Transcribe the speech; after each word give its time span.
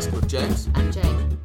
podcast 0.00 0.12
with 0.12 0.28
James 0.28 0.68
and 0.74 0.92
Jane. 0.92 1.38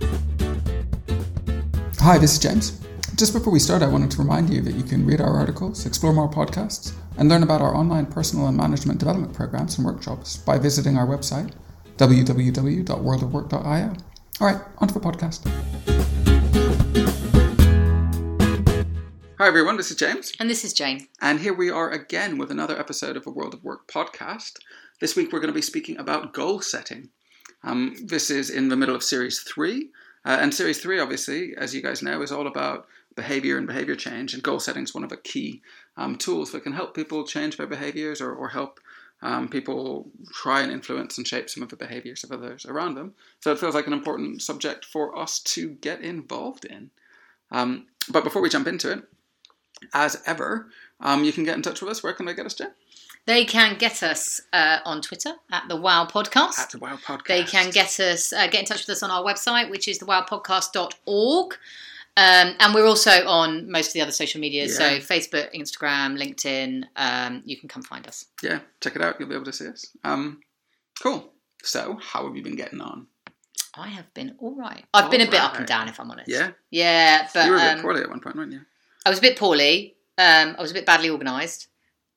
Hi, 2.00 2.18
this 2.18 2.34
is 2.34 2.39
James. 2.39 2.81
Just 3.16 3.34
before 3.34 3.52
we 3.52 3.59
start, 3.59 3.81
I 3.81 3.88
wanted 3.88 4.12
to 4.12 4.18
remind 4.20 4.50
you 4.50 4.62
that 4.62 4.75
you 4.75 4.84
can 4.84 5.05
read 5.05 5.21
our 5.21 5.29
articles, 5.29 5.86
explore 5.86 6.13
more 6.13 6.29
podcasts, 6.29 6.94
and 7.18 7.30
learn 7.30 7.44
about 7.44 7.62
our 7.62 7.76
online 7.76 8.05
personal 8.05 8.48
and 8.48 8.57
management 8.57 8.99
development 8.99 9.34
programs 9.34 9.77
and 9.77 9.86
workshops 9.86 10.36
by 10.38 10.57
visiting 10.57 10.98
our 10.98 11.07
website, 11.07 11.52
www.worldofwork.io. 11.98 13.94
All 14.41 14.48
right, 14.48 14.62
on 14.80 14.88
to 14.88 14.94
the 14.94 14.99
podcast. 14.99 15.48
Hi, 19.38 19.48
everyone, 19.48 19.77
this 19.77 19.91
is 19.91 19.98
James. 19.98 20.34
And 20.40 20.49
this 20.49 20.63
is 20.63 20.73
Jane. 20.73 21.08
And 21.22 21.40
here 21.40 21.53
we 21.53 21.70
are 21.70 21.91
again 21.91 22.38
with 22.38 22.52
another 22.52 22.77
episode 22.80 23.17
of 23.17 23.27
a 23.27 23.31
World 23.31 23.53
of 23.53 23.63
Work 23.63 23.88
podcast. 23.88 24.59
This 25.02 25.16
week 25.16 25.31
we're 25.31 25.40
going 25.40 25.48
to 25.48 25.53
be 25.53 25.62
speaking 25.62 25.98
about 25.98 26.34
goal 26.34 26.62
setting. 26.62 27.09
Um, 27.66 27.96
this 28.02 28.30
is 28.30 28.50
in 28.50 28.70
the 28.70 28.78
middle 28.78 28.96
of 28.96 29.04
series 29.04 29.40
three. 29.40 29.90
Uh, 30.24 30.38
and 30.40 30.54
series 30.54 30.80
three, 30.80 31.00
obviously, 31.00 31.55
as 31.58 31.76
you 31.76 31.82
guys 31.82 32.02
know, 32.02 32.22
is 32.22 32.32
all 32.32 32.48
about 32.48 32.88
behavior 33.16 33.58
and 33.58 33.68
behavior 33.68 33.96
change. 33.96 34.34
And 34.34 34.44
goal 34.44 34.60
setting 34.60 34.84
is 34.84 34.94
one 34.94 35.04
of 35.04 35.10
the 35.10 35.18
key 35.18 35.62
um, 35.98 36.16
tools 36.16 36.52
that 36.52 36.64
can 36.64 36.74
help 36.74 36.96
people 36.96 37.26
change 37.26 37.58
their 37.58 37.68
behaviors 37.68 38.22
or, 38.22 38.34
or 38.34 38.50
help 38.50 38.80
um, 39.22 39.48
people 39.48 40.10
try 40.34 40.62
and 40.62 40.72
influence 40.72 41.18
and 41.18 41.28
shape 41.28 41.50
some 41.50 41.64
of 41.64 41.70
the 41.70 41.76
behaviors 41.76 42.24
of 42.24 42.32
others 42.32 42.66
around 42.66 42.96
them. 42.96 43.14
So 43.40 43.52
it 43.52 43.60
feels 43.60 43.76
like 43.76 43.88
an 43.88 43.94
important 43.94 44.41
subject 44.41 44.86
for 44.86 45.18
us 45.18 45.40
to 45.40 45.70
get 45.70 46.02
involved 46.02 46.66
in. 46.66 46.91
Um, 47.52 47.88
but 48.10 48.24
before 48.24 48.41
we 48.41 48.50
jump 48.50 48.68
into 48.68 48.91
it, 48.91 49.04
as 49.94 50.22
ever, 50.26 50.68
um, 51.00 51.24
you 51.24 51.34
can 51.34 51.44
get 51.44 51.55
in 51.55 51.62
touch 51.62 51.82
with 51.82 51.90
us. 51.90 52.04
Where 52.04 52.13
can 52.13 52.26
they 52.26 52.34
get 52.34 52.46
us, 52.46 52.54
Jen? 52.54 52.72
They 53.25 53.43
can 53.45 53.77
get 53.77 54.03
us 54.03 54.39
uh, 54.53 54.79
on 54.85 55.01
Twitter 55.01 55.34
at 55.51 55.68
the 55.68 55.76
Wow 55.76 56.05
Podcast. 56.05 56.59
At 56.59 56.70
the 56.71 56.77
Wow 56.77 56.98
Podcast. 56.98 57.27
They 57.27 57.43
can 57.43 57.71
get 57.71 57.99
us 57.99 58.32
uh, 58.32 58.48
get 58.48 58.59
in 58.62 58.65
touch 58.65 58.85
with 58.85 58.90
us 58.95 59.01
on 59.04 59.09
our 59.09 59.23
website, 59.23 59.70
which 59.71 59.87
is 59.87 59.99
thewowpodcast.org. 59.99 61.54
Um, 62.17 62.55
and 62.59 62.73
we're 62.73 62.85
also 62.85 63.27
on 63.27 63.70
most 63.70 63.87
of 63.87 63.93
the 63.93 64.01
other 64.01 64.12
social 64.12 64.40
media, 64.40 64.66
Yeah. 64.67 64.72
so 64.72 64.84
Facebook, 65.00 65.53
Instagram, 65.53 66.17
LinkedIn. 66.17 66.84
Um, 66.95 67.41
you 67.45 67.57
can 67.57 67.67
come 67.67 67.81
find 67.84 68.07
us. 68.07 68.25
Yeah, 68.41 68.59
check 68.79 68.95
it 68.95 69.01
out. 69.01 69.19
You'll 69.19 69.28
be 69.28 69.35
able 69.35 69.45
to 69.45 69.53
see 69.53 69.67
us. 69.67 69.85
Um, 70.03 70.39
cool. 71.01 71.34
So, 71.63 71.97
how 72.01 72.25
have 72.25 72.38
you 72.38 72.44
been 72.44 72.56
getting 72.56 72.79
on? 72.79 73.07
I 73.78 73.89
have 73.89 74.13
been 74.13 74.35
all 74.39 74.56
right. 74.56 74.85
I've 74.94 75.12
been 75.12 75.19
a 75.22 75.29
bit 75.29 75.41
up 75.41 75.57
and 75.57 75.66
down, 75.67 75.89
if 75.89 76.00
I'm 76.00 76.09
honest. 76.09 76.29
Yeah, 76.29 76.51
Yeah, 76.69 77.28
but 77.34 77.45
you 77.45 77.51
were 77.51 77.57
a 77.57 77.59
bit 77.59 77.75
um, 77.78 77.81
poorly 77.81 78.01
at 78.01 78.09
one 78.09 78.22
point, 78.22 78.38
weren't 78.38 78.53
you? 78.53 78.62
I 79.06 79.09
was 79.09 79.17
a 79.19 79.22
bit 79.22 79.38
poorly. 79.38 79.95
Um, 80.17 80.56
I 80.57 80.62
was 80.62 80.72
a 80.72 80.73
bit 80.73 80.85
badly 80.85 81.09
organised, 81.09 81.67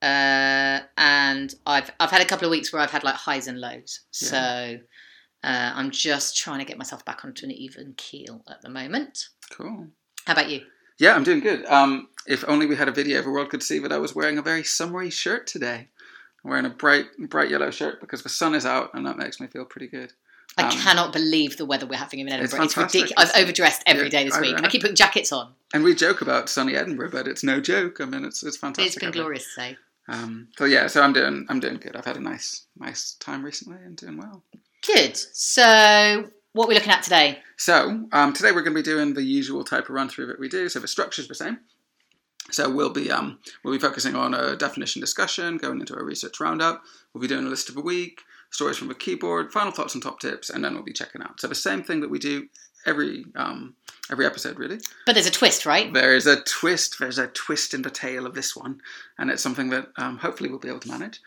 uh, 0.02 0.80
and 0.96 1.54
I've 1.66 1.90
I've 2.00 2.10
had 2.10 2.20
a 2.20 2.24
couple 2.24 2.46
of 2.46 2.50
weeks 2.50 2.72
where 2.72 2.82
I've 2.82 2.90
had 2.90 3.04
like 3.04 3.14
highs 3.16 3.46
and 3.48 3.60
lows. 3.60 4.00
So 4.10 4.36
uh, 5.44 5.72
I'm 5.74 5.90
just 5.90 6.36
trying 6.36 6.58
to 6.60 6.64
get 6.64 6.78
myself 6.78 7.04
back 7.04 7.24
onto 7.24 7.44
an 7.46 7.52
even 7.52 7.94
keel 7.96 8.42
at 8.48 8.62
the 8.62 8.68
moment. 8.68 9.28
Cool. 9.50 9.88
How 10.26 10.32
about 10.34 10.50
you? 10.50 10.62
Yeah, 10.98 11.14
I'm 11.14 11.24
doing 11.24 11.40
good. 11.40 11.64
Um, 11.66 12.08
if 12.26 12.44
only 12.48 12.66
we 12.66 12.76
had 12.76 12.88
a 12.88 12.92
video, 12.92 13.22
the 13.22 13.30
world 13.30 13.50
could 13.50 13.62
see 13.62 13.78
that 13.78 13.92
I 13.92 13.98
was 13.98 14.14
wearing 14.14 14.36
a 14.38 14.42
very 14.42 14.64
summery 14.64 15.10
shirt 15.10 15.46
today. 15.46 15.88
I'm 16.44 16.50
wearing 16.50 16.66
a 16.66 16.70
bright, 16.70 17.06
bright 17.28 17.50
yellow 17.50 17.70
shirt 17.70 18.00
because 18.00 18.22
the 18.22 18.28
sun 18.28 18.54
is 18.54 18.66
out, 18.66 18.90
and 18.94 19.06
that 19.06 19.16
makes 19.16 19.40
me 19.40 19.46
feel 19.46 19.64
pretty 19.64 19.86
good. 19.88 20.12
I 20.56 20.64
Um, 20.64 20.70
cannot 20.70 21.12
believe 21.12 21.56
the 21.56 21.66
weather 21.66 21.86
we're 21.86 21.98
having 21.98 22.18
in 22.20 22.28
Edinburgh. 22.28 22.64
It's, 22.64 22.74
fantastic. 22.74 23.02
ridiculous. 23.02 23.30
I've 23.34 23.42
overdressed 23.42 23.82
every 23.86 24.04
Yeah, 24.04 24.08
day 24.10 24.24
this 24.24 24.34
I 24.34 24.40
week. 24.40 24.56
know. 24.56 24.62
I 24.64 24.68
keep 24.68 24.80
putting 24.80 24.96
jackets 24.96 25.30
on. 25.30 25.54
And 25.72 25.84
we 25.84 25.94
joke 25.94 26.20
about 26.20 26.48
sunny 26.48 26.74
Edinburgh, 26.74 27.10
but 27.10 27.28
it's 27.28 27.44
no 27.44 27.60
joke. 27.60 28.00
I 28.00 28.06
mean, 28.06 28.24
it's 28.24 28.42
it's 28.42 28.56
fantastic. 28.56 28.86
It's 28.96 29.00
been 29.02 29.12
glorious 29.12 29.46
today. 29.54 29.76
Um, 30.08 30.48
so 30.56 30.64
yeah, 30.64 30.86
so 30.86 31.02
I'm 31.02 31.12
doing 31.12 31.46
I'm 31.48 31.60
doing 31.60 31.76
good. 31.76 31.94
I've 31.94 32.04
had 32.04 32.16
a 32.16 32.20
nice 32.20 32.66
nice 32.78 33.12
time 33.20 33.44
recently 33.44 33.78
and 33.84 33.96
doing 33.96 34.16
well. 34.16 34.42
Good. 34.86 35.16
So 35.16 36.30
what 36.52 36.64
are 36.64 36.68
we 36.68 36.74
looking 36.74 36.92
at 36.92 37.02
today? 37.02 37.38
So 37.56 38.06
um, 38.12 38.32
today 38.32 38.52
we're 38.52 38.62
going 38.62 38.74
to 38.74 38.82
be 38.82 38.90
doing 38.90 39.14
the 39.14 39.22
usual 39.22 39.64
type 39.64 39.84
of 39.84 39.90
run 39.90 40.08
through 40.08 40.26
that 40.28 40.40
we 40.40 40.48
do. 40.48 40.68
So 40.68 40.80
the 40.80 40.88
structure's 40.88 41.28
the 41.28 41.34
same. 41.34 41.58
So 42.50 42.70
we'll 42.70 42.92
be 42.92 43.10
um, 43.10 43.38
we'll 43.62 43.74
be 43.74 43.80
focusing 43.80 44.16
on 44.16 44.32
a 44.32 44.56
definition 44.56 45.00
discussion, 45.00 45.58
going 45.58 45.80
into 45.80 45.94
a 45.94 46.02
research 46.02 46.40
roundup. 46.40 46.82
We'll 47.12 47.20
be 47.20 47.28
doing 47.28 47.46
a 47.46 47.50
list 47.50 47.68
of 47.68 47.74
the 47.74 47.82
week, 47.82 48.22
stories 48.50 48.78
from 48.78 48.88
the 48.88 48.94
keyboard, 48.94 49.52
final 49.52 49.72
thoughts 49.72 49.94
and 49.94 50.02
top 50.02 50.20
tips, 50.20 50.48
and 50.48 50.64
then 50.64 50.72
we'll 50.72 50.82
be 50.82 50.92
checking 50.92 51.20
out. 51.20 51.40
So 51.40 51.48
the 51.48 51.54
same 51.54 51.82
thing 51.82 52.00
that 52.00 52.10
we 52.10 52.18
do 52.18 52.48
every 52.88 53.24
um, 53.36 53.74
every 54.10 54.26
episode, 54.26 54.58
really. 54.58 54.78
But 55.06 55.12
there's 55.14 55.26
a 55.26 55.30
twist, 55.30 55.66
right? 55.66 55.92
There 55.92 56.16
is 56.16 56.26
a 56.26 56.40
twist. 56.42 56.98
There's 56.98 57.18
a 57.18 57.28
twist 57.28 57.74
in 57.74 57.82
the 57.82 57.90
tale 57.90 58.26
of 58.26 58.34
this 58.34 58.56
one, 58.56 58.80
and 59.18 59.30
it's 59.30 59.42
something 59.42 59.70
that 59.70 59.88
um, 59.98 60.18
hopefully 60.18 60.48
we'll 60.50 60.58
be 60.58 60.68
able 60.68 60.80
to 60.80 60.88
manage. 60.88 61.20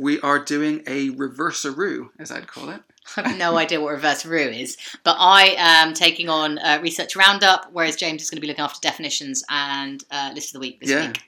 We 0.00 0.20
are 0.20 0.38
doing 0.38 0.84
a 0.86 1.10
reverse-a-roo, 1.10 2.12
as 2.20 2.30
I'd 2.30 2.46
call 2.46 2.68
it. 2.68 2.80
I 3.16 3.28
have 3.30 3.38
no 3.38 3.56
idea 3.58 3.80
what 3.80 3.92
reverse 3.94 4.24
roo 4.24 4.38
is, 4.48 4.76
but 5.02 5.16
I 5.18 5.56
am 5.58 5.92
taking 5.92 6.28
on 6.28 6.58
uh, 6.58 6.78
research 6.80 7.16
roundup, 7.16 7.70
whereas 7.72 7.96
James 7.96 8.22
is 8.22 8.30
going 8.30 8.36
to 8.36 8.40
be 8.40 8.46
looking 8.46 8.62
after 8.64 8.78
definitions 8.80 9.42
and 9.50 10.04
uh, 10.12 10.30
list 10.34 10.50
of 10.50 10.52
the 10.52 10.60
week 10.60 10.80
this 10.80 10.90
Yeah. 10.90 11.08
week. 11.08 11.22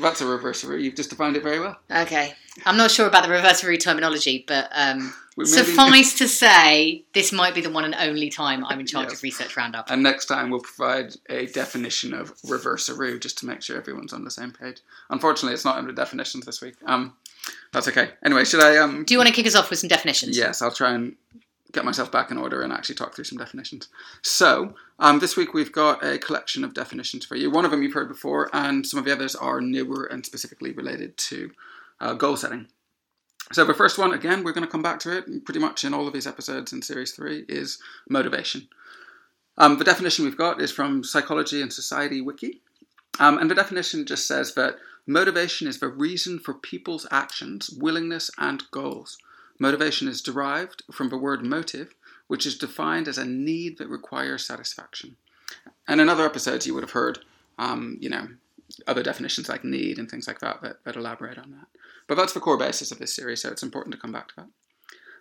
That's 0.00 0.20
a 0.20 0.26
reverse-a-roo. 0.26 0.78
You've 0.78 0.96
just 0.96 1.10
defined 1.10 1.36
it 1.36 1.42
very 1.42 1.60
well. 1.60 1.78
Okay, 1.90 2.34
I'm 2.66 2.76
not 2.76 2.90
sure 2.90 3.06
about 3.06 3.24
the 3.24 3.30
reverse 3.30 3.62
roo 3.62 3.76
terminology, 3.76 4.44
but 4.46 4.68
um, 4.72 5.14
suffice 5.44 6.18
to 6.18 6.26
say, 6.28 7.04
this 7.12 7.32
might 7.32 7.54
be 7.54 7.60
the 7.60 7.70
one 7.70 7.84
and 7.84 7.94
only 7.94 8.28
time 8.30 8.64
I'm 8.64 8.80
in 8.80 8.86
charge 8.86 9.08
Yes. 9.10 9.18
of 9.18 9.22
research 9.22 9.56
roundup. 9.56 9.90
And 9.90 10.02
next 10.02 10.26
time 10.26 10.50
we'll 10.50 10.60
provide 10.60 11.14
a 11.28 11.46
definition 11.46 12.12
of 12.12 12.32
reverse-a-roo 12.48 13.20
just 13.20 13.38
to 13.38 13.46
make 13.46 13.62
sure 13.62 13.76
everyone's 13.76 14.12
on 14.12 14.24
the 14.24 14.30
same 14.30 14.50
page. 14.52 14.78
Unfortunately, 15.10 15.54
it's 15.54 15.64
not 15.64 15.78
in 15.78 15.86
the 15.86 15.92
definitions 15.92 16.44
this 16.46 16.60
week. 16.60 16.74
Um, 16.86 17.14
that's 17.72 17.86
okay. 17.88 18.10
Anyway, 18.24 18.44
should 18.44 18.62
I? 18.62 18.78
Um, 18.78 19.04
Do 19.04 19.14
you 19.14 19.18
want 19.18 19.28
to 19.28 19.34
kick 19.34 19.46
us 19.46 19.54
off 19.54 19.70
with 19.70 19.78
some 19.78 19.88
definitions? 19.88 20.36
yes, 20.36 20.62
I'll 20.62 20.70
try 20.72 20.92
and 20.92 21.14
get 21.74 21.84
myself 21.84 22.10
back 22.10 22.30
in 22.30 22.38
order 22.38 22.62
and 22.62 22.72
actually 22.72 22.94
talk 22.94 23.14
through 23.14 23.24
some 23.24 23.38
definitions. 23.38 23.88
So, 24.22 24.74
um, 24.98 25.18
this 25.18 25.36
week 25.36 25.52
we've 25.52 25.72
got 25.72 26.04
a 26.04 26.18
collection 26.18 26.64
of 26.64 26.74
definitions 26.74 27.24
for 27.24 27.36
you. 27.36 27.50
One 27.50 27.64
of 27.64 27.70
them 27.70 27.82
you've 27.82 27.94
heard 27.94 28.08
before, 28.08 28.48
and 28.52 28.86
some 28.86 28.98
of 28.98 29.04
the 29.04 29.12
others 29.12 29.34
are 29.34 29.60
newer 29.60 30.04
and 30.04 30.24
specifically 30.24 30.72
related 30.72 31.16
to 31.18 31.50
uh, 32.00 32.14
goal 32.14 32.36
setting. 32.36 32.68
So, 33.52 33.64
the 33.64 33.74
first 33.74 33.98
one, 33.98 34.14
again, 34.14 34.42
we're 34.42 34.52
going 34.52 34.66
to 34.66 34.70
come 34.70 34.82
back 34.82 35.00
to 35.00 35.18
it 35.18 35.44
pretty 35.44 35.60
much 35.60 35.84
in 35.84 35.92
all 35.92 36.06
of 36.06 36.14
these 36.14 36.26
episodes 36.26 36.72
in 36.72 36.80
Series 36.80 37.12
3, 37.12 37.44
is 37.48 37.78
motivation. 38.08 38.68
Um, 39.58 39.78
the 39.78 39.84
definition 39.84 40.24
we've 40.24 40.36
got 40.36 40.60
is 40.60 40.72
from 40.72 41.04
Psychology 41.04 41.60
and 41.60 41.72
Society 41.72 42.20
Wiki. 42.20 42.60
Um, 43.20 43.38
and 43.38 43.50
the 43.50 43.54
definition 43.54 44.06
just 44.06 44.26
says 44.26 44.54
that 44.54 44.76
motivation 45.06 45.68
is 45.68 45.78
the 45.78 45.88
reason 45.88 46.38
for 46.38 46.54
people's 46.54 47.06
actions, 47.10 47.70
willingness, 47.70 48.30
and 48.38 48.62
goals. 48.70 49.18
Motivation 49.58 50.08
is 50.08 50.20
derived 50.20 50.82
from 50.90 51.08
the 51.08 51.18
word 51.18 51.44
motive, 51.44 51.94
which 52.26 52.46
is 52.46 52.58
defined 52.58 53.06
as 53.06 53.18
a 53.18 53.24
need 53.24 53.78
that 53.78 53.88
requires 53.88 54.46
satisfaction. 54.46 55.16
And 55.86 56.00
in 56.00 56.08
other 56.08 56.24
episodes, 56.24 56.66
you 56.66 56.74
would 56.74 56.82
have 56.82 56.92
heard, 56.92 57.20
um, 57.58 57.98
you 58.00 58.08
know, 58.08 58.28
other 58.86 59.02
definitions 59.02 59.48
like 59.48 59.64
need 59.64 59.98
and 59.98 60.10
things 60.10 60.26
like 60.26 60.40
that, 60.40 60.62
that 60.62 60.84
that 60.84 60.96
elaborate 60.96 61.38
on 61.38 61.50
that. 61.52 61.66
But 62.06 62.16
that's 62.16 62.32
the 62.32 62.40
core 62.40 62.58
basis 62.58 62.90
of 62.90 62.98
this 62.98 63.14
series, 63.14 63.42
so 63.42 63.50
it's 63.50 63.62
important 63.62 63.94
to 63.94 64.00
come 64.00 64.12
back 64.12 64.28
to 64.28 64.34
that. 64.36 64.48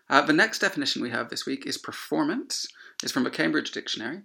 Uh, 0.10 0.22
the 0.22 0.34
next 0.34 0.60
definition 0.60 1.02
we 1.02 1.12
have 1.12 1.30
this 1.30 1.46
week 1.46 1.66
is 1.66 1.78
performance. 1.78 2.68
It's 3.02 3.12
from 3.12 3.26
a 3.26 3.32
Cambridge 3.32 3.72
dictionary, 3.72 4.22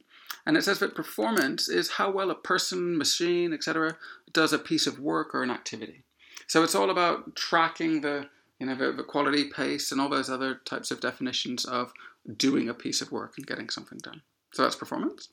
and 0.47 0.57
it 0.57 0.65
says 0.65 0.79
that 0.81 0.95
performance 0.95 1.69
is 1.69 1.93
how 1.93 2.11
well 2.11 2.31
a 2.31 2.35
person, 2.35 2.97
machine, 2.97 3.53
etc., 3.53 3.97
does 4.33 4.53
a 4.53 4.59
piece 4.59 4.87
of 4.87 4.99
work 4.99 5.35
or 5.35 5.43
an 5.43 5.51
activity. 5.51 6.05
So 6.47 6.63
it's 6.63 6.75
all 6.75 6.91
about 6.91 7.37
tracking 7.37 8.01
the 8.01 8.29
you 8.59 8.67
know 8.67 8.75
the, 8.75 8.93
the 8.93 9.05
quality, 9.05 9.45
pace, 9.45 9.93
and 9.93 10.01
all 10.01 10.09
those 10.09 10.31
other 10.31 10.57
types 10.65 10.91
of 10.91 11.01
definitions 11.01 11.65
of 11.65 11.93
doing 12.37 12.69
a 12.69 12.75
piece 12.75 13.01
of 13.01 13.13
work 13.13 13.35
and 13.37 13.47
getting 13.47 13.69
something 13.71 13.99
done. 13.99 14.23
So 14.53 14.63
that's 14.63 14.77
performance. 14.77 15.29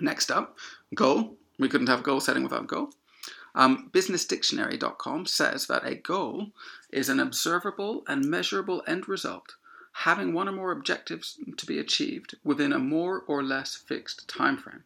Next 0.00 0.30
up, 0.30 0.56
goal. 0.94 1.36
We 1.58 1.68
couldn't 1.68 1.86
have 1.86 2.02
goal 2.02 2.20
setting 2.20 2.42
without 2.42 2.66
goal. 2.66 2.90
Um, 3.54 3.90
BusinessDictionary.com 3.92 5.26
says 5.26 5.68
that 5.68 5.86
a 5.86 5.94
goal 5.94 6.48
is 6.90 7.08
an 7.08 7.20
observable 7.20 8.02
and 8.08 8.28
measurable 8.28 8.82
end 8.86 9.08
result, 9.08 9.54
having 9.92 10.32
one 10.32 10.48
or 10.48 10.52
more 10.52 10.72
objectives 10.72 11.38
to 11.56 11.66
be 11.66 11.78
achieved 11.78 12.34
within 12.42 12.72
a 12.72 12.80
more 12.80 13.20
or 13.28 13.44
less 13.44 13.76
fixed 13.76 14.28
time 14.28 14.58
frame. 14.58 14.82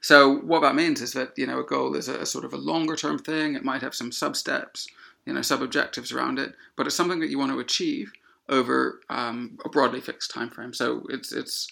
So 0.00 0.36
what 0.36 0.60
that 0.60 0.74
means 0.74 1.00
is 1.00 1.12
that 1.14 1.32
you 1.36 1.46
know 1.46 1.60
a 1.60 1.64
goal 1.64 1.96
is 1.96 2.08
a, 2.08 2.24
sort 2.26 2.44
of 2.44 2.52
a 2.52 2.58
longer 2.58 2.94
term 2.94 3.18
thing. 3.18 3.54
It 3.54 3.64
might 3.64 3.82
have 3.82 3.94
some 3.94 4.12
sub 4.12 4.36
steps, 4.36 4.86
you 5.28 5.34
know, 5.34 5.42
sub 5.42 5.60
objectives 5.60 6.10
around 6.10 6.38
it, 6.38 6.54
but 6.74 6.86
it's 6.86 6.96
something 6.96 7.20
that 7.20 7.28
you 7.28 7.38
want 7.38 7.52
to 7.52 7.60
achieve 7.60 8.10
over 8.48 9.00
um, 9.10 9.58
a 9.62 9.68
broadly 9.68 10.00
fixed 10.00 10.30
time 10.30 10.48
frame. 10.48 10.72
So 10.72 11.04
it's 11.10 11.32
it's 11.32 11.68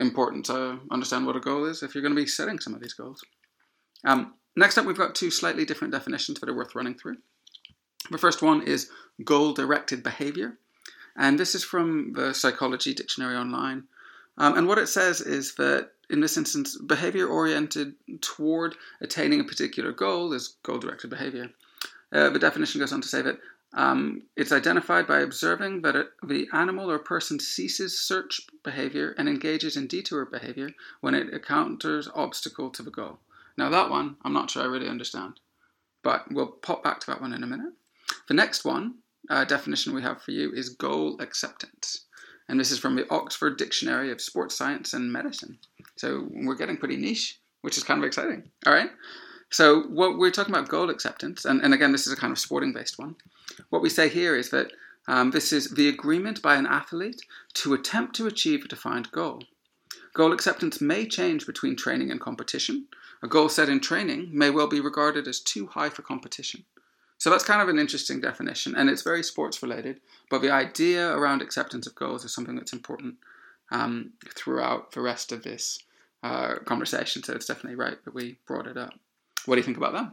important 0.00 0.44
to 0.46 0.80
understand 0.90 1.24
what 1.24 1.36
a 1.36 1.40
goal 1.40 1.64
is 1.64 1.84
if 1.84 1.94
you're 1.94 2.02
going 2.02 2.14
to 2.14 2.20
be 2.20 2.26
setting 2.26 2.58
some 2.58 2.74
of 2.74 2.80
these 2.80 2.92
goals. 2.92 3.22
Um, 4.04 4.34
next 4.56 4.78
up, 4.78 4.84
we've 4.84 4.98
got 4.98 5.14
two 5.14 5.30
slightly 5.30 5.64
different 5.64 5.92
definitions 5.92 6.40
that 6.40 6.48
are 6.48 6.56
worth 6.56 6.74
running 6.74 6.96
through. 6.96 7.18
The 8.10 8.18
first 8.18 8.42
one 8.42 8.62
is 8.62 8.90
goal 9.22 9.52
directed 9.52 10.02
behavior, 10.02 10.58
and 11.16 11.38
this 11.38 11.54
is 11.54 11.62
from 11.62 12.14
the 12.14 12.34
Psychology 12.34 12.94
Dictionary 12.94 13.36
Online. 13.36 13.84
Um, 14.38 14.58
and 14.58 14.66
what 14.66 14.78
it 14.78 14.88
says 14.88 15.20
is 15.20 15.54
that 15.54 15.90
in 16.10 16.18
this 16.18 16.36
instance, 16.36 16.76
behavior 16.76 17.28
oriented 17.28 17.94
toward 18.22 18.74
attaining 19.00 19.38
a 19.38 19.44
particular 19.44 19.92
goal 19.92 20.32
is 20.32 20.56
goal 20.64 20.78
directed 20.78 21.10
behavior. 21.10 21.48
Uh, 22.12 22.30
the 22.30 22.38
definition 22.38 22.80
goes 22.80 22.92
on 22.92 23.00
to 23.00 23.08
say 23.08 23.22
that 23.22 23.38
Um, 23.74 24.24
it's 24.36 24.52
identified 24.52 25.06
by 25.06 25.20
observing 25.22 25.82
that 25.82 25.96
it, 25.96 26.08
the 26.22 26.46
animal 26.52 26.90
or 26.90 26.98
person 26.98 27.40
ceases 27.40 27.98
search 27.98 28.32
behavior 28.62 29.14
and 29.16 29.28
engages 29.28 29.76
in 29.76 29.86
detour 29.86 30.26
behavior 30.26 30.70
when 31.00 31.14
it 31.14 31.32
encounters 31.32 32.06
obstacle 32.14 32.68
to 32.72 32.82
the 32.82 32.90
goal. 32.90 33.16
Now 33.56 33.70
that 33.70 33.88
one, 33.88 34.16
I'm 34.24 34.34
not 34.34 34.50
sure 34.50 34.62
I 34.62 34.66
really 34.66 34.90
understand, 34.90 35.40
but 36.02 36.20
we'll 36.30 36.58
pop 36.66 36.84
back 36.84 37.00
to 37.00 37.06
that 37.06 37.22
one 37.22 37.32
in 37.32 37.42
a 37.42 37.46
minute. 37.46 37.72
The 38.28 38.34
next 38.34 38.62
one 38.66 38.84
uh, 39.30 39.46
definition 39.46 39.94
we 39.94 40.02
have 40.02 40.20
for 40.20 40.32
you 40.32 40.52
is 40.52 40.76
goal 40.76 41.16
acceptance, 41.18 42.04
and 42.48 42.60
this 42.60 42.72
is 42.72 42.78
from 42.78 42.94
the 42.96 43.08
Oxford 43.08 43.56
Dictionary 43.56 44.12
of 44.12 44.20
Sports 44.20 44.54
Science 44.54 44.92
and 44.92 45.10
Medicine. 45.10 45.56
So 45.96 46.28
we're 46.44 46.60
getting 46.60 46.76
pretty 46.76 46.98
niche, 46.98 47.40
which 47.62 47.78
is 47.78 47.84
kind 47.84 48.00
of 48.00 48.06
exciting. 48.06 48.50
All 48.66 48.74
right. 48.74 48.90
So 49.52 49.82
what 49.82 50.16
we're 50.16 50.30
talking 50.30 50.54
about 50.54 50.70
goal 50.70 50.88
acceptance, 50.88 51.44
and, 51.44 51.62
and 51.62 51.74
again, 51.74 51.92
this 51.92 52.06
is 52.06 52.12
a 52.12 52.16
kind 52.16 52.32
of 52.32 52.38
sporting 52.38 52.72
based 52.72 52.98
one. 52.98 53.16
What 53.68 53.82
we 53.82 53.90
say 53.90 54.08
here 54.08 54.34
is 54.34 54.48
that 54.50 54.72
um, 55.06 55.30
this 55.30 55.52
is 55.52 55.70
the 55.70 55.90
agreement 55.90 56.40
by 56.40 56.56
an 56.56 56.66
athlete 56.66 57.20
to 57.54 57.74
attempt 57.74 58.16
to 58.16 58.26
achieve 58.26 58.64
a 58.64 58.68
defined 58.68 59.12
goal. 59.12 59.42
Goal 60.14 60.32
acceptance 60.32 60.80
may 60.80 61.06
change 61.06 61.46
between 61.46 61.76
training 61.76 62.10
and 62.10 62.18
competition. 62.18 62.86
A 63.22 63.28
goal 63.28 63.50
set 63.50 63.68
in 63.68 63.80
training 63.80 64.30
may 64.32 64.48
well 64.48 64.68
be 64.68 64.80
regarded 64.80 65.28
as 65.28 65.38
too 65.38 65.66
high 65.66 65.90
for 65.90 66.00
competition. 66.00 66.64
So 67.18 67.28
that's 67.28 67.44
kind 67.44 67.60
of 67.60 67.68
an 67.68 67.78
interesting 67.78 68.22
definition, 68.22 68.74
and 68.74 68.88
it's 68.88 69.02
very 69.02 69.22
sports 69.22 69.62
related. 69.62 70.00
But 70.30 70.40
the 70.40 70.50
idea 70.50 71.14
around 71.14 71.42
acceptance 71.42 71.86
of 71.86 71.94
goals 71.94 72.24
is 72.24 72.34
something 72.34 72.56
that's 72.56 72.72
important 72.72 73.16
um, 73.70 74.12
throughout 74.34 74.92
the 74.92 75.02
rest 75.02 75.30
of 75.30 75.42
this 75.42 75.78
uh, 76.22 76.54
conversation. 76.64 77.22
So 77.22 77.34
it's 77.34 77.46
definitely 77.46 77.76
right 77.76 78.02
that 78.04 78.14
we 78.14 78.38
brought 78.46 78.66
it 78.66 78.78
up. 78.78 78.94
What 79.46 79.56
do 79.56 79.60
you 79.60 79.64
think 79.64 79.76
about 79.76 79.92
that? 79.94 80.12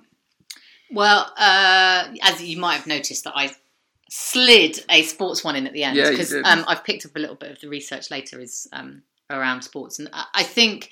Well, 0.92 1.32
uh, 1.38 2.08
as 2.24 2.42
you 2.42 2.58
might 2.60 2.76
have 2.78 2.88
noticed, 2.88 3.24
that 3.26 3.34
I 3.36 3.52
slid 4.10 4.84
a 4.90 5.04
sports 5.04 5.44
one 5.44 5.56
in 5.56 5.68
at 5.68 5.74
the 5.74 5.84
end 5.84 5.96
Yeah, 5.96 6.06
you 6.06 6.12
because 6.12 6.30
did. 6.30 6.46
um, 6.46 6.66
I've 6.68 6.84
picked 6.84 7.06
up 7.06 7.16
a 7.16 7.20
little 7.20 7.36
bit 7.36 7.52
of 7.52 7.62
the 7.62 7.70
research 7.70 8.10
later 8.10 8.40
is 8.40 8.68
um, 8.74 9.04
around 9.30 9.62
sports, 9.62 10.00
and 10.00 10.10
I- 10.14 10.26
I 10.34 10.44
think 10.44 10.92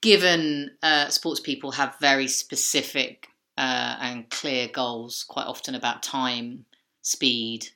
given 0.00 0.70
uh, 0.82 1.08
sports 1.08 1.40
people 1.40 1.72
have 1.72 1.96
very 2.00 2.28
specific 2.28 3.28
uh, 3.58 3.96
and 4.00 4.28
clear 4.30 4.68
goals, 4.68 5.24
quite 5.26 5.46
often 5.46 5.74
about 5.74 6.02
time, 6.02 6.64
speed, 7.02 7.68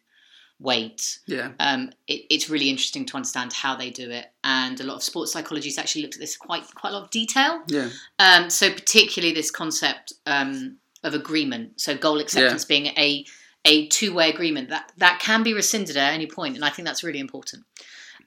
weight. 0.60 1.20
Yeah, 1.26 1.52
Um, 1.60 1.90
it, 2.06 2.22
it's 2.30 2.50
really 2.50 2.68
interesting 2.68 3.06
to 3.06 3.16
understand 3.16 3.52
how 3.52 3.76
they 3.76 3.90
do 3.90 4.10
it, 4.10 4.26
and 4.42 4.80
a 4.80 4.84
lot 4.84 4.96
of 4.96 5.02
sports 5.02 5.32
psychology 5.32 5.68
has 5.68 5.78
actually 5.78 6.02
looked 6.02 6.14
at 6.14 6.20
this 6.20 6.36
quite 6.36 6.64
quite 6.74 6.90
a 6.90 6.92
lot 6.94 7.04
of 7.04 7.10
detail. 7.10 7.62
yeah, 7.68 7.88
Um, 8.18 8.50
so 8.50 8.70
particularly 8.70 9.34
this 9.34 9.50
concept 9.50 10.12
um, 10.26 10.78
of 11.04 11.14
agreement, 11.14 11.80
so 11.80 11.96
goal 11.96 12.18
acceptance 12.18 12.64
being 12.64 12.86
a 12.86 13.24
a 13.64 13.86
two 13.88 14.14
way 14.14 14.30
agreement 14.30 14.70
that 14.70 14.92
that 14.96 15.20
can 15.20 15.42
be 15.42 15.54
rescinded 15.54 15.96
at 15.96 16.12
any 16.12 16.26
point, 16.26 16.56
and 16.56 16.64
I 16.64 16.70
think 16.70 16.86
that's 16.86 17.04
really 17.04 17.20
important. 17.20 17.64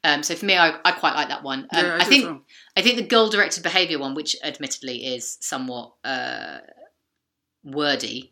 Um, 0.04 0.24
so 0.24 0.34
for 0.36 0.46
me, 0.46 0.58
I, 0.58 0.80
I 0.84 0.92
quite 0.94 1.14
like 1.14 1.28
that 1.30 1.44
one. 1.44 1.68
Um, 1.74 1.86
yeah. 1.86 1.94
I, 1.96 1.98
I 2.00 2.04
think 2.06 2.26
well. 2.26 2.42
I 2.76 2.82
think 2.82 2.96
the 2.98 3.04
goal 3.04 3.30
directed 3.30 3.62
behaviour 3.64 4.00
one, 4.00 4.16
which 4.16 4.36
admittedly 4.44 5.06
is 5.06 5.38
somewhat 5.42 5.94
uh, 6.04 6.60
wordy, 7.64 8.32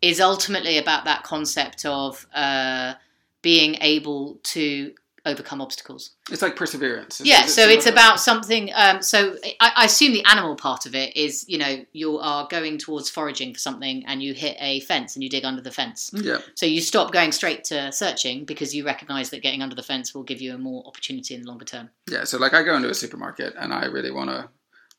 is 0.00 0.20
ultimately 0.20 0.78
about 0.78 1.06
that 1.06 1.24
concept 1.24 1.84
of 1.84 2.26
uh, 2.34 2.94
being 3.42 3.76
able 3.80 4.40
to 4.42 4.92
overcome 5.26 5.60
obstacles. 5.60 6.12
it's 6.30 6.40
like 6.40 6.56
perseverance. 6.56 7.20
Yeah, 7.22 7.42
it 7.44 7.48
so 7.48 7.62
similar 7.62 7.76
it's 7.76 7.86
about 7.86 8.18
something. 8.18 8.70
Um, 8.74 9.02
so 9.02 9.36
I, 9.60 9.72
I 9.76 9.84
assume 9.84 10.12
the 10.12 10.24
animal 10.24 10.56
part 10.56 10.86
of 10.86 10.94
it 10.94 11.14
is, 11.16 11.44
you 11.46 11.58
know, 11.58 11.84
you 11.92 12.18
are 12.18 12.48
going 12.48 12.78
towards 12.78 13.10
foraging 13.10 13.52
for 13.52 13.58
something 13.58 14.04
and 14.06 14.22
you 14.22 14.32
hit 14.32 14.56
a 14.58 14.80
fence 14.80 15.16
and 15.16 15.22
you 15.22 15.28
dig 15.28 15.44
under 15.44 15.60
the 15.60 15.70
fence. 15.70 16.10
Yeah, 16.14 16.38
So 16.54 16.64
you 16.64 16.80
stop 16.80 17.12
going 17.12 17.32
straight 17.32 17.64
to 17.64 17.92
searching 17.92 18.44
because 18.46 18.74
you 18.74 18.86
recognise 18.86 19.28
that 19.30 19.42
getting 19.42 19.60
under 19.60 19.76
the 19.76 19.82
fence 19.82 20.14
will 20.14 20.22
give 20.22 20.40
you 20.40 20.54
a 20.54 20.58
more 20.58 20.82
opportunity 20.86 21.34
in 21.34 21.42
the 21.42 21.48
longer 21.48 21.66
term. 21.66 21.90
yeah. 22.10 22.24
So 22.24 22.38
like, 22.38 22.54
I 22.54 22.62
go 22.62 22.76
into 22.76 22.88
a 22.88 22.94
supermarket 22.94 23.54
and 23.58 23.72
I 23.72 23.86
really 23.86 24.10
want 24.10 24.30
to 24.30 24.48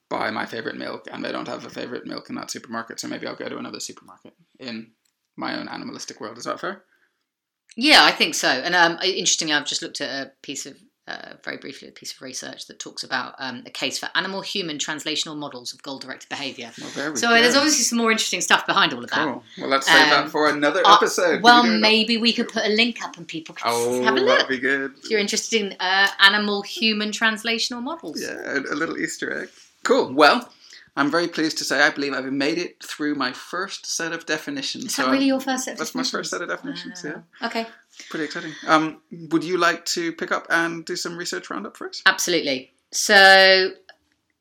buy 0.10 0.32
my 0.32 0.46
favorite 0.46 0.76
milk, 0.76 1.08
and 1.12 1.24
they 1.24 1.32
don't 1.32 1.48
have 1.48 1.66
a 1.66 1.70
favorite 1.70 2.06
milk 2.06 2.30
in 2.30 2.36
that 2.36 2.50
supermarket, 2.50 3.00
so 3.00 3.08
maybe 3.08 3.28
I'll 3.28 3.36
go 3.36 3.48
to 3.48 3.58
another 3.60 3.80
supermarket 3.80 4.34
in 4.60 4.92
my 5.38 5.56
own 5.56 5.68
animalistic 5.68 6.20
world. 6.20 6.40
Is 6.40 6.46
that 6.46 6.60
fair? 6.60 6.82
Yeah, 7.82 8.04
I 8.04 8.12
think 8.12 8.36
so. 8.36 8.48
And 8.50 8.76
um, 8.76 9.00
interestingly, 9.04 9.54
I've 9.54 9.66
just 9.66 9.82
looked 9.82 10.02
at 10.02 10.10
a 10.28 10.32
piece 10.42 10.66
of. 10.66 10.78
Uh, 11.08 11.34
very 11.44 11.58
briefly, 11.58 11.88
a 11.88 11.92
piece 11.92 12.14
of 12.14 12.22
research 12.22 12.68
that 12.68 12.78
talks 12.78 13.04
about 13.04 13.34
um, 13.40 13.64
a 13.66 13.72
case 13.72 13.98
for 13.98 14.08
animal-human 14.14 14.78
translational 14.78 15.36
models 15.36 15.74
of 15.74 15.82
goal-directed 15.82 16.30
behaviour. 16.30 16.70
Well, 16.96 17.16
So 17.16 17.30
go. 17.30 17.34
there's 17.34 17.56
obviously 17.56 17.82
some 17.84 17.98
more 17.98 18.12
interesting 18.12 18.42
stuff 18.42 18.68
behind 18.68 18.94
all 18.94 19.04
of 19.04 19.10
that. 19.10 19.26
Cool. 19.26 19.44
Well, 19.58 19.70
let's 19.70 19.88
save 19.88 20.06
that 20.12 20.26
Um, 20.26 20.30
for 20.30 20.48
another 20.52 20.86
Uh, 20.86 20.98
episode. 20.98 21.42
well, 21.42 21.64
we 21.64 21.70
maybe 21.80 22.18
we 22.18 22.32
could 22.32 22.48
put 22.48 22.64
a 22.64 22.70
link 22.70 23.02
up 23.04 23.18
and 23.18 23.28
people 23.28 23.56
can 23.56 23.66
Oh, 23.74 24.04
have 24.04 24.18
a 24.18 24.20
look. 24.20 24.28
that'd 24.38 24.50
be 24.50 24.60
good. 24.60 24.92
If 25.04 25.10
you're 25.10 25.20
interested 25.20 25.60
in 25.60 25.76
uh, 25.80 26.10
animal 26.20 26.62
human 26.62 27.10
translational 27.10 27.82
models. 27.82 28.22
Yeah, 28.22 28.60
a 28.72 28.76
little 28.76 28.96
Easter 29.00 29.36
egg. 29.42 29.50
Cool. 29.84 30.14
Well, 30.14 30.48
I'm 31.00 31.10
very 31.10 31.28
pleased 31.30 31.58
to 31.60 31.64
say 31.64 31.82
I 31.82 31.92
believe 31.92 32.14
I've 32.14 32.26
made 32.32 32.58
it 32.58 32.84
through 32.84 33.16
my 33.16 33.32
first 33.32 33.86
set 33.86 34.12
of 34.12 34.26
definitions. 34.26 34.86
Is 34.86 34.96
So 34.96 35.06
that 35.06 35.12
really 35.12 35.28
your 35.28 35.40
first 35.40 35.64
set 35.66 35.72
of 35.74 35.78
that's 35.80 35.96
my 35.96 36.04
first 36.04 36.30
set 36.32 36.42
of 36.42 36.50
definitions. 36.50 37.02
Yeah, 37.06 37.22
Okay, 37.48 37.66
pretty 38.10 38.26
exciting. 38.26 38.52
Um, 38.68 39.02
would 39.32 39.44
you 39.44 39.58
like 39.58 39.86
to 39.96 40.12
pick 40.14 40.32
up 40.32 40.46
and 40.50 40.84
do 40.84 40.96
some 40.98 41.16
research 41.18 41.50
roundup 41.50 41.78
for 41.78 41.88
us? 41.90 42.02
absolutely. 42.06 42.74
So, 42.92 43.72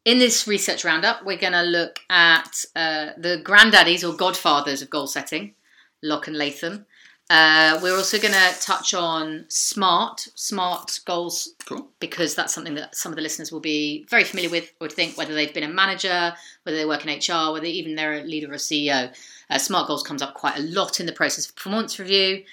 in 0.05 0.19
this 0.19 0.49
research 0.49 0.85
roundup, 0.85 1.25
we're 1.25 1.37
going 1.39 1.53
to 1.53 1.63
look 1.63 2.01
at 2.11 2.65
uh, 2.75 3.11
the 3.19 3.41
granddaddies 3.45 4.03
or 4.09 4.17
godfathers 4.17 4.83
of 4.83 4.91
goal 4.91 5.07
setting, 5.07 5.55
Locke 6.03 6.27
and 6.29 6.37
Latham. 6.37 6.87
Uh, 7.31 7.79
we're 7.83 7.97
also 7.97 8.19
going 8.19 8.33
to 8.33 8.61
touch 8.61 8.95
on 8.95 9.45
SMART, 9.49 10.29
SMART 10.35 11.01
goals 11.05 11.55
Cool. 11.67 11.87
because 12.01 12.35
that's 12.35 12.55
something 12.55 12.75
that 12.75 12.97
some 12.97 13.13
of 13.13 13.17
the 13.17 13.23
listeners 13.23 13.53
will 13.53 13.61
be 13.61 14.07
very 14.09 14.25
familiar 14.25 14.49
with, 14.49 14.73
would 14.81 14.93
think, 14.93 15.19
whether 15.19 15.35
they've 15.35 15.53
been 15.53 15.63
a 15.63 15.69
manager, 15.69 16.35
whether 16.63 16.79
they 16.79 16.87
work 16.87 17.05
in 17.05 17.19
HR, 17.19 17.53
whether 17.53 17.67
even 17.67 17.97
they're 17.97 18.21
a 18.21 18.23
leader 18.23 18.51
or 18.51 18.55
a 18.55 18.57
CEO. 18.57 19.13
Uh, 19.51 19.59
SMART 19.59 19.89
goals 19.89 20.03
comes 20.03 20.23
up 20.23 20.35
quite 20.35 20.57
a 20.57 20.63
lot 20.63 21.01
in 21.01 21.07
the 21.07 21.13
process 21.13 21.49
of 21.49 21.55
performance 21.55 21.99
review. 21.99 22.45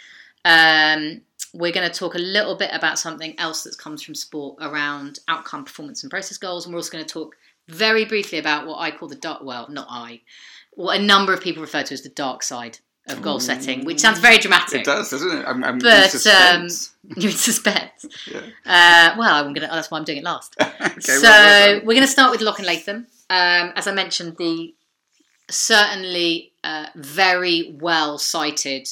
Um, 0.43 1.21
we're 1.53 1.71
going 1.71 1.89
to 1.89 1.97
talk 1.97 2.15
a 2.15 2.19
little 2.19 2.57
bit 2.57 2.71
about 2.73 2.99
something 2.99 3.39
else 3.39 3.63
that 3.63 3.77
comes 3.77 4.03
from 4.03 4.13
sport 4.13 4.57
around 4.59 5.19
outcome, 5.29 5.63
performance, 5.63 6.03
and 6.03 6.09
process 6.09 6.37
goals. 6.37 6.65
And 6.65 6.73
we're 6.73 6.79
also 6.79 6.91
going 6.91 7.05
to 7.05 7.13
talk 7.13 7.37
very 7.69 8.03
briefly 8.03 8.39
about 8.39 8.67
what 8.67 8.79
I 8.79 8.91
call 8.91 9.07
the 9.07 9.15
dark, 9.15 9.41
well, 9.41 9.67
not 9.69 9.87
I, 9.89 10.21
what 10.71 10.99
a 10.99 11.01
number 11.01 11.33
of 11.33 11.41
people 11.41 11.61
refer 11.61 11.83
to 11.83 11.93
as 11.93 12.01
the 12.01 12.09
dark 12.09 12.43
side 12.43 12.79
of 13.07 13.21
goal 13.21 13.39
setting, 13.39 13.85
which 13.85 13.99
sounds 13.99 14.19
very 14.19 14.37
dramatic. 14.37 14.81
It 14.81 14.85
does, 14.85 15.09
doesn't 15.09 15.31
it? 15.31 15.45
I'm, 15.47 15.63
I'm 15.63 15.75
in 15.75 15.79
But 15.79 16.25
um, 16.27 16.67
you're 17.17 17.31
in 17.31 17.37
suspense. 17.37 18.05
yeah. 18.31 18.39
Uh, 18.65 19.15
well, 19.17 19.45
I'm 19.45 19.53
gonna. 19.53 19.67
that's 19.67 19.91
why 19.91 19.97
I'm 19.97 20.03
doing 20.03 20.19
it 20.19 20.23
last. 20.23 20.55
okay, 20.61 20.99
so 20.99 21.21
well, 21.21 21.73
well 21.73 21.79
we're 21.85 21.93
going 21.93 22.01
to 22.01 22.07
start 22.07 22.31
with 22.31 22.41
Locke 22.41 22.59
and 22.59 22.67
Latham. 22.67 23.07
Um, 23.29 23.73
as 23.75 23.87
I 23.87 23.91
mentioned, 23.91 24.37
the 24.37 24.73
certainly 25.49 26.51
uh, 26.63 26.87
very 26.95 27.75
well 27.79 28.17
cited 28.17 28.87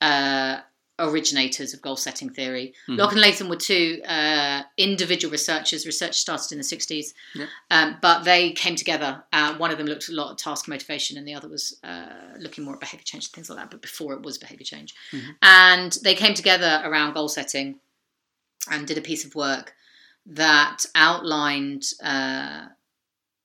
uh, 0.00 0.60
originators 1.02 1.74
of 1.74 1.82
goal 1.82 1.96
setting 1.96 2.30
theory. 2.30 2.72
Mhm. 2.88 2.96
Locke 2.98 3.12
and 3.12 3.20
Latham 3.20 3.48
were 3.48 3.56
two 3.56 4.00
uh, 4.06 4.62
individual 4.76 5.30
researchers. 5.32 5.84
Research 5.84 6.14
started 6.18 6.52
in 6.52 6.58
the 6.58 6.64
60s, 6.64 7.12
Yeah. 7.34 7.46
um, 7.70 7.98
but 8.00 8.22
they 8.22 8.52
came 8.52 8.76
together. 8.76 9.22
Uh, 9.32 9.54
one 9.56 9.70
of 9.70 9.78
them 9.78 9.86
looked 9.86 10.08
a 10.08 10.12
lot 10.12 10.30
at 10.30 10.38
task 10.38 10.68
motivation, 10.68 11.18
and 11.18 11.26
the 11.26 11.34
other 11.34 11.48
was 11.48 11.76
uh, 11.82 12.34
looking 12.38 12.64
more 12.64 12.74
at 12.74 12.80
behavior 12.80 13.04
change 13.04 13.24
and 13.26 13.32
things 13.32 13.50
like 13.50 13.58
that. 13.58 13.70
But 13.70 13.82
before 13.82 14.14
it 14.14 14.22
was 14.22 14.38
behavior 14.38 14.64
change, 14.64 14.94
Mhm. 15.12 15.36
and 15.42 15.92
they 16.04 16.14
came 16.14 16.34
together 16.34 16.80
around 16.84 17.14
goal 17.14 17.28
setting 17.28 17.80
and 18.70 18.86
did 18.86 18.96
a 18.98 19.02
piece 19.02 19.24
of 19.24 19.34
work 19.34 19.74
that 20.24 20.86
outlined 20.94 21.84
uh, 22.02 22.66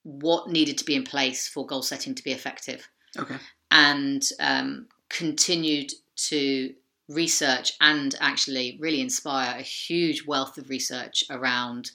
what 0.04 0.48
needed 0.48 0.78
to 0.78 0.84
be 0.84 0.94
in 0.94 1.02
place 1.04 1.48
for 1.48 1.66
goal 1.66 1.82
setting 1.82 2.14
to 2.14 2.22
be 2.22 2.30
effective 2.32 2.88
Okay. 3.18 3.36
and 3.70 4.22
um, 4.38 4.86
continued 5.08 5.92
to 6.16 6.74
research 7.08 7.72
and 7.80 8.14
actually 8.20 8.76
really 8.80 9.00
inspire 9.00 9.58
a 9.58 9.62
huge 9.62 10.26
wealth 10.26 10.58
of 10.58 10.68
research 10.68 11.24
around 11.30 11.90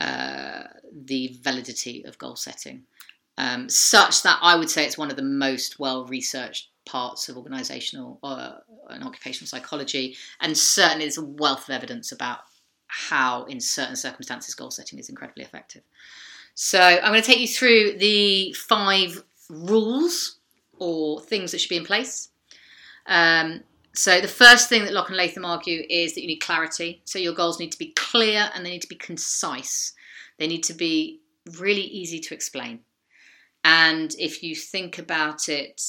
uh, 0.00 0.64
the 0.92 1.36
validity 1.42 2.04
of 2.04 2.18
goal 2.18 2.36
setting, 2.36 2.82
um, 3.36 3.68
such 3.68 4.22
that 4.22 4.38
I 4.40 4.56
would 4.56 4.70
say 4.70 4.84
it's 4.84 4.98
one 4.98 5.10
of 5.10 5.16
the 5.16 5.22
most 5.22 5.78
well 5.80 6.06
researched 6.06 6.68
parts 6.84 7.28
of 7.28 7.36
organizational 7.36 8.18
uh, 8.22 8.52
and 8.88 9.04
occupational 9.04 9.48
psychology, 9.48 10.16
and 10.40 10.56
certainly 10.56 11.04
there's 11.04 11.18
a 11.18 11.24
wealth 11.24 11.68
of 11.68 11.74
evidence 11.74 12.12
about 12.12 12.40
how, 12.86 13.44
in 13.44 13.60
certain 13.60 13.96
circumstances, 13.96 14.54
goal 14.54 14.70
setting 14.70 14.98
is 14.98 15.08
incredibly 15.08 15.44
effective. 15.44 15.82
So 16.54 16.80
I'm 16.80 17.12
going 17.12 17.22
to 17.22 17.26
take 17.26 17.40
you 17.40 17.48
through 17.48 17.98
the 17.98 18.52
five 18.54 19.22
rules 19.48 20.38
or 20.78 21.20
things 21.20 21.52
that 21.52 21.60
should 21.60 21.68
be 21.68 21.76
in 21.76 21.84
place. 21.84 22.30
Um, 23.06 23.62
so 23.98 24.20
the 24.20 24.28
first 24.28 24.68
thing 24.68 24.84
that 24.84 24.92
Locke 24.92 25.08
and 25.08 25.16
Latham 25.16 25.44
argue 25.44 25.82
is 25.90 26.14
that 26.14 26.20
you 26.20 26.28
need 26.28 26.38
clarity. 26.38 27.02
So 27.04 27.18
your 27.18 27.34
goals 27.34 27.58
need 27.58 27.72
to 27.72 27.78
be 27.78 27.92
clear 27.96 28.48
and 28.54 28.64
they 28.64 28.70
need 28.70 28.82
to 28.82 28.88
be 28.88 28.94
concise. 28.94 29.92
They 30.38 30.46
need 30.46 30.62
to 30.64 30.72
be 30.72 31.18
really 31.58 31.82
easy 31.82 32.20
to 32.20 32.32
explain. 32.32 32.78
And 33.64 34.14
if 34.16 34.40
you 34.40 34.54
think 34.54 35.00
about 35.00 35.48
it 35.48 35.82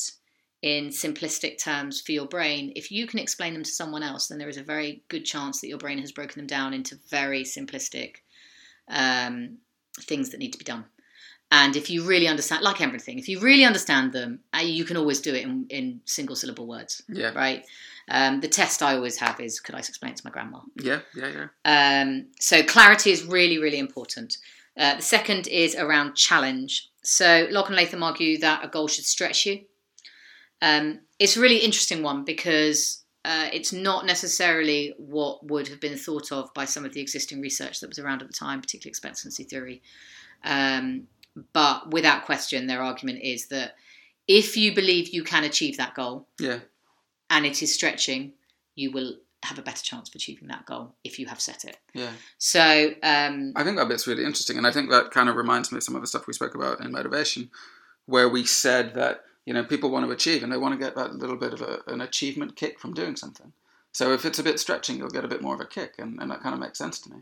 in 0.63 0.87
simplistic 0.87 1.63
terms 1.63 2.01
for 2.01 2.11
your 2.11 2.25
brain, 2.25 2.73
if 2.75 2.91
you 2.91 3.05
can 3.05 3.19
explain 3.19 3.53
them 3.53 3.61
to 3.61 3.69
someone 3.69 4.01
else, 4.01 4.25
then 4.25 4.39
there 4.39 4.49
is 4.49 4.57
a 4.57 4.63
very 4.63 5.03
good 5.09 5.23
chance 5.23 5.61
that 5.61 5.67
your 5.67 5.77
brain 5.77 5.99
has 5.99 6.11
broken 6.11 6.39
them 6.39 6.47
down 6.47 6.73
into 6.73 6.97
very 7.11 7.43
simplistic 7.43 8.15
um, 8.89 9.59
things 9.99 10.31
that 10.31 10.39
need 10.39 10.53
to 10.53 10.57
be 10.57 10.65
done. 10.65 10.85
And 11.51 11.75
if 11.75 11.89
you 11.89 12.03
really 12.03 12.27
understand, 12.27 12.63
like 12.63 12.81
everything, 12.81 13.17
if 13.19 13.27
you 13.27 13.39
really 13.39 13.65
understand 13.65 14.13
them, 14.13 14.39
uh, 14.51 14.61
you 14.61 14.85
can 14.85 14.97
always 14.97 15.19
do 15.19 15.33
it 15.33 15.43
in, 15.43 15.65
in 15.69 16.01
single 16.05 16.35
syllable 16.35 16.67
words. 16.67 17.01
Yeah. 17.07 17.33
Right. 17.33 17.65
Um, 18.09 18.41
the 18.41 18.47
test 18.47 18.81
I 18.81 18.95
always 18.95 19.17
have 19.17 19.39
is, 19.39 19.59
could 19.59 19.75
I 19.75 19.79
explain 19.79 20.11
it 20.11 20.17
to 20.17 20.25
my 20.25 20.31
grandma? 20.31 20.59
Yeah, 20.75 20.99
yeah, 21.15 21.47
yeah. 21.65 22.01
Um, 22.01 22.27
so 22.39 22.63
clarity 22.63 23.11
is 23.11 23.23
really, 23.23 23.57
really 23.57 23.79
important. 23.79 24.37
Uh, 24.77 24.95
the 24.95 25.01
second 25.01 25.47
is 25.47 25.75
around 25.75 26.15
challenge. 26.15 26.89
So 27.03 27.47
Locke 27.51 27.67
and 27.67 27.75
Latham 27.75 28.03
argue 28.03 28.37
that 28.39 28.63
a 28.63 28.67
goal 28.67 28.87
should 28.87 29.05
stretch 29.05 29.45
you. 29.45 29.61
Um, 30.61 31.01
it's 31.19 31.37
a 31.37 31.41
really 31.41 31.57
interesting 31.57 32.01
one 32.01 32.23
because 32.23 33.03
uh, 33.25 33.49
it's 33.51 33.73
not 33.73 34.05
necessarily 34.05 34.93
what 34.97 35.45
would 35.45 35.67
have 35.67 35.79
been 35.79 35.97
thought 35.97 36.31
of 36.31 36.53
by 36.53 36.65
some 36.65 36.85
of 36.85 36.93
the 36.93 37.01
existing 37.01 37.41
research 37.41 37.79
that 37.79 37.89
was 37.89 37.99
around 37.99 38.21
at 38.21 38.27
the 38.27 38.33
time, 38.33 38.61
particularly 38.61 38.89
expectancy 38.89 39.43
theory. 39.43 39.81
Um, 40.43 41.07
but 41.53 41.91
without 41.91 42.25
question, 42.25 42.67
their 42.67 42.81
argument 42.81 43.19
is 43.21 43.47
that 43.47 43.75
if 44.27 44.55
you 44.55 44.73
believe 44.73 45.09
you 45.09 45.23
can 45.23 45.43
achieve 45.43 45.77
that 45.77 45.95
goal 45.95 46.27
Yeah. 46.39 46.59
And 47.29 47.45
it 47.45 47.61
is 47.61 47.73
stretching, 47.73 48.33
you 48.75 48.91
will 48.91 49.15
have 49.43 49.57
a 49.57 49.61
better 49.61 49.83
chance 49.83 50.09
of 50.09 50.15
achieving 50.15 50.49
that 50.49 50.65
goal 50.65 50.93
if 51.03 51.17
you 51.17 51.25
have 51.27 51.39
set 51.39 51.63
it. 51.63 51.77
Yeah. 51.93 52.11
So, 52.37 52.93
um, 53.03 53.53
I 53.55 53.63
think 53.63 53.77
that 53.77 53.87
bit's 53.87 54.07
really 54.07 54.25
interesting, 54.25 54.57
and 54.57 54.67
I 54.67 54.71
think 54.71 54.89
that 54.89 55.11
kind 55.11 55.29
of 55.29 55.35
reminds 55.35 55.71
me 55.71 55.77
of 55.77 55.83
some 55.83 55.95
of 55.95 56.01
the 56.01 56.07
stuff 56.07 56.27
we 56.27 56.33
spoke 56.33 56.55
about 56.55 56.81
in 56.81 56.91
motivation, 56.91 57.49
where 58.05 58.27
we 58.27 58.45
said 58.45 58.95
that 58.95 59.23
you 59.45 59.53
know 59.53 59.63
people 59.63 59.89
want 59.89 60.05
to 60.05 60.11
achieve 60.11 60.43
and 60.43 60.51
they 60.51 60.57
want 60.57 60.73
to 60.73 60.85
get 60.85 60.95
that 60.95 61.15
little 61.15 61.37
bit 61.37 61.53
of 61.53 61.61
a, 61.61 61.79
an 61.87 62.01
achievement 62.01 62.55
kick 62.55 62.79
from 62.79 62.93
doing 62.93 63.15
something. 63.15 63.53
So 63.91 64.13
if 64.13 64.25
it's 64.25 64.39
a 64.39 64.43
bit 64.43 64.59
stretching, 64.59 64.97
you'll 64.97 65.09
get 65.09 65.25
a 65.25 65.29
bit 65.29 65.41
more 65.41 65.55
of 65.55 65.61
a 65.61 65.65
kick, 65.65 65.95
and, 65.97 66.21
and 66.21 66.29
that 66.31 66.41
kind 66.41 66.53
of 66.53 66.59
makes 66.59 66.77
sense 66.77 66.99
to 67.01 67.09
me. 67.09 67.17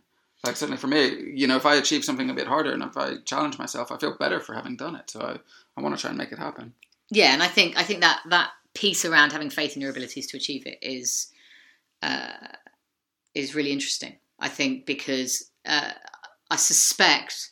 Like 0.45 0.55
certainly 0.55 0.77
for 0.77 0.87
me, 0.87 1.31
you 1.33 1.47
know, 1.47 1.55
if 1.55 1.65
I 1.65 1.75
achieve 1.75 2.03
something 2.03 2.29
a 2.29 2.33
bit 2.33 2.47
harder 2.47 2.71
and 2.71 2.83
if 2.83 2.95
I 2.95 3.17
challenge 3.25 3.57
myself, 3.57 3.91
I 3.91 3.97
feel 3.97 4.15
better 4.17 4.39
for 4.39 4.53
having 4.53 4.77
done 4.77 4.95
it. 4.95 5.09
So 5.09 5.19
I, 5.21 5.39
I 5.75 5.81
want 5.81 5.95
to 5.95 6.01
try 6.01 6.09
and 6.09 6.17
make 6.17 6.31
it 6.31 6.37
happen. 6.37 6.73
yeah, 7.09 7.33
and 7.33 7.41
I 7.41 7.47
think 7.47 7.77
I 7.77 7.83
think 7.83 8.01
that 8.01 8.21
that 8.29 8.51
piece 8.77 9.05
around 9.05 9.31
having 9.31 9.49
faith 9.49 9.75
in 9.75 9.81
your 9.81 9.91
abilities 9.91 10.27
to 10.27 10.37
achieve 10.37 10.67
it 10.67 10.77
is 10.81 11.31
uh, 12.03 12.47
is 13.33 13.55
really 13.55 13.71
interesting. 13.71 14.17
I 14.39 14.49
think 14.49 14.85
because 14.85 15.49
uh, 15.65 15.91
I 16.51 16.55
suspect 16.55 17.51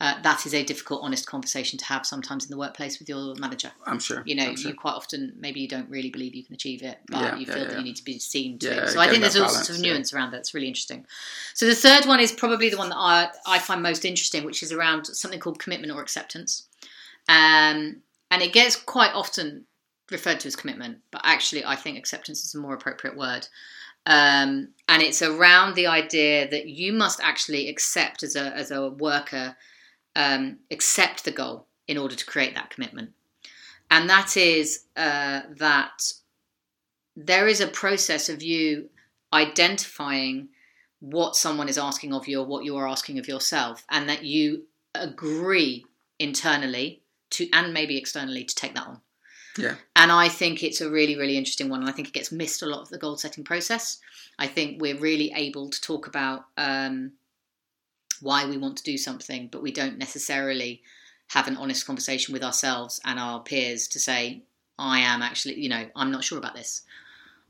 uh, 0.00 0.20
that 0.22 0.44
is 0.44 0.54
a 0.54 0.62
difficult, 0.62 1.02
honest 1.02 1.26
conversation 1.26 1.78
to 1.78 1.84
have 1.86 2.04
sometimes 2.04 2.44
in 2.44 2.50
the 2.50 2.56
workplace 2.56 2.98
with 2.98 3.08
your 3.08 3.34
manager. 3.36 3.72
I'm 3.86 3.98
sure. 3.98 4.22
You 4.26 4.34
know, 4.34 4.54
sure. 4.54 4.70
you 4.70 4.76
quite 4.76 4.94
often 4.94 5.32
maybe 5.38 5.60
you 5.60 5.68
don't 5.68 5.88
really 5.88 6.10
believe 6.10 6.34
you 6.34 6.44
can 6.44 6.54
achieve 6.54 6.82
it, 6.82 6.98
but 7.08 7.20
Yeah, 7.20 7.36
you 7.36 7.46
feel 7.46 7.58
yeah, 7.58 7.64
that 7.64 7.72
yeah. 7.72 7.78
you 7.78 7.84
need 7.84 7.96
to 7.96 8.04
be 8.04 8.18
seen 8.18 8.58
to. 8.60 8.88
So 8.88 9.00
I 9.00 9.08
think 9.08 9.22
there's 9.22 9.36
all 9.36 9.48
sorts 9.48 9.70
of 9.70 9.80
nuance 9.80 10.12
around 10.12 10.32
that. 10.32 10.38
It's 10.38 10.52
really 10.54 10.68
interesting. 10.68 11.06
So 11.54 11.66
the 11.66 11.74
third 11.74 12.06
one 12.06 12.20
is 12.20 12.32
probably 12.32 12.70
the 12.70 12.76
one 12.76 12.90
that 12.90 12.98
I, 12.98 13.28
I 13.46 13.58
find 13.58 13.82
most 13.82 14.04
interesting, 14.04 14.44
which 14.44 14.62
is 14.62 14.72
around 14.72 15.06
something 15.06 15.40
called 15.40 15.58
commitment 15.58 15.92
or 15.92 16.02
acceptance. 16.02 16.68
Um, 17.28 18.02
and 18.30 18.42
it 18.42 18.52
gets 18.52 18.76
quite 18.76 19.12
often 19.14 19.64
referred 20.10 20.40
to 20.40 20.48
as 20.48 20.56
commitment, 20.56 20.98
but 21.10 21.22
actually 21.24 21.64
I 21.64 21.76
think 21.76 21.98
acceptance 21.98 22.44
is 22.44 22.54
a 22.54 22.60
more 22.60 22.74
appropriate 22.74 23.16
word. 23.16 23.48
Um, 24.06 24.68
and 24.88 25.02
it's 25.02 25.22
around 25.22 25.74
the 25.74 25.86
idea 25.86 26.48
that 26.50 26.68
you 26.68 26.92
must 26.92 27.20
actually 27.22 27.68
accept 27.68 28.22
as 28.22 28.36
a, 28.36 28.54
as 28.54 28.70
a 28.70 28.90
worker, 28.90 29.56
um, 30.14 30.58
accept 30.70 31.24
the 31.24 31.30
goal 31.30 31.66
in 31.88 31.96
order 31.96 32.14
to 32.14 32.26
create 32.26 32.54
that 32.54 32.70
commitment. 32.70 33.12
And 33.90 34.08
that 34.10 34.36
is 34.36 34.84
uh, 34.96 35.42
that 35.56 36.12
there 37.16 37.48
is 37.48 37.60
a 37.60 37.66
process 37.66 38.28
of 38.28 38.42
you 38.42 38.90
identifying 39.32 40.48
what 41.00 41.36
someone 41.36 41.68
is 41.68 41.78
asking 41.78 42.12
of 42.12 42.26
you 42.26 42.40
or 42.40 42.46
what 42.46 42.64
you 42.64 42.76
are 42.76 42.88
asking 42.88 43.18
of 43.18 43.28
yourself, 43.28 43.84
and 43.90 44.08
that 44.08 44.24
you 44.24 44.64
agree 44.94 45.84
internally 46.18 47.02
to 47.30 47.48
and 47.52 47.74
maybe 47.74 47.98
externally 47.98 48.44
to 48.44 48.54
take 48.54 48.74
that 48.74 48.86
on. 48.86 49.00
Yeah. 49.56 49.76
And 49.94 50.10
I 50.10 50.28
think 50.28 50.62
it's 50.62 50.80
a 50.80 50.90
really, 50.90 51.16
really 51.16 51.36
interesting 51.36 51.68
one. 51.68 51.80
And 51.80 51.88
I 51.88 51.92
think 51.92 52.08
it 52.08 52.14
gets 52.14 52.32
missed 52.32 52.62
a 52.62 52.66
lot 52.66 52.82
of 52.82 52.88
the 52.88 52.98
goal 52.98 53.16
setting 53.16 53.44
process. 53.44 53.98
I 54.38 54.46
think 54.46 54.80
we're 54.80 54.98
really 54.98 55.32
able 55.34 55.70
to 55.70 55.80
talk 55.80 56.06
about 56.06 56.46
um, 56.56 57.12
why 58.20 58.46
we 58.46 58.56
want 58.56 58.76
to 58.78 58.82
do 58.82 58.98
something, 58.98 59.48
but 59.52 59.62
we 59.62 59.70
don't 59.70 59.98
necessarily 59.98 60.82
have 61.28 61.46
an 61.46 61.56
honest 61.56 61.86
conversation 61.86 62.32
with 62.32 62.42
ourselves 62.42 63.00
and 63.04 63.18
our 63.18 63.42
peers 63.42 63.88
to 63.88 64.00
say, 64.00 64.42
I 64.78 64.98
am 65.00 65.22
actually, 65.22 65.60
you 65.60 65.68
know, 65.68 65.88
I'm 65.94 66.10
not 66.10 66.24
sure 66.24 66.38
about 66.38 66.54
this. 66.54 66.82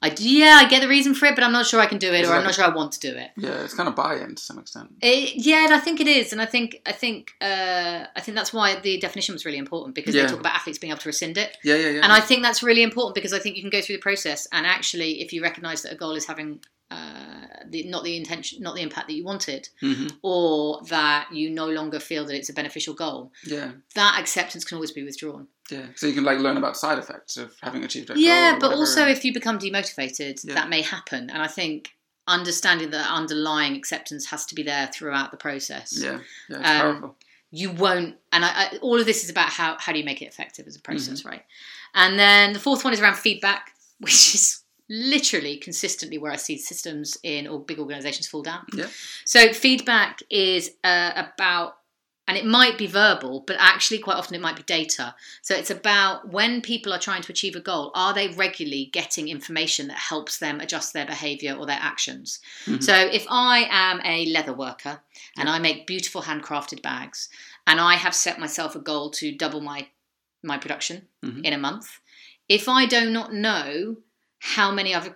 I, 0.04 0.14
yeah, 0.18 0.58
I 0.60 0.68
get 0.68 0.80
the 0.80 0.88
reason 0.88 1.14
for 1.14 1.26
it, 1.26 1.34
but 1.34 1.42
I'm 1.44 1.52
not 1.52 1.66
sure 1.66 1.80
I 1.80 1.86
can 1.86 1.98
do 1.98 2.12
it, 2.12 2.20
It's 2.20 2.28
or 2.28 2.34
I'm 2.34 2.44
not 2.44 2.54
sure 2.54 2.64
I 2.64 2.68
want 2.74 2.92
to 2.92 3.00
do 3.00 3.16
it. 3.16 3.30
Yeah, 3.36 3.64
it's 3.64 3.74
kind 3.74 3.88
of 3.88 3.94
buy-in 3.96 4.34
to 4.34 4.42
some 4.42 4.58
extent. 4.58 4.90
It, 5.00 5.34
yeah, 5.36 5.64
and 5.64 5.74
I 5.74 5.78
think 5.80 6.00
it 6.00 6.06
is, 6.06 6.32
and 6.32 6.40
I 6.40 6.46
think 6.46 6.80
I 6.86 6.92
think 6.92 7.32
uh, 7.40 8.04
I 8.14 8.20
think 8.20 8.36
that's 8.36 8.52
why 8.52 8.76
the 8.80 8.98
definition 8.98 9.32
was 9.34 9.44
really 9.44 9.58
important 9.58 9.94
because 9.94 10.14
Yeah. 10.14 10.22
they 10.22 10.28
talk 10.28 10.40
about 10.40 10.54
athletes 10.54 10.78
being 10.78 10.90
able 10.92 11.00
to 11.00 11.08
rescind 11.08 11.36
it, 11.38 11.56
Yeah, 11.64 11.76
yeah, 11.76 11.88
yeah. 11.88 12.00
and 12.04 12.12
I 12.12 12.20
think 12.20 12.42
that's 12.42 12.62
really 12.62 12.82
important 12.82 13.14
because 13.14 13.32
I 13.32 13.38
think 13.38 13.56
you 13.56 13.62
can 13.62 13.70
go 13.70 13.80
through 13.80 13.96
the 13.96 14.02
process 14.02 14.46
and 14.52 14.66
actually, 14.66 15.20
if 15.22 15.32
you 15.32 15.42
recognise 15.42 15.82
that 15.82 15.92
a 15.92 15.96
goal 15.96 16.12
is 16.12 16.26
having 16.26 16.60
uh, 16.94 17.46
the, 17.70 17.82
not 17.94 18.02
the 18.04 18.16
intention, 18.16 18.62
not 18.62 18.74
the 18.74 18.82
impact 18.82 19.06
that 19.08 19.14
you 19.14 19.24
wanted, 19.24 19.68
hmm 19.80 20.06
or 20.22 20.80
that 20.88 21.28
you 21.32 21.50
no 21.50 21.66
longer 21.68 21.98
feel 22.00 22.24
that 22.26 22.36
it's 22.36 22.48
a 22.48 22.52
beneficial 22.60 22.94
goal, 22.94 23.30
Yeah, 23.44 23.70
that 23.94 24.18
acceptance 24.20 24.64
can 24.64 24.76
always 24.76 24.92
be 24.92 25.02
withdrawn. 25.04 25.48
yeah. 25.70 25.86
So 25.96 26.06
you 26.06 26.14
can 26.14 26.24
like 26.24 26.38
learn 26.38 26.56
about 26.56 26.76
side 26.76 26.98
effects 26.98 27.36
of 27.36 27.48
having 27.62 27.82
achieved 27.84 28.10
a 28.10 28.14
goal. 28.14 28.22
Yeah, 28.22 28.58
but 28.60 28.72
also 28.72 29.06
if 29.06 29.24
you 29.24 29.32
become 29.34 29.58
demotivated, 29.58 30.44
Yeah. 30.44 30.54
that 30.54 30.68
may 30.68 30.82
happen, 30.82 31.30
and 31.30 31.42
I 31.42 31.48
think 31.48 31.90
understanding 32.26 32.90
that 32.90 33.10
underlying 33.10 33.76
acceptance 33.76 34.26
has 34.26 34.46
to 34.46 34.54
be 34.54 34.62
there 34.62 34.86
throughout 34.94 35.30
the 35.30 35.36
process. 35.36 35.92
yeah, 35.96 36.20
yeah, 36.48 36.58
it's 36.60 36.68
Um, 36.70 36.80
powerful. 36.80 37.16
you 37.50 37.70
won't 37.70 38.16
and 38.32 38.44
I, 38.44 38.48
I, 38.62 38.76
all 38.86 38.98
of 38.98 39.06
this 39.06 39.22
is 39.24 39.30
about 39.30 39.50
how, 39.50 39.76
how 39.78 39.92
do 39.92 39.98
you 39.98 40.04
make 40.04 40.22
it 40.22 40.26
effective 40.26 40.66
as 40.66 40.74
a 40.76 40.80
process 40.80 41.20
Mm-hmm. 41.20 41.28
right 41.28 41.44
and 41.94 42.18
then 42.18 42.52
the 42.54 42.58
fourth 42.58 42.82
one 42.82 42.92
is 42.94 43.00
around 43.00 43.16
feedback 43.16 43.70
which 44.00 44.34
is 44.34 44.62
literally 44.94 45.56
consistently 45.56 46.18
where 46.18 46.32
i 46.32 46.36
see 46.36 46.56
systems 46.56 47.16
in 47.22 47.46
or 47.48 47.58
big 47.60 47.78
organizations 47.78 48.26
fall 48.26 48.42
down 48.42 48.64
Yeah. 48.74 48.86
so 49.24 49.52
feedback 49.52 50.20
is 50.30 50.70
uh, 50.84 51.12
about 51.16 51.76
and 52.26 52.38
it 52.38 52.46
might 52.46 52.78
be 52.78 52.86
verbal 52.86 53.44
but 53.46 53.56
actually 53.58 53.98
quite 53.98 54.16
often 54.16 54.34
it 54.34 54.40
might 54.40 54.56
be 54.56 54.62
data 54.62 55.14
so 55.42 55.54
it's 55.54 55.70
about 55.70 56.28
when 56.36 56.60
people 56.62 56.92
are 56.92 56.98
trying 56.98 57.22
to 57.22 57.32
achieve 57.32 57.56
a 57.56 57.60
goal 57.60 57.90
are 57.94 58.14
they 58.14 58.28
regularly 58.28 58.88
getting 58.92 59.28
information 59.28 59.88
that 59.88 59.98
helps 59.98 60.38
them 60.38 60.60
adjust 60.60 60.92
their 60.92 61.04
behavior 61.06 61.54
or 61.58 61.66
their 61.66 61.78
actions 61.92 62.40
Mhm. 62.66 62.82
so 62.82 62.94
if 62.94 63.26
i 63.28 63.66
am 63.70 64.00
a 64.04 64.26
leather 64.26 64.54
worker 64.54 65.00
and 65.36 65.48
I 65.48 65.58
make 65.58 65.86
beautiful 65.88 66.22
handcrafted 66.22 66.80
bags, 66.82 67.28
and 67.66 67.80
I 67.80 67.94
have 67.96 68.14
set 68.14 68.38
myself 68.38 68.76
a 68.76 68.78
goal 68.90 69.10
to 69.18 69.32
double 69.44 69.60
my 69.60 69.88
my 70.50 70.56
production 70.58 71.08
Mhm. 71.24 71.40
in 71.44 71.52
a 71.52 71.58
month. 71.58 71.86
If 72.48 72.68
I 72.68 72.86
do 72.86 73.10
not 73.10 73.32
know 73.32 73.96
how 74.44 74.70
many 74.70 74.94
I've 74.94 75.14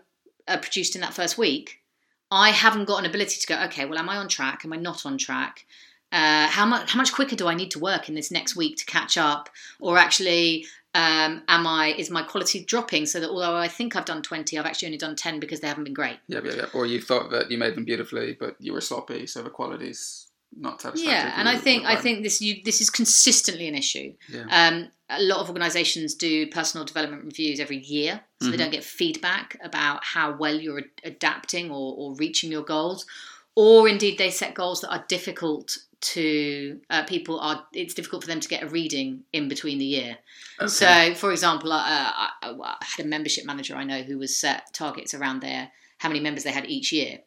uh, 0.48 0.56
produced 0.56 0.94
in 0.94 1.02
that 1.02 1.12
first 1.12 1.36
week, 1.36 1.82
I 2.30 2.48
haven't 2.48 2.86
got 2.86 3.00
an 3.00 3.04
ability 3.04 3.38
to 3.40 3.46
go. 3.46 3.62
Okay, 3.64 3.84
well, 3.84 3.98
am 3.98 4.08
I 4.08 4.16
on 4.16 4.26
track? 4.26 4.64
Am 4.64 4.72
I 4.72 4.76
not 4.76 5.04
on 5.04 5.18
track? 5.18 5.66
Uh, 6.10 6.46
how 6.46 6.64
much 6.64 6.90
how 6.90 6.96
much 6.96 7.12
quicker 7.12 7.36
do 7.36 7.46
I 7.46 7.52
need 7.52 7.70
to 7.72 7.78
work 7.78 8.08
in 8.08 8.14
this 8.14 8.30
next 8.30 8.56
week 8.56 8.78
to 8.78 8.86
catch 8.86 9.18
up? 9.18 9.50
Or 9.80 9.98
actually, 9.98 10.64
um, 10.94 11.42
am 11.46 11.66
I 11.66 11.94
is 11.98 12.10
my 12.10 12.22
quality 12.22 12.64
dropping 12.64 13.04
so 13.04 13.20
that 13.20 13.28
although 13.28 13.54
I 13.54 13.68
think 13.68 13.94
I've 13.94 14.06
done 14.06 14.22
twenty, 14.22 14.58
I've 14.58 14.64
actually 14.64 14.88
only 14.88 14.98
done 14.98 15.14
ten 15.14 15.38
because 15.38 15.60
they 15.60 15.68
haven't 15.68 15.84
been 15.84 15.92
great. 15.92 16.16
Yeah, 16.26 16.40
yeah, 16.42 16.54
yeah. 16.56 16.66
Or 16.72 16.86
you 16.86 17.02
thought 17.02 17.30
that 17.30 17.50
you 17.50 17.58
made 17.58 17.74
them 17.74 17.84
beautifully, 17.84 18.34
but 18.40 18.56
you 18.58 18.72
were 18.72 18.80
sloppy, 18.80 19.26
so 19.26 19.42
the 19.42 19.50
quality's 19.50 20.28
not 20.56 20.80
satisfactory. 20.80 21.12
Yeah, 21.12 21.34
and 21.36 21.46
I 21.46 21.58
think 21.58 21.84
I 21.84 21.96
think 21.96 22.22
this 22.22 22.40
you 22.40 22.62
this 22.64 22.80
is 22.80 22.88
consistently 22.88 23.68
an 23.68 23.74
issue. 23.74 24.14
Yeah. 24.30 24.46
Um, 24.50 24.88
a 25.10 25.22
lot 25.22 25.40
of 25.40 25.48
organisations 25.48 26.14
do 26.14 26.46
personal 26.48 26.84
development 26.84 27.24
reviews 27.24 27.60
every 27.60 27.78
year, 27.78 28.20
so 28.42 28.50
they 28.50 28.56
Mhm. 28.56 28.60
don't 28.60 28.70
get 28.72 28.84
feedback 28.84 29.56
about 29.62 30.04
how 30.04 30.32
well 30.36 30.54
you're 30.60 30.82
adapting 31.04 31.70
or, 31.70 31.94
or 31.96 32.14
reaching 32.16 32.52
your 32.52 32.62
goals, 32.62 33.06
or 33.54 33.88
indeed 33.88 34.18
they 34.18 34.30
set 34.30 34.54
goals 34.54 34.80
that 34.82 34.90
are 34.90 35.04
difficult 35.08 35.78
to 36.00 36.80
uh, 36.90 37.02
people 37.04 37.40
are 37.40 37.66
it's 37.72 37.92
difficult 37.94 38.22
for 38.22 38.28
them 38.28 38.38
to 38.38 38.48
get 38.48 38.62
a 38.62 38.68
reading 38.68 39.24
in 39.32 39.48
between 39.48 39.78
the 39.78 39.84
year. 39.84 40.18
Okay. 40.60 40.68
So, 40.68 41.14
for 41.14 41.32
example, 41.32 41.72
uh, 41.72 41.80
I, 41.82 42.30
I 42.42 42.50
I 42.50 42.76
had 42.84 43.04
a 43.04 43.08
membership 43.08 43.44
manager 43.44 43.74
I 43.74 43.82
know 43.84 44.02
who 44.02 44.16
was 44.18 44.36
set 44.36 44.72
targets 44.72 45.12
around 45.14 45.40
their 45.40 45.72
how 45.98 46.08
many 46.08 46.20
members 46.20 46.44
they 46.44 46.52
had 46.52 46.66
each 46.66 46.92
year, 46.92 47.18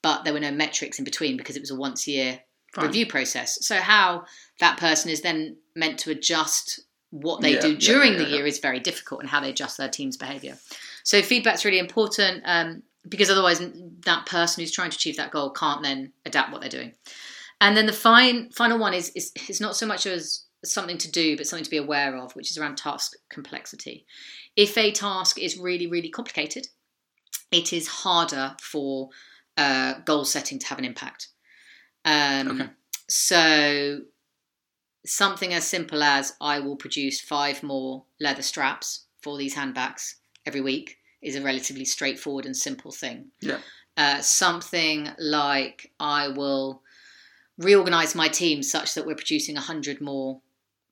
but 0.00 0.24
there 0.24 0.32
were 0.32 0.40
no 0.40 0.50
metrics 0.52 0.98
in 0.98 1.04
between 1.04 1.36
because 1.36 1.56
it 1.56 1.60
was 1.60 1.70
a 1.70 1.76
once 1.76 2.08
year 2.08 2.40
Fine. 2.74 2.86
review 2.86 3.06
process. 3.06 3.58
So, 3.66 3.76
how 3.76 4.24
that 4.60 4.78
person 4.78 5.10
is 5.10 5.20
then 5.20 5.58
meant 5.76 5.98
to 6.00 6.10
adjust 6.10 6.80
what 7.14 7.40
they 7.40 7.54
Yeah, 7.54 7.60
do 7.60 7.76
during 7.76 8.12
yeah, 8.12 8.18
the 8.18 8.24
yeah. 8.24 8.36
year 8.36 8.46
is 8.46 8.58
very 8.58 8.80
difficult, 8.80 9.20
and 9.20 9.30
how 9.30 9.40
they 9.40 9.50
adjust 9.50 9.78
their 9.78 9.88
team's 9.88 10.16
behaviour. 10.16 10.58
So, 11.04 11.22
feedback's 11.22 11.64
really 11.64 11.78
important 11.78 12.42
um, 12.44 12.82
because 13.08 13.30
otherwise, 13.30 13.60
that 14.04 14.26
person 14.26 14.62
who's 14.62 14.72
trying 14.72 14.90
to 14.90 14.96
achieve 14.96 15.16
that 15.16 15.30
goal 15.30 15.50
can't 15.50 15.82
then 15.82 16.12
adapt 16.26 16.50
what 16.50 16.60
they're 16.60 16.70
doing. 16.70 16.92
And 17.60 17.76
then 17.76 17.86
the 17.86 17.92
fine, 17.92 18.50
final 18.50 18.78
one 18.78 18.94
is, 18.94 19.10
is 19.14 19.32
is 19.48 19.60
not 19.60 19.76
so 19.76 19.86
much 19.86 20.06
as 20.06 20.44
something 20.64 20.98
to 20.98 21.10
do, 21.10 21.36
but 21.36 21.46
something 21.46 21.64
to 21.64 21.70
be 21.70 21.76
aware 21.76 22.16
of, 22.16 22.32
which 22.34 22.50
is 22.50 22.58
around 22.58 22.76
task 22.76 23.12
complexity. 23.30 24.06
If 24.56 24.76
a 24.76 24.90
task 24.90 25.38
is 25.38 25.56
really, 25.58 25.86
really 25.86 26.10
complicated, 26.10 26.66
it 27.52 27.72
is 27.72 27.86
harder 27.86 28.56
for 28.60 29.10
uh, 29.56 29.94
goal 30.04 30.24
setting 30.24 30.58
to 30.58 30.66
have 30.66 30.78
an 30.78 30.84
impact. 30.84 31.28
Um, 32.04 32.60
Okay. 32.60 32.70
So, 33.08 34.00
something 35.04 35.52
as 35.52 35.66
simple 35.66 36.02
as 36.02 36.34
I 36.40 36.60
will 36.60 36.76
produce 36.76 37.20
five 37.20 37.62
more 37.62 38.04
leather 38.20 38.42
straps 38.42 39.04
for 39.22 39.36
these 39.38 39.54
handbags 39.54 40.16
every 40.46 40.60
week 40.60 40.98
is 41.22 41.36
a 41.36 41.42
relatively 41.42 41.84
straightforward 41.84 42.46
and 42.46 42.56
simple 42.56 42.90
thing. 42.90 43.26
Yeah. 43.40 43.58
Uh, 43.96 44.20
something 44.20 45.08
like 45.18 45.92
I 46.00 46.28
will 46.28 46.82
reorganize 47.58 48.14
my 48.14 48.28
team 48.28 48.62
such 48.62 48.94
that 48.94 49.06
we're 49.06 49.14
producing 49.14 49.54
100 49.54 50.00
more 50.00 50.40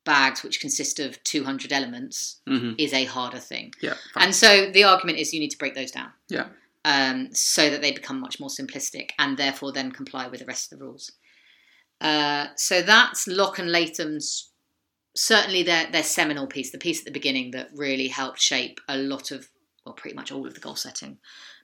bags, 0.04 0.42
which 0.42 0.61
consist 0.61 0.99
of 1.00 1.23
200 1.25 1.73
elements, 1.73 2.40
hmm 2.47 2.73
is 2.78 2.92
a 2.92 3.04
harder 3.04 3.38
thing. 3.38 3.73
Yeah. 3.81 3.95
fine. 4.14 4.25
And 4.25 4.35
so 4.35 4.71
the 4.71 4.85
argument 4.85 5.19
is 5.19 5.33
you 5.33 5.40
need 5.40 5.50
to 5.50 5.59
break 5.59 5.75
those 5.75 5.90
down. 5.90 6.11
Yeah. 6.28 6.47
Um, 6.85 7.33
so 7.33 7.71
that 7.71 7.81
they 7.81 7.92
become 7.92 8.19
much 8.19 8.40
more 8.40 8.49
simplistic 8.49 9.11
and 9.19 9.37
therefore 9.37 9.71
then 9.73 9.92
comply 9.92 10.26
with 10.26 10.40
the 10.40 10.47
rest 10.47 10.73
of 10.73 10.78
the 10.78 10.85
rules. 10.85 11.12
Uh, 12.02 12.49
so 12.56 12.82
that's 12.82 13.28
Locke 13.28 13.61
and 13.61 13.71
Latham's 13.71 14.50
certainly 15.14 15.62
their 15.62 15.90
their 15.90 16.02
seminal 16.02 16.47
piece, 16.47 16.73
the 16.73 16.78
piece 16.78 16.99
at 16.99 17.04
the 17.04 17.12
beginning 17.12 17.52
that 17.52 17.68
really 17.75 18.09
helped 18.09 18.40
shape 18.40 18.80
a 18.88 18.99
lot 18.99 19.30
of, 19.30 19.49
well, 19.87 19.94
pretty 19.94 20.16
much 20.16 20.32
all 20.32 20.47
of 20.47 20.54
the 20.54 20.61
goal 20.61 20.76
setting 20.76 21.18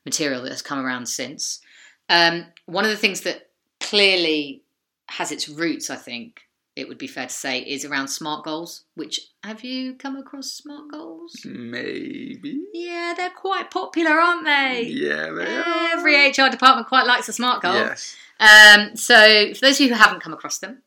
material 0.04 0.42
that 0.42 0.52
has 0.52 0.62
come 0.62 0.78
around 0.78 1.06
since. 1.06 1.60
Um, 2.08 2.46
one 2.66 2.84
of 2.84 2.90
the 2.90 2.96
things 2.96 3.22
that 3.22 3.50
clearly 3.80 4.62
has 5.08 5.32
its 5.32 5.48
roots, 5.48 5.90
I 5.90 5.96
think 5.96 6.42
it 6.78 6.86
would 6.86 6.96
be 6.96 7.08
fair 7.08 7.26
to 7.26 7.32
say, 7.32 7.58
is 7.58 7.84
around 7.84 8.06
smart 8.06 8.44
goals. 8.44 8.84
Which 8.94 9.20
have 9.42 9.64
you 9.64 9.94
come 9.94 10.16
across 10.16 10.52
smart 10.52 10.90
goals? 10.92 11.34
Maybe. 11.44 12.62
Yeah, 12.72 13.14
they're 13.16 13.30
quite 13.30 13.70
popular, 13.72 14.12
aren't 14.12 14.44
they? 14.44 14.82
Yeah, 14.88 15.30
they 15.32 15.56
are. 15.56 15.88
Every 15.92 16.28
HR 16.28 16.48
department 16.50 16.86
quite 16.86 17.06
likes 17.06 17.28
a 17.28 17.32
smart 17.32 17.62
goal. 17.62 17.74
Yes. 17.74 18.14
Um, 18.38 18.94
so, 18.94 19.52
for 19.54 19.60
those 19.60 19.80
of 19.80 19.80
you 19.80 19.88
who 19.88 20.00
haven't 20.00 20.22
come 20.22 20.32
across 20.32 20.58
them, 20.58 20.82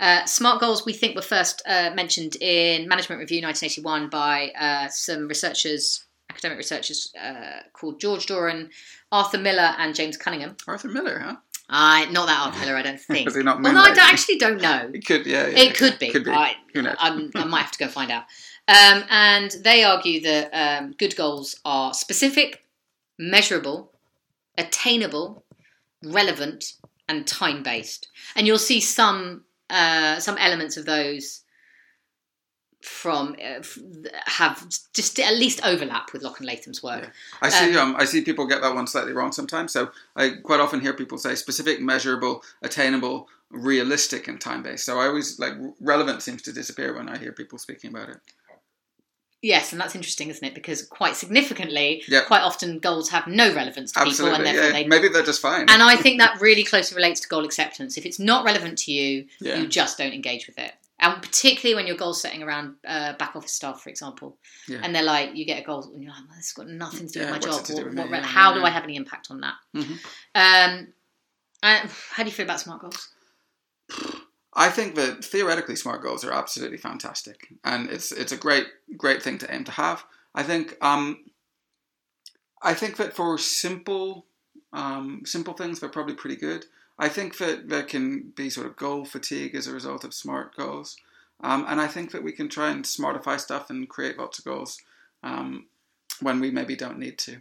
uh, 0.00 0.24
smart 0.24 0.60
goals 0.60 0.84
we 0.84 0.92
think 0.92 1.14
were 1.14 1.22
first 1.22 1.62
uh, 1.64 1.92
mentioned 1.94 2.36
in 2.40 2.88
Management 2.88 3.20
Review 3.20 3.40
1981 3.42 4.10
by 4.10 4.50
uh, 4.58 4.88
some 4.88 5.28
researchers, 5.28 6.06
academic 6.28 6.58
researchers 6.58 7.12
uh, 7.22 7.60
called 7.72 8.00
George 8.00 8.26
Doran, 8.26 8.70
Arthur 9.12 9.38
Miller, 9.38 9.74
and 9.78 9.94
James 9.94 10.16
Cunningham. 10.16 10.56
Arthur 10.66 10.88
Miller, 10.88 11.20
huh? 11.20 11.36
I 11.68 12.06
not 12.06 12.26
that 12.26 12.58
Miller, 12.60 12.76
I 12.76 12.82
don't 12.82 13.00
think. 13.12 13.28
Is 13.28 13.36
he 13.36 13.42
not 13.42 13.60
no, 13.60 13.70
I 13.70 13.92
don't, 13.92 13.98
actually 13.98 14.38
don't 14.38 14.60
know. 14.60 14.90
It 14.92 15.04
could, 15.04 15.26
yeah. 15.26 15.46
yeah, 15.46 15.58
It 15.58 15.76
could 15.76 15.98
be. 15.98 16.10
Could 16.10 16.24
be. 16.24 16.30
I, 16.30 16.54
Who 16.74 16.82
knows? 16.82 16.96
I'm, 16.98 17.30
I 17.34 17.44
might 17.44 17.62
have 17.62 17.72
to 17.72 17.78
go 17.78 17.88
find 17.88 18.10
out. 18.10 18.24
Um, 18.68 19.04
and 19.10 19.50
they 19.62 19.84
argue 19.84 20.20
that 20.22 20.50
um, 20.52 20.94
good 20.98 21.16
goals 21.16 21.56
are 21.64 21.94
specific, 21.94 22.64
measurable, 23.18 23.92
attainable, 24.58 25.44
relevant, 26.04 26.72
and 27.08 27.26
time 27.26 27.62
based. 27.62 28.08
And 28.34 28.46
you'll 28.46 28.58
see 28.58 28.80
some 28.80 29.44
uh, 29.70 30.18
some 30.20 30.38
elements 30.38 30.76
of 30.76 30.84
those 30.84 31.42
from 32.86 33.36
uh, 33.44 33.62
have 34.26 34.64
just 34.94 35.18
at 35.18 35.34
least 35.34 35.60
overlap 35.64 36.12
with 36.12 36.22
Locke 36.22 36.38
and 36.38 36.46
Latham's 36.46 36.82
work. 36.82 37.12
I 37.42 37.48
see. 37.48 37.76
Um, 37.76 37.96
I 37.96 38.04
see 38.04 38.22
people 38.22 38.46
get 38.46 38.62
that 38.62 38.74
one 38.74 38.86
slightly 38.86 39.12
wrong 39.12 39.32
sometimes. 39.32 39.72
So 39.72 39.90
I 40.14 40.34
quite 40.42 40.60
often 40.60 40.80
hear 40.80 40.92
people 40.94 41.18
say 41.18 41.34
specific, 41.34 41.80
measurable, 41.80 42.42
attainable, 42.62 43.28
realistic, 43.50 44.28
and 44.28 44.40
time 44.40 44.62
based. 44.62 44.84
So 44.84 45.00
I 45.00 45.06
always 45.06 45.38
like 45.38 45.54
relevant 45.80 46.22
seems 46.22 46.42
to 46.42 46.52
disappear 46.52 46.94
when 46.94 47.08
I 47.08 47.18
hear 47.18 47.32
people 47.32 47.58
speaking 47.58 47.90
about 47.90 48.08
it. 48.10 48.18
Yes, 49.42 49.70
and 49.72 49.80
that's 49.80 49.94
interesting, 49.94 50.28
isn't 50.30 50.44
it? 50.44 50.54
Because 50.54 50.82
quite 50.86 51.14
significantly, 51.14 52.02
Yeah. 52.08 52.22
quite 52.22 52.40
often 52.42 52.78
goals 52.78 53.10
have 53.10 53.26
no 53.26 53.54
relevance 53.54 53.92
to 53.92 53.98
people, 54.00 54.10
Absolutely. 54.10 54.36
and 54.38 54.46
therefore 54.46 54.64
Yeah. 54.64 54.72
they 54.72 54.86
Maybe 54.86 55.08
they're 55.08 55.22
just 55.22 55.42
fine. 55.42 55.68
And 55.68 55.82
I 55.82 55.94
think 55.96 56.18
that 56.20 56.40
really 56.40 56.64
closely 56.64 56.96
relates 56.96 57.20
to 57.20 57.28
goal 57.28 57.44
acceptance. 57.44 57.98
If 57.98 58.06
it's 58.06 58.18
not 58.18 58.44
relevant 58.44 58.78
to 58.80 58.92
you, 58.92 59.26
Yeah. 59.40 59.56
you 59.58 59.66
just 59.68 59.98
don't 59.98 60.12
engage 60.14 60.46
with 60.46 60.58
it. 60.58 60.72
And 60.98 61.20
particularly 61.22 61.74
when 61.74 61.86
you're 61.86 61.96
goal 61.96 62.14
setting 62.14 62.42
around 62.42 62.76
uh, 62.86 63.12
back 63.18 63.36
office 63.36 63.52
staff, 63.52 63.82
for 63.82 63.90
example, 63.90 64.38
Yeah. 64.66 64.80
and 64.82 64.94
they're 64.94 65.02
like, 65.02 65.34
you 65.36 65.44
get 65.44 65.62
a 65.62 65.66
goal, 65.66 65.82
and 65.92 66.02
you're 66.02 66.10
like, 66.12 66.22
well, 66.26 66.36
this 66.38 66.46
has 66.48 66.52
got 66.54 66.68
nothing 66.68 67.06
to 67.06 67.12
do 67.12 67.20
Yeah, 67.20 67.30
with 67.32 67.34
my 67.34 67.38
job. 67.50 67.66
do 67.66 67.74
What- 67.74 67.84
with 67.84 67.98
what 67.98 68.10
Yeah, 68.10 68.22
how 68.22 68.54
do. 68.54 68.64
I 68.64 68.70
have 68.70 68.84
any 68.84 68.96
impact 68.96 69.26
on 69.30 69.40
that? 69.40 69.54
Mhm. 69.74 69.98
Um, 70.34 70.92
and 71.62 71.90
how 72.12 72.22
do 72.22 72.28
you 72.30 72.34
feel 72.34 72.44
about 72.44 72.60
smart 72.60 72.80
goals? 72.80 73.08
I 74.54 74.70
think 74.70 74.94
that 74.94 75.22
theoretically 75.22 75.76
smart 75.76 76.02
goals 76.02 76.24
are 76.24 76.32
absolutely 76.32 76.78
fantastic, 76.78 77.52
and 77.62 77.90
it's 77.90 78.10
it's 78.10 78.32
a 78.32 78.36
great 78.38 78.66
great 78.96 79.22
thing 79.22 79.36
to 79.38 79.54
aim 79.54 79.64
to 79.64 79.72
have. 79.72 80.04
I 80.34 80.42
think 80.42 80.76
um, 80.80 81.24
I 82.62 82.72
think 82.72 82.96
that 82.96 83.14
for 83.14 83.36
simple 83.36 84.26
um, 84.72 85.22
simple 85.26 85.52
things, 85.54 85.80
they're 85.80 85.90
probably 85.90 86.14
pretty 86.14 86.36
good. 86.36 86.64
I 86.98 87.08
think 87.08 87.38
that 87.38 87.68
there 87.68 87.82
can 87.82 88.32
be 88.34 88.48
sort 88.48 88.66
of 88.66 88.76
goal 88.76 89.04
fatigue 89.04 89.54
as 89.54 89.66
a 89.66 89.72
result 89.72 90.04
of 90.04 90.14
smart 90.14 90.56
goals, 90.56 90.96
um, 91.40 91.64
and 91.68 91.80
I 91.80 91.86
think 91.86 92.12
that 92.12 92.22
we 92.22 92.32
can 92.32 92.48
try 92.48 92.70
and 92.70 92.84
smartify 92.84 93.38
stuff 93.38 93.70
and 93.70 93.88
create 93.88 94.18
lots 94.18 94.38
of 94.38 94.44
goals 94.44 94.80
um, 95.22 95.66
when 96.20 96.40
we 96.40 96.50
maybe 96.50 96.76
don't 96.76 96.98
need 96.98 97.18
to. 97.18 97.36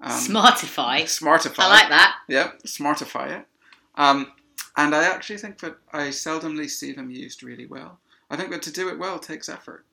Um, 0.00 0.10
Smartify. 0.10 1.02
Smartify. 1.02 1.60
I 1.60 1.68
like 1.68 1.88
that. 1.88 2.16
Yeah, 2.28 2.52
smartify 2.66 3.40
it. 3.40 3.46
Um, 3.94 4.32
and 4.76 4.94
I 4.94 5.04
actually 5.04 5.38
think 5.38 5.60
that 5.60 5.76
I 5.92 6.08
seldomly 6.08 6.68
see 6.68 6.92
them 6.92 7.10
used 7.10 7.42
really 7.42 7.66
well. 7.66 7.98
I 8.28 8.36
think 8.36 8.50
that 8.50 8.62
to 8.62 8.72
do 8.72 8.88
it 8.88 8.98
well 8.98 9.18
takes 9.18 9.48
effort. 9.48 9.84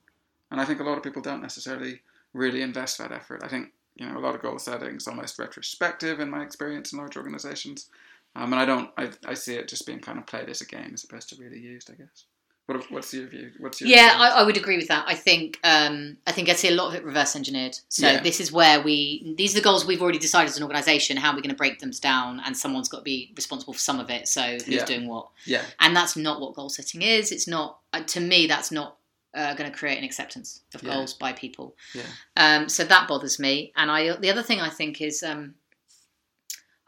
And 0.52 0.60
I 0.60 0.66
think 0.66 0.80
a 0.80 0.84
lot 0.84 0.98
of 0.98 1.04
people 1.04 1.22
don't 1.22 1.42
necessarily 1.42 2.02
really 2.34 2.62
invest 2.62 2.98
that 2.98 3.12
effort. 3.12 3.42
I 3.44 3.48
think, 3.48 3.70
you 3.96 4.06
know, 4.06 4.18
a 4.18 4.20
lot 4.20 4.36
of 4.36 4.42
goal 4.42 4.60
setting 4.60 4.96
is 4.96 5.08
almost 5.08 5.40
retrospective 5.40 6.20
in 6.20 6.30
my 6.30 6.44
experience 6.44 6.92
in 6.92 7.00
large 7.00 7.16
organizations. 7.16 7.90
Um, 8.36 8.52
and 8.54 8.62
I 8.62 8.66
don't, 8.66 8.90
I, 8.98 9.12
I 9.28 9.34
see 9.36 9.56
it 9.56 9.68
just 9.68 9.86
being 9.86 10.00
kind 10.00 10.18
of 10.18 10.26
played 10.26 10.50
as 10.50 10.62
a 10.62 10.66
game 10.66 10.92
as 10.94 11.04
opposed 11.04 11.30
to 11.30 11.36
really 11.36 11.60
used, 11.60 11.92
I 11.92 11.96
guess. 11.96 12.26
What, 12.66 12.90
what's 12.90 13.14
your 13.14 13.28
view? 13.28 13.52
What's 13.60 13.82
your 13.82 13.90
Yeah, 13.90 14.16
I. 14.18 14.40
I 14.40 14.44
would 14.44 14.56
agree 14.56 14.78
with 14.78 14.88
that. 14.88 15.04
I 15.06 15.16
think 15.16 15.60
um, 15.66 16.16
I 16.26 16.32
think 16.32 16.48
I 16.48 16.54
see 16.54 16.70
a 16.70 16.72
lot 16.72 16.88
of 16.88 16.96
it 16.96 17.04
reverse 17.04 17.36
engineered. 17.36 17.78
So 17.90 18.08
Yeah. 18.10 18.22
this 18.22 18.40
is 18.40 18.54
where 18.54 18.82
we 18.82 19.36
these 19.38 19.52
are 19.54 19.60
the 19.60 19.64
goals 19.64 19.86
we've 19.86 20.02
already 20.02 20.18
decided 20.18 20.50
as 20.50 20.56
an 20.56 20.64
organisation. 20.64 21.18
How 21.18 21.32
are 21.32 21.36
we 21.36 21.42
going 21.42 21.50
to 21.50 21.58
break 21.58 21.80
them 21.80 21.92
down? 22.02 22.42
And 22.46 22.56
someone's 22.56 22.88
got 22.88 23.00
to 23.00 23.04
be 23.04 23.34
responsible 23.36 23.74
for 23.74 23.80
some 23.80 24.00
of 24.00 24.10
it. 24.10 24.30
So 24.30 24.42
who's 24.42 24.68
Yeah. 24.70 24.86
doing 24.86 25.10
what? 25.10 25.28
yeah, 25.46 25.64
and 25.82 25.94
that's 25.94 26.16
not 26.16 26.40
what 26.40 26.54
goal 26.56 26.70
setting 26.70 27.02
is. 27.02 27.34
It's 27.34 27.50
not 27.50 27.80
uh, 27.92 28.02
to 28.04 28.22
me. 28.22 28.48
That's 28.48 28.72
not 28.72 28.96
uh, 29.34 29.56
going 29.56 29.70
to 29.70 29.78
create 29.78 29.98
an 29.98 30.06
acceptance 30.06 30.62
of 30.74 30.84
Yeah. 30.84 30.94
goals 30.94 31.14
by 31.16 31.34
people. 31.34 31.76
Yeah. 31.94 32.04
Um, 32.38 32.70
so 32.70 32.86
that 32.86 33.10
bothers 33.10 33.40
me. 33.40 33.74
And 33.76 33.92
I 33.92 34.16
the 34.16 34.30
other 34.32 34.42
thing 34.42 34.62
I 34.62 34.70
think 34.70 35.02
is 35.02 35.22
um, 35.22 35.56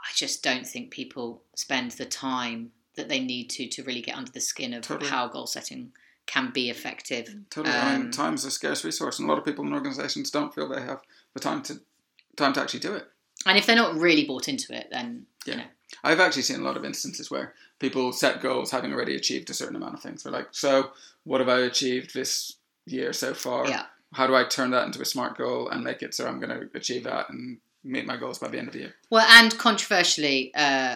I 0.05 0.09
just 0.15 0.43
don't 0.43 0.67
think 0.67 0.91
people 0.91 1.41
spend 1.55 1.91
the 1.91 2.05
time 2.05 2.71
that 2.95 3.09
they 3.09 3.19
need 3.19 3.49
to 3.51 3.67
to 3.67 3.83
really 3.83 4.01
get 4.01 4.15
under 4.15 4.31
the 4.31 4.39
skin 4.41 4.73
of 4.73 4.83
Totally. 4.83 5.09
how 5.09 5.27
goal 5.27 5.47
setting 5.47 5.91
can 6.27 6.51
be 6.51 6.69
effective. 6.69 7.27
totally. 7.49 7.75
I 7.75 7.93
mean, 7.97 8.05
Um, 8.07 8.11
time's 8.11 8.45
a 8.45 8.51
scarce 8.51 8.83
resource, 8.83 9.19
and 9.19 9.27
a 9.27 9.31
lot 9.31 9.37
of 9.37 9.45
people 9.45 9.65
in 9.65 9.73
organizations 9.73 10.31
don't 10.31 10.53
feel 10.55 10.67
they 10.67 10.81
have 10.81 11.01
the 11.33 11.39
time 11.39 11.61
to 11.63 11.81
time 12.35 12.53
to 12.53 12.61
actually 12.61 12.79
do 12.81 12.93
it. 12.95 13.07
And 13.45 13.57
if 13.57 13.65
they're 13.65 13.75
not 13.75 13.95
really 13.95 14.25
bought 14.25 14.47
into 14.47 14.75
it, 14.75 14.87
then 14.91 15.25
Yeah. 15.45 15.53
you 15.53 15.59
know. 15.61 15.67
I've 16.03 16.19
actually 16.19 16.41
seen 16.41 16.59
a 16.59 16.63
lot 16.63 16.77
of 16.77 16.83
instances 16.83 17.29
where 17.31 17.53
people 17.79 18.11
set 18.11 18.41
goals 18.41 18.71
having 18.71 18.91
already 18.91 19.15
achieved 19.15 19.49
a 19.49 19.53
certain 19.53 19.75
amount 19.75 19.93
of 19.93 20.01
things. 20.01 20.23
They're 20.23 20.31
like, 20.33 20.49
so 20.51 20.91
what 21.23 21.39
have 21.41 21.49
I 21.49 21.59
achieved 21.59 22.13
this 22.13 22.53
year 22.85 23.13
so 23.13 23.33
far? 23.33 23.67
Yeah. 23.69 23.85
How 24.13 24.27
do 24.27 24.35
I 24.35 24.43
turn 24.45 24.71
that 24.71 24.85
into 24.85 25.01
a 25.01 25.05
smart 25.05 25.37
goal 25.37 25.69
and 25.69 25.83
make 25.83 26.01
it 26.01 26.13
so 26.13 26.27
I'm 26.27 26.39
going 26.39 26.59
to 26.59 26.69
achieve 26.77 27.03
that 27.03 27.29
and 27.29 27.59
meet 27.85 28.05
my 28.05 28.17
goals 28.17 28.39
by 28.39 28.47
the 28.49 28.57
end 28.57 28.67
of 28.67 28.73
the 28.73 28.79
year? 28.79 28.95
Well, 29.09 29.25
and 29.29 29.55
controversially, 29.57 30.51
uh, 30.55 30.95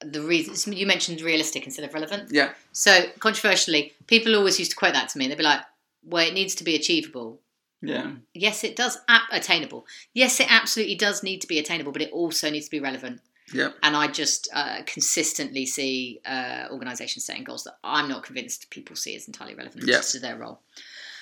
the 0.00 0.22
reason 0.22 0.72
you 0.72 0.86
mentioned 0.86 1.20
realistic 1.20 1.66
instead 1.66 1.84
of 1.84 1.92
relevant. 1.92 2.30
Yeah, 2.32 2.52
So 2.72 3.06
controversially, 3.18 3.92
people 4.06 4.36
always 4.36 4.58
used 4.58 4.70
to 4.70 4.76
quote 4.76 4.94
that 4.94 5.08
to 5.10 5.18
me. 5.18 5.26
They'd 5.28 5.36
be 5.36 5.42
like, 5.44 5.62
"Well, 6.04 6.26
it 6.26 6.34
needs 6.34 6.54
to 6.56 6.64
be 6.64 6.74
achievable." 6.76 7.40
yeah, 7.82 8.12
Yes, 8.34 8.64
it 8.64 8.74
does. 8.76 8.98
Ap- 9.08 9.28
attainable. 9.32 9.86
Yes, 10.14 10.40
it 10.40 10.46
absolutely 10.50 10.94
does 10.96 11.22
need 11.22 11.40
to 11.42 11.46
be 11.46 11.58
attainable, 11.58 11.92
but 11.92 12.02
it 12.02 12.10
also 12.12 12.50
needs 12.50 12.66
to 12.66 12.70
be 12.70 12.80
relevant. 12.80 13.20
yeah, 13.52 13.70
And 13.82 13.96
I 13.96 14.08
just 14.08 14.48
uh, 14.52 14.82
consistently 14.84 15.64
see 15.64 16.20
uh, 16.26 16.66
organisations 16.70 17.24
setting 17.24 17.44
goals 17.44 17.64
that 17.64 17.78
I'm 17.82 18.08
not 18.08 18.22
convinced 18.24 18.68
people 18.70 18.94
see 18.96 19.14
as 19.16 19.26
entirely 19.26 19.54
relevant 19.54 19.84
Yeah. 19.86 20.00
to 20.00 20.18
their 20.18 20.36
role. 20.36 20.60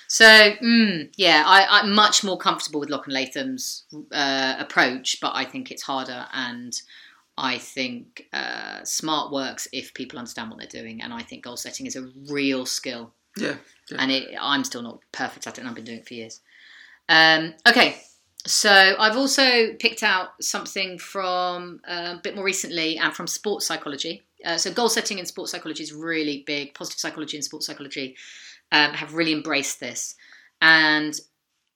So 0.09 0.25
mm, 0.25 1.11
yeah, 1.17 1.43
I, 1.47 1.81
I'm 1.81 1.93
much 1.93 2.23
more 2.23 2.39
comfortable 2.39 2.81
with 2.81 2.91
Locke 2.91 3.07
and 3.07 3.15
Latham's 3.15 3.85
uh, 4.13 4.55
approach, 4.59 5.19
but 5.21 5.33
I 5.35 5.45
think 5.45 5.71
it's 5.71 5.83
harder, 5.83 6.27
and 6.33 6.73
I 7.37 7.59
think 7.59 8.29
uh, 8.33 8.85
smart 8.85 9.33
works 9.33 9.69
if 9.73 9.95
people 9.95 10.19
understand 10.19 10.51
what 10.51 10.59
they're 10.59 10.83
doing, 10.83 11.03
and 11.03 11.13
I 11.13 11.23
think 11.23 11.45
goal 11.45 11.57
setting 11.57 11.87
is 11.87 11.97
a 11.97 12.09
real 12.29 12.67
skill 12.67 13.13
yeah. 13.37 13.57
Yeah. 13.91 13.99
and 14.01 14.11
it, 14.11 14.29
I'm 14.41 14.65
still 14.65 14.83
not 14.83 15.01
perfect 15.13 15.47
at 15.47 15.59
it, 15.59 15.61
and 15.61 15.69
I've 15.69 15.75
been 15.75 15.85
doing 15.85 15.99
it 15.99 16.09
for 16.09 16.15
years. 16.15 16.41
Um, 17.09 17.55
okay, 17.69 17.97
so 18.47 18.97
I've 18.99 19.17
also 19.17 19.75
picked 19.75 20.03
out 20.03 20.43
something 20.43 20.99
from 20.99 21.81
uh, 21.87 22.15
a 22.17 22.21
bit 22.23 22.35
more 22.35 22.45
recently 22.45 22.97
and 22.99 23.15
from 23.15 23.27
sports 23.27 23.67
psychology. 23.67 24.23
Uh, 24.45 24.57
so 24.57 24.73
goal 24.73 24.89
setting 24.89 25.19
in 25.19 25.27
sports 25.27 25.51
psychology 25.51 25.83
is 25.83 25.93
really 25.93 26.45
big. 26.47 26.75
Positive 26.75 27.01
psychology 27.01 27.37
and 27.37 27.45
sports 27.45 27.67
psychology 27.67 28.17
um, 28.73 28.93
have 28.93 29.15
really 29.15 29.33
embraced 29.33 29.81
this, 29.81 30.15
and 30.61 31.19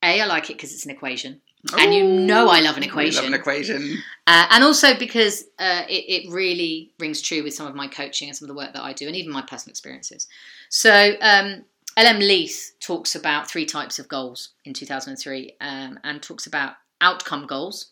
A, 0.02 0.20
I 0.20 0.26
like 0.26 0.50
it 0.50 0.54
because 0.54 0.72
it's 0.72 0.84
an 0.84 0.90
equation. 0.90 1.40
And 1.78 1.92
you 1.92 2.04
know 2.04 2.48
I 2.48 2.60
love 2.60 2.78
an 2.78 2.82
equation. 2.82 3.24
love 3.24 3.32
an 3.32 3.38
equation. 3.38 3.98
Uh, 4.26 4.46
and 4.50 4.64
also 4.64 4.98
because 4.98 5.42
uh, 5.58 5.82
it, 5.88 6.24
it 6.24 6.30
really 6.30 6.92
rings 6.98 7.20
true 7.20 7.42
with 7.42 7.52
some 7.52 7.66
of 7.66 7.74
my 7.74 7.86
coaching 7.86 8.28
and 8.28 8.36
some 8.36 8.46
of 8.46 8.48
the 8.48 8.58
work 8.58 8.72
that 8.72 8.82
I 8.82 8.92
do, 8.92 9.06
and 9.06 9.14
even 9.14 9.32
my 9.32 9.42
personal 9.42 9.72
experiences. 9.72 10.26
So, 10.70 11.14
um, 11.20 11.64
LM 11.98 12.20
Leith 12.20 12.72
talks 12.80 13.14
about 13.14 13.50
three 13.50 13.66
types 13.66 13.98
of 13.98 14.08
goals 14.08 14.50
in 14.64 14.72
2003 14.72 15.56
um, 15.60 15.98
and 16.04 16.22
talks 16.22 16.46
about 16.46 16.74
outcome 17.00 17.46
goals. 17.46 17.90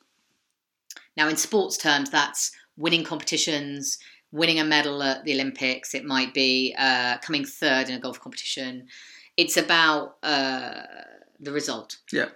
Now, 1.17 1.29
in 1.29 1.37
sports 1.37 1.77
terms, 1.77 2.11
that's 2.11 2.53
winning 2.77 3.05
competitions, 3.05 3.99
winning 4.33 4.61
a 4.61 4.65
medal 4.65 5.03
at 5.03 5.25
the 5.25 5.35
Olympics, 5.35 5.95
it 5.95 6.05
might 6.05 6.35
be 6.35 6.75
uh, 6.79 7.19
coming 7.19 7.45
third 7.45 7.89
in 7.89 7.95
a 7.95 8.01
golf 8.01 8.21
competition. 8.21 8.87
It's 9.37 9.57
about 9.57 10.17
uh, 10.23 10.83
the 11.41 11.53
result. 11.53 11.99
Yeah. 12.13 12.29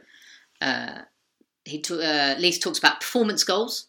Uh, 0.60 1.02
he 1.64 1.80
ta- 1.80 1.94
uh, 1.94 2.34
Leith 2.38 2.60
talks 2.60 2.78
about 2.78 3.00
performance 3.00 3.44
goals. 3.44 3.88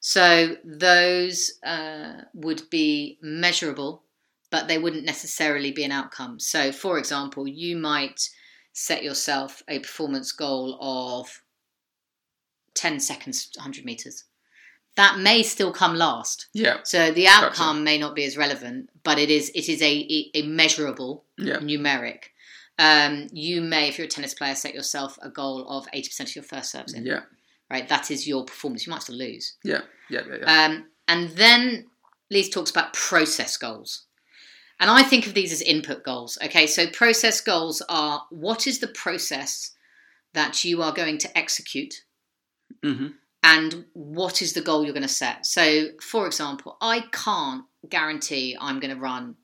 So 0.00 0.56
those 0.64 1.52
uh, 1.64 2.22
would 2.34 2.68
be 2.70 3.18
measurable, 3.22 4.02
but 4.50 4.66
they 4.66 4.78
wouldn't 4.78 5.04
necessarily 5.04 5.70
be 5.70 5.84
an 5.84 5.92
outcome. 5.92 6.40
So, 6.40 6.72
for 6.72 6.98
example, 6.98 7.46
you 7.46 7.76
might 7.76 8.28
set 8.72 9.04
yourself 9.04 9.62
a 9.68 9.78
performance 9.78 10.32
goal 10.32 10.76
of 10.80 11.42
10 12.74 12.98
seconds, 13.00 13.50
100 13.56 13.84
meters. 13.84 14.24
That 14.96 15.18
may 15.18 15.42
still 15.42 15.72
come 15.72 15.94
last. 15.94 16.48
Yeah. 16.52 16.78
So 16.84 17.12
the 17.12 17.26
outcome 17.26 17.82
may 17.82 17.96
not 17.98 18.14
be 18.14 18.24
as 18.24 18.36
relevant, 18.36 18.90
but 19.02 19.18
it 19.18 19.30
is 19.30 19.50
it 19.54 19.68
is 19.68 19.80
a, 19.80 20.30
a 20.34 20.42
measurable 20.42 21.24
Yeah. 21.38 21.56
numeric. 21.58 22.24
Um, 22.78 23.28
you 23.32 23.60
may, 23.62 23.88
if 23.88 23.96
you're 23.98 24.06
a 24.06 24.10
tennis 24.10 24.34
player, 24.34 24.54
set 24.54 24.74
yourself 24.74 25.18
a 25.22 25.28
goal 25.30 25.66
of 25.68 25.86
80% 25.94 26.20
of 26.20 26.34
your 26.36 26.42
first 26.44 26.70
serves 26.72 26.94
in. 26.94 27.06
Yeah. 27.06 27.20
Right, 27.70 27.88
that 27.88 28.10
is 28.10 28.26
your 28.28 28.44
performance. 28.44 28.86
You 28.86 28.90
might 28.90 29.02
still 29.02 29.16
lose. 29.16 29.54
Yeah. 29.64 29.80
Yeah. 30.10 30.22
Yeah. 30.28 30.36
Yeah. 30.40 30.64
Um, 30.66 30.86
and 31.08 31.30
then 31.30 31.86
Leith 32.30 32.52
talks 32.52 32.70
about 32.70 32.92
process 32.92 33.56
goals. 33.56 34.02
And 34.80 34.90
I 34.90 35.02
think 35.04 35.26
of 35.26 35.34
these 35.34 35.52
as 35.52 35.62
input 35.62 36.02
goals. 36.02 36.36
Okay, 36.44 36.66
so 36.66 36.86
process 36.88 37.40
goals 37.40 37.82
are 37.88 38.24
what 38.30 38.66
is 38.66 38.80
the 38.80 38.88
process 38.88 39.72
that 40.34 40.64
you 40.64 40.82
are 40.82 40.92
going 40.92 41.18
to 41.18 41.38
execute 41.38 41.94
hmm 42.82 43.08
and 43.42 43.84
what 43.94 44.40
is 44.42 44.52
the 44.52 44.60
goal 44.60 44.84
you're 44.84 44.92
going 44.92 45.02
to 45.02 45.08
set. 45.08 45.46
So, 45.46 45.88
for 46.00 46.26
example, 46.26 46.76
I 46.80 47.04
can't 47.12 47.64
guarantee 47.88 48.56
I'm 48.60 48.78
going 48.80 48.94
to 48.94 49.00
run 49.00 49.36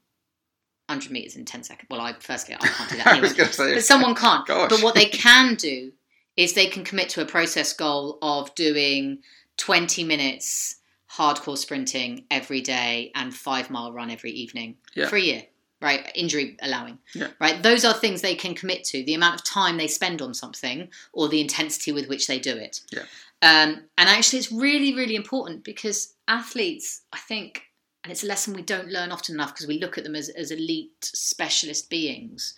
100 0.87 1.11
meters 1.13 1.37
in 1.37 1.45
10 1.45 1.65
seconds. 1.65 1.89
Well, 1.91 2.01
I 2.01 2.15
firstly, 2.21 2.55
I 2.55 2.67
can't 2.67 2.91
do 2.91 2.97
that 2.99 3.07
I 3.09 3.13
anyway 3.19 3.29
say. 3.29 3.75
but 3.75 3.85
someone 3.85 4.15
can't. 4.25 4.47
Gosh. 4.47 4.71
But 4.71 4.83
what 4.83 4.95
they 4.95 5.05
can 5.27 5.55
do 5.55 5.93
is 6.37 6.55
they 6.55 6.67
can 6.67 6.85
commit 6.85 7.09
to 7.11 7.23
a 7.23 7.27
process 7.27 7.73
goal 7.73 8.19
of 8.23 8.55
doing 8.55 9.19
20 9.57 10.05
minutes 10.05 10.77
hardcore 11.13 11.59
sprinting 11.59 12.25
every 12.31 12.61
day 12.61 13.11
and 13.15 13.35
five 13.35 13.71
mile 13.71 13.93
run 13.93 14.11
every 14.11 14.31
evening 14.31 14.77
Yeah. 14.95 15.09
for 15.09 15.17
a 15.17 15.21
year, 15.21 15.43
right? 15.83 16.11
Injury 16.15 16.57
allowing, 16.63 16.99
Yeah. 17.15 17.29
right? 17.41 17.61
Those 17.63 17.85
are 17.85 17.93
things 17.95 18.21
they 18.23 18.35
can 18.37 18.55
commit 18.55 18.85
to. 18.85 19.03
The 19.03 19.15
amount 19.15 19.35
of 19.41 19.45
time 19.45 19.79
they 19.79 19.89
spend 19.89 20.23
on 20.23 20.33
something 20.35 20.89
or 21.13 21.29
the 21.29 21.41
intensity 21.41 21.91
with 21.93 22.09
which 22.09 22.27
they 22.29 22.39
do 22.39 22.57
it. 22.57 22.83
Yeah. 22.91 23.03
Um, 23.41 23.85
and 23.97 24.09
actually, 24.09 24.41
it's 24.41 24.51
really, 24.53 24.95
really 24.95 25.15
important 25.15 25.65
because 25.65 26.15
athletes, 26.27 27.03
I 27.13 27.19
think, 27.19 27.63
and 28.03 28.11
it's 28.11 28.25
a 28.25 28.27
lesson 28.27 28.55
we 28.55 28.63
don't 28.63 28.89
learn 28.89 29.13
often 29.13 29.35
enough 29.35 29.55
because 29.55 29.67
we 29.67 29.79
look 29.79 29.97
at 29.99 30.05
them 30.05 30.17
as, 30.17 30.29
as 30.31 30.51
elite 30.51 30.93
specialist 31.03 31.89
beings. 31.91 32.55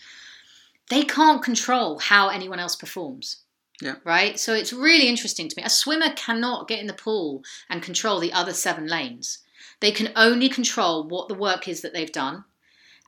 They 0.89 1.03
can't 1.03 1.43
control 1.43 1.99
how 1.99 2.29
anyone 2.29 2.59
else 2.59 2.77
performs. 2.77 3.43
Yeah. 3.83 3.97
Right? 4.05 4.39
So 4.39 4.53
it's 4.55 4.73
really 4.73 5.09
interesting 5.09 5.49
to 5.49 5.55
me. 5.57 5.63
A 5.63 5.71
swimmer 5.71 6.11
cannot 6.15 6.69
get 6.69 6.81
in 6.81 6.87
the 6.87 6.93
pool 6.93 7.43
and 7.71 7.83
control 7.83 8.21
the 8.21 8.33
other 8.33 8.53
seven 8.53 8.87
lanes. 8.87 9.39
They 9.81 9.91
can 9.93 10.13
only 10.17 10.49
control 10.51 11.09
what 11.09 11.29
the 11.29 11.35
work 11.35 11.67
is 11.69 11.81
that 11.81 11.95
they've 11.95 12.13
done 12.13 12.45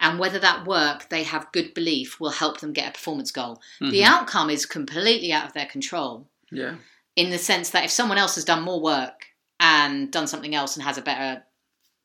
and 0.01 0.19
whether 0.19 0.39
that 0.39 0.67
work 0.67 1.11
they 1.11 1.25
have 1.25 1.53
good 1.53 1.75
belief 1.75 2.19
will 2.19 2.31
help 2.31 2.61
them 2.61 2.73
get 2.73 2.89
a 2.89 2.93
performance 2.93 3.31
goal. 3.31 3.61
The 3.81 4.01
Mhm. 4.01 4.05
outcome 4.05 4.49
is 4.49 4.65
completely 4.65 5.31
out 5.33 5.47
of 5.47 5.53
their 5.53 5.67
control 5.67 6.29
Yeah. 6.51 6.77
In 7.16 7.31
the 7.31 7.38
sense 7.38 7.70
that 7.70 7.85
if 7.85 7.90
someone 7.90 8.18
else 8.18 8.35
has 8.37 8.44
done 8.44 8.62
more 8.62 8.81
work 8.81 9.27
and 9.61 10.11
done 10.11 10.27
something 10.27 10.55
else 10.55 10.77
and 10.77 10.85
has 10.85 10.98
a 10.98 11.03
better, 11.03 11.42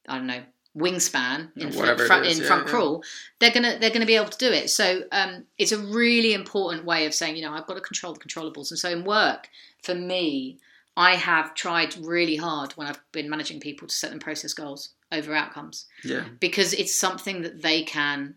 I 0.07 0.15
don't 0.17 0.27
know, 0.27 0.43
wingspan 0.77 1.49
in, 1.55 1.73
whatever 1.73 2.05
front, 2.05 2.25
is, 2.25 2.37
in 2.37 2.43
yeah, 2.43 2.47
front 2.47 2.65
yeah. 2.65 2.71
crawl, 2.71 3.03
they're 3.39 3.51
gonna 3.51 3.77
they're 3.79 3.89
gonna 3.89 4.05
be 4.05 4.15
able 4.15 4.29
to 4.29 4.37
do 4.37 4.51
it. 4.51 4.69
So 4.69 5.03
um, 5.11 5.45
it's 5.57 5.71
a 5.71 5.79
really 5.79 6.33
important 6.33 6.85
way 6.85 7.05
of 7.05 7.13
saying, 7.13 7.35
you 7.35 7.41
know, 7.41 7.53
I've 7.53 7.67
got 7.67 7.75
to 7.75 7.81
control 7.81 8.13
the 8.13 8.19
controllables. 8.19 8.69
And 8.69 8.77
so 8.79 8.89
in 8.89 9.03
work, 9.03 9.49
for 9.81 9.95
me, 9.95 10.59
I 10.95 11.15
have 11.15 11.53
tried 11.53 11.95
really 11.97 12.35
hard 12.35 12.73
when 12.73 12.87
I've 12.87 12.99
been 13.11 13.29
managing 13.29 13.59
people 13.59 13.87
to 13.87 13.93
set 13.93 14.09
them 14.09 14.19
process 14.19 14.53
goals 14.53 14.89
over 15.11 15.33
outcomes 15.33 15.85
Yeah. 16.03 16.25
because 16.39 16.73
it's 16.73 16.93
something 16.93 17.43
that 17.43 17.61
they 17.61 17.83
can 17.83 18.35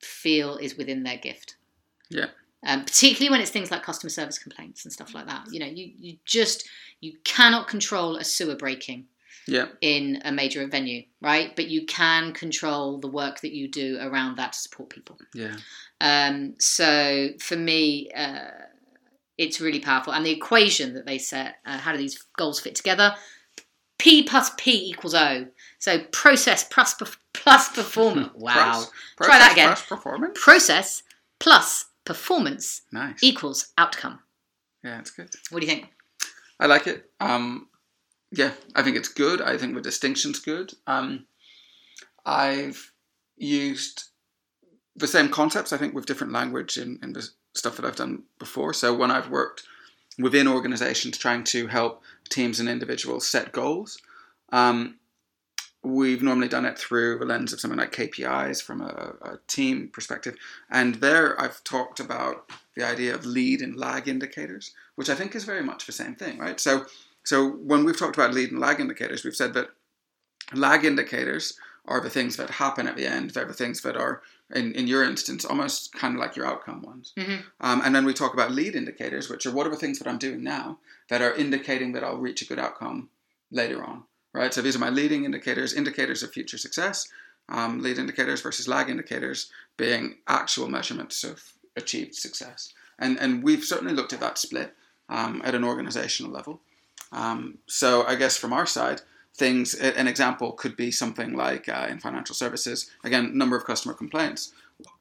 feel 0.00 0.56
is 0.56 0.76
within 0.76 1.04
their 1.04 1.16
gift. 1.16 1.56
Yeah. 2.10 2.26
Um, 2.64 2.84
particularly 2.84 3.30
when 3.30 3.40
it's 3.40 3.50
things 3.50 3.70
like 3.72 3.82
customer 3.82 4.10
service 4.10 4.38
complaints 4.38 4.84
and 4.84 4.92
stuff 4.92 5.14
like 5.14 5.26
that. 5.26 5.46
You 5.50 5.58
know, 5.60 5.66
you, 5.66 5.90
you 5.98 6.16
just 6.24 6.68
you 7.00 7.14
cannot 7.24 7.66
control 7.66 8.16
a 8.16 8.22
sewer 8.24 8.54
breaking 8.54 9.06
Yeah. 9.48 9.66
in 9.80 10.22
a 10.24 10.30
major 10.30 10.64
venue, 10.68 11.02
right? 11.20 11.54
But 11.56 11.66
you 11.68 11.84
can 11.86 12.32
control 12.32 12.98
the 12.98 13.08
work 13.08 13.40
that 13.40 13.52
you 13.52 13.66
do 13.68 13.98
around 14.00 14.36
that 14.36 14.52
to 14.52 14.58
support 14.60 14.90
people. 14.90 15.18
Yeah. 15.34 15.56
Um, 16.00 16.54
so 16.60 17.30
for 17.40 17.56
me, 17.56 18.08
uh, 18.14 18.50
it's 19.38 19.60
really 19.60 19.80
powerful. 19.80 20.12
And 20.12 20.24
the 20.24 20.30
equation 20.30 20.94
that 20.94 21.04
they 21.06 21.18
set, 21.18 21.56
uh, 21.66 21.78
how 21.78 21.90
do 21.90 21.98
these 21.98 22.22
goals 22.38 22.60
fit 22.60 22.76
together? 22.76 23.16
P 23.98 24.22
plus 24.22 24.50
P 24.56 24.90
equals 24.90 25.14
O. 25.14 25.46
So 25.80 25.98
process 26.12 26.62
plus 26.64 26.94
perf- 26.94 27.16
performance. 27.74 28.30
Wow. 28.36 28.84
Press- 29.16 29.28
Try 29.28 29.38
that 29.38 29.38
process 29.38 29.52
again. 29.52 29.66
plus 29.68 29.84
performance. 29.86 30.38
Process 30.40 31.02
plus 31.40 31.86
performance 32.04 32.82
Nice. 32.92 33.22
equals 33.22 33.72
outcome. 33.78 34.20
Yeah, 34.82 34.98
it's 34.98 35.10
good. 35.10 35.30
What 35.50 35.60
do 35.60 35.66
you 35.66 35.72
think? 35.72 35.88
I 36.58 36.66
like 36.66 36.86
it. 36.86 37.10
Um, 37.20 37.68
yeah, 38.30 38.52
I 38.74 38.82
think 38.82 38.96
it's 38.96 39.08
good. 39.08 39.40
I 39.40 39.56
think 39.58 39.74
the 39.74 39.80
distinction's 39.80 40.40
good. 40.40 40.72
Um, 40.86 41.26
I've 42.24 42.92
used 43.36 44.04
the 44.96 45.06
same 45.06 45.28
concepts, 45.28 45.72
I 45.72 45.76
think, 45.76 45.94
with 45.94 46.06
different 46.06 46.32
language 46.32 46.76
in, 46.78 46.98
in 47.02 47.12
the 47.12 47.28
stuff 47.54 47.76
that 47.76 47.84
I've 47.84 47.96
done 47.96 48.24
before. 48.38 48.72
So 48.72 48.94
when 48.94 49.10
I've 49.10 49.30
worked 49.30 49.64
within 50.18 50.46
organizations 50.48 51.18
trying 51.18 51.44
to 51.44 51.66
help 51.66 52.02
teams 52.28 52.60
and 52.60 52.68
individuals 52.68 53.26
set 53.26 53.52
goals, 53.52 53.98
um, 54.52 54.98
we've 55.82 56.22
normally 56.22 56.48
done 56.48 56.64
it 56.64 56.78
through 56.78 57.18
the 57.18 57.24
lens 57.24 57.52
of 57.52 57.60
something 57.60 57.78
like 57.78 57.92
KPIs 57.92 58.62
from 58.62 58.80
a, 58.80 59.14
a 59.22 59.38
team 59.48 59.88
perspective. 59.92 60.36
And 60.70 60.96
there 60.96 61.40
I've 61.40 61.62
talked 61.64 61.98
about 61.98 62.48
the 62.76 62.86
idea 62.86 63.14
of 63.14 63.26
lead 63.26 63.60
and 63.60 63.76
lag 63.76 64.06
indicators, 64.06 64.74
which 64.94 65.10
I 65.10 65.14
think 65.14 65.34
is 65.34 65.44
very 65.44 65.62
much 65.62 65.86
the 65.86 65.92
same 65.92 66.14
thing, 66.14 66.38
right? 66.38 66.60
So, 66.60 66.86
so 67.24 67.48
when 67.48 67.84
we've 67.84 67.98
talked 67.98 68.16
about 68.16 68.32
lead 68.32 68.52
and 68.52 68.60
lag 68.60 68.80
indicators, 68.80 69.24
we've 69.24 69.36
said 69.36 69.54
that 69.54 69.70
lag 70.54 70.84
indicators 70.84 71.58
are 71.84 72.00
the 72.00 72.10
things 72.10 72.36
that 72.36 72.50
happen 72.50 72.86
at 72.86 72.96
the 72.96 73.06
end. 73.06 73.30
They're 73.30 73.44
the 73.44 73.52
things 73.52 73.80
that 73.82 73.96
are, 73.96 74.22
in, 74.54 74.72
in 74.74 74.86
your 74.86 75.02
instance, 75.02 75.44
almost 75.44 75.92
kind 75.92 76.14
of 76.14 76.20
like 76.20 76.36
your 76.36 76.46
outcome 76.46 76.82
ones. 76.82 77.12
Mhm. 77.16 77.42
Um, 77.60 77.82
and 77.84 77.94
then 77.94 78.04
we 78.04 78.14
talk 78.14 78.34
about 78.34 78.52
lead 78.52 78.76
indicators, 78.76 79.28
which 79.28 79.46
are 79.46 79.50
what 79.50 79.66
are 79.66 79.70
the 79.70 79.76
things 79.76 79.98
that 79.98 80.06
I'm 80.06 80.18
doing 80.18 80.44
now 80.44 80.78
that 81.08 81.22
are 81.22 81.34
indicating 81.34 81.92
that 81.92 82.04
I'll 82.04 82.18
reach 82.18 82.40
a 82.40 82.46
good 82.46 82.60
outcome 82.60 83.10
later 83.50 83.82
on, 83.84 84.04
right? 84.32 84.52
So 84.52 84.62
these 84.62 84.76
are 84.76 84.80
my 84.80 84.90
leading 84.90 85.24
indicators, 85.24 85.74
indicators 85.74 86.22
of 86.22 86.32
future 86.32 86.58
success. 86.58 87.08
Um, 87.48 87.82
lead 87.82 87.98
indicators 87.98 88.40
versus 88.40 88.68
lag 88.68 88.88
indicators 88.88 89.50
being 89.76 90.18
actual 90.28 90.68
measurements 90.68 91.24
of 91.24 91.42
achieved 91.76 92.14
success. 92.14 92.72
And, 92.98 93.18
and 93.18 93.42
we've 93.42 93.64
certainly 93.64 93.94
looked 93.94 94.12
at 94.12 94.20
that 94.20 94.38
split 94.38 94.74
um, 95.08 95.42
at 95.44 95.54
an 95.54 95.64
organizational 95.64 96.32
level. 96.32 96.60
Um, 97.10 97.58
so 97.66 98.04
I 98.06 98.14
guess 98.14 98.36
from 98.36 98.52
our 98.52 98.66
side, 98.66 99.02
things, 99.34 99.74
an 99.74 100.08
example 100.08 100.52
could 100.52 100.76
be 100.76 100.90
something 100.90 101.34
like 101.34 101.68
uh, 101.68 101.86
in 101.90 101.98
financial 101.98 102.34
services, 102.34 102.90
again, 103.04 103.36
number 103.36 103.56
of 103.56 103.64
customer 103.64 103.94
complaints. 103.94 104.52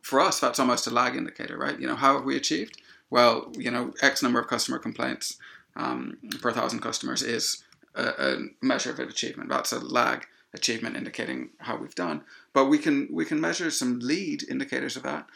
For 0.01 0.19
us, 0.19 0.39
that's 0.39 0.59
almost 0.59 0.87
a 0.87 0.91
lag 0.91 1.15
indicator, 1.15 1.57
right? 1.57 1.79
You 1.79 1.87
know, 1.87 1.95
how 1.95 2.15
have 2.15 2.25
we 2.25 2.35
achieved? 2.35 2.81
Well, 3.09 3.51
you 3.57 3.71
know, 3.71 3.93
X 4.01 4.23
number 4.23 4.39
of 4.39 4.47
customer 4.47 4.79
complaints 4.79 5.37
um, 5.75 6.17
per 6.41 6.51
thousand 6.51 6.79
customers 6.79 7.21
is 7.21 7.63
a, 7.95 8.03
a 8.03 8.37
measure 8.61 8.91
of 8.91 8.99
an 8.99 9.09
achievement. 9.09 9.49
That's 9.49 9.71
a 9.71 9.79
lag 9.79 10.25
achievement 10.53 10.97
indicating 10.97 11.49
how 11.59 11.77
we've 11.77 11.95
done. 11.95 12.23
But 12.53 12.65
we 12.65 12.77
can 12.77 13.07
we 13.11 13.25
can 13.25 13.39
measure 13.39 13.71
some 13.71 13.99
lead 13.99 14.43
indicators 14.49 14.95
of 14.95 15.03
that 15.03 15.27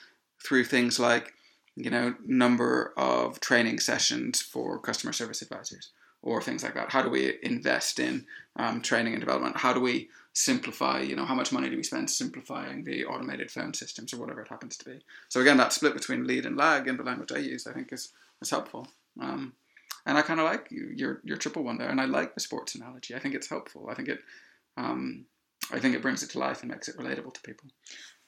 through 0.43 0.65
things 0.65 0.99
like 0.99 1.33
you 1.75 1.89
know 1.89 2.15
number 2.25 2.93
of 2.97 3.39
training 3.39 3.79
sessions 3.79 4.41
for 4.41 4.79
customer 4.79 5.13
service 5.13 5.41
advisors 5.41 5.91
or 6.21 6.41
things 6.41 6.63
like 6.63 6.73
that. 6.73 6.91
How 6.91 7.01
do 7.01 7.09
we 7.09 7.37
invest 7.43 7.99
in 7.99 8.25
um, 8.55 8.81
training 8.81 9.13
and 9.13 9.21
development? 9.21 9.57
How 9.57 9.73
do 9.73 9.79
we 9.79 10.09
simplify? 10.33 10.99
You 10.99 11.15
know, 11.15 11.25
how 11.25 11.35
much 11.35 11.51
money 11.51 11.69
do 11.69 11.77
we 11.77 11.83
spend 11.83 12.09
simplifying 12.09 12.83
the 12.83 13.05
automated 13.05 13.51
phone 13.51 13.73
systems 13.73 14.11
or 14.13 14.17
whatever 14.17 14.41
it 14.41 14.49
happens 14.49 14.75
to 14.77 14.85
be? 14.85 14.99
So 15.29 15.39
again, 15.39 15.57
that 15.57 15.71
split 15.71 15.93
between 15.93 16.25
lead 16.25 16.45
and 16.45 16.57
lag 16.57 16.87
in 16.87 16.97
the 16.97 17.03
language 17.03 17.31
I 17.31 17.37
use, 17.37 17.67
I 17.67 17.73
think, 17.73 17.93
is 17.93 18.11
it's 18.41 18.49
helpful. 18.49 18.87
Um, 19.21 19.53
and 20.05 20.17
I 20.17 20.21
kind 20.21 20.39
of 20.39 20.45
like 20.45 20.67
your 20.69 21.21
your 21.23 21.37
triple 21.37 21.63
one 21.63 21.77
there, 21.77 21.89
and 21.89 21.99
I 21.99 22.05
like 22.05 22.33
the 22.33 22.39
sports 22.39 22.75
analogy. 22.75 23.15
I 23.15 23.19
think 23.19 23.35
it's 23.35 23.49
helpful. 23.49 23.87
I 23.89 23.95
think 23.95 24.09
it, 24.09 24.19
um, 24.77 25.25
I 25.71 25.79
think 25.79 25.95
it 25.95 26.01
brings 26.01 26.21
it 26.23 26.29
to 26.31 26.39
life 26.39 26.61
and 26.61 26.71
makes 26.71 26.87
it 26.87 26.97
relatable 26.97 27.33
to 27.33 27.41
people. 27.41 27.69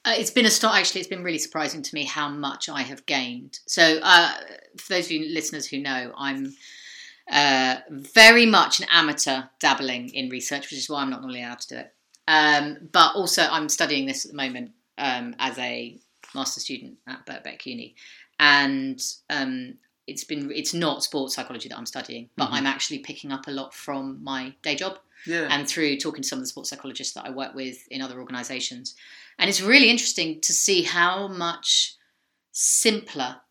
Uh, 0.05 0.13
it's 0.15 0.31
been 0.31 0.45
a 0.45 0.49
start. 0.49 0.77
Actually, 0.77 1.01
it's 1.01 1.09
been 1.09 1.23
really 1.23 1.37
surprising 1.37 1.81
to 1.81 1.95
me 1.95 2.05
how 2.05 2.29
much 2.29 2.69
I 2.69 2.81
have 2.81 3.05
gained. 3.05 3.59
So, 3.67 3.99
uh, 4.01 4.31
for 4.77 4.93
those 4.93 5.05
of 5.05 5.11
you 5.11 5.33
listeners 5.33 5.67
who 5.67 5.79
know, 5.79 6.13
I'm 6.17 6.53
uh, 7.31 7.77
very 7.89 8.45
much 8.45 8.79
an 8.79 8.87
amateur 8.91 9.43
dabbling 9.59 10.09
in 10.09 10.29
research, 10.29 10.71
which 10.71 10.79
is 10.79 10.89
why 10.89 11.01
I'm 11.01 11.09
not 11.09 11.21
normally 11.21 11.43
allowed 11.43 11.59
to 11.59 11.75
do 11.75 11.81
it. 11.81 11.93
Um, 12.27 12.89
but 12.91 13.15
also, 13.15 13.43
I'm 13.43 13.69
studying 13.69 14.05
this 14.07 14.25
at 14.25 14.31
the 14.31 14.37
moment 14.37 14.71
um, 14.97 15.35
as 15.39 15.57
a 15.59 15.99
master 16.33 16.59
student 16.59 16.97
at 17.07 17.25
Birkbeck 17.25 17.65
Uni, 17.65 17.95
and 18.39 19.01
um, 19.29 19.75
it's 20.07 20.23
been 20.23 20.51
it's 20.51 20.73
not 20.73 21.03
sports 21.03 21.35
psychology 21.35 21.69
that 21.69 21.77
I'm 21.77 21.85
studying, 21.85 22.29
but 22.35 22.49
Mhm. 22.49 22.53
I'm 22.53 22.65
actually 22.65 22.99
picking 22.99 23.31
up 23.31 23.47
a 23.47 23.51
lot 23.51 23.73
from 23.73 24.23
my 24.23 24.55
day 24.61 24.75
job 24.75 24.99
Yeah, 25.25 25.47
and 25.49 25.67
through 25.67 25.97
talking 25.97 26.21
to 26.21 26.27
some 26.27 26.39
of 26.39 26.43
the 26.43 26.47
sports 26.47 26.69
psychologists 26.69 27.13
that 27.15 27.25
I 27.25 27.31
work 27.31 27.53
with 27.53 27.85
in 27.89 28.01
other 28.01 28.19
organisations. 28.19 28.95
And 29.37 29.49
it's 29.49 29.61
really 29.61 29.89
interesting 29.89 30.39
to 30.41 30.53
see 30.53 30.83
how 30.83 31.27
much 31.27 31.95
simpler 32.51 33.41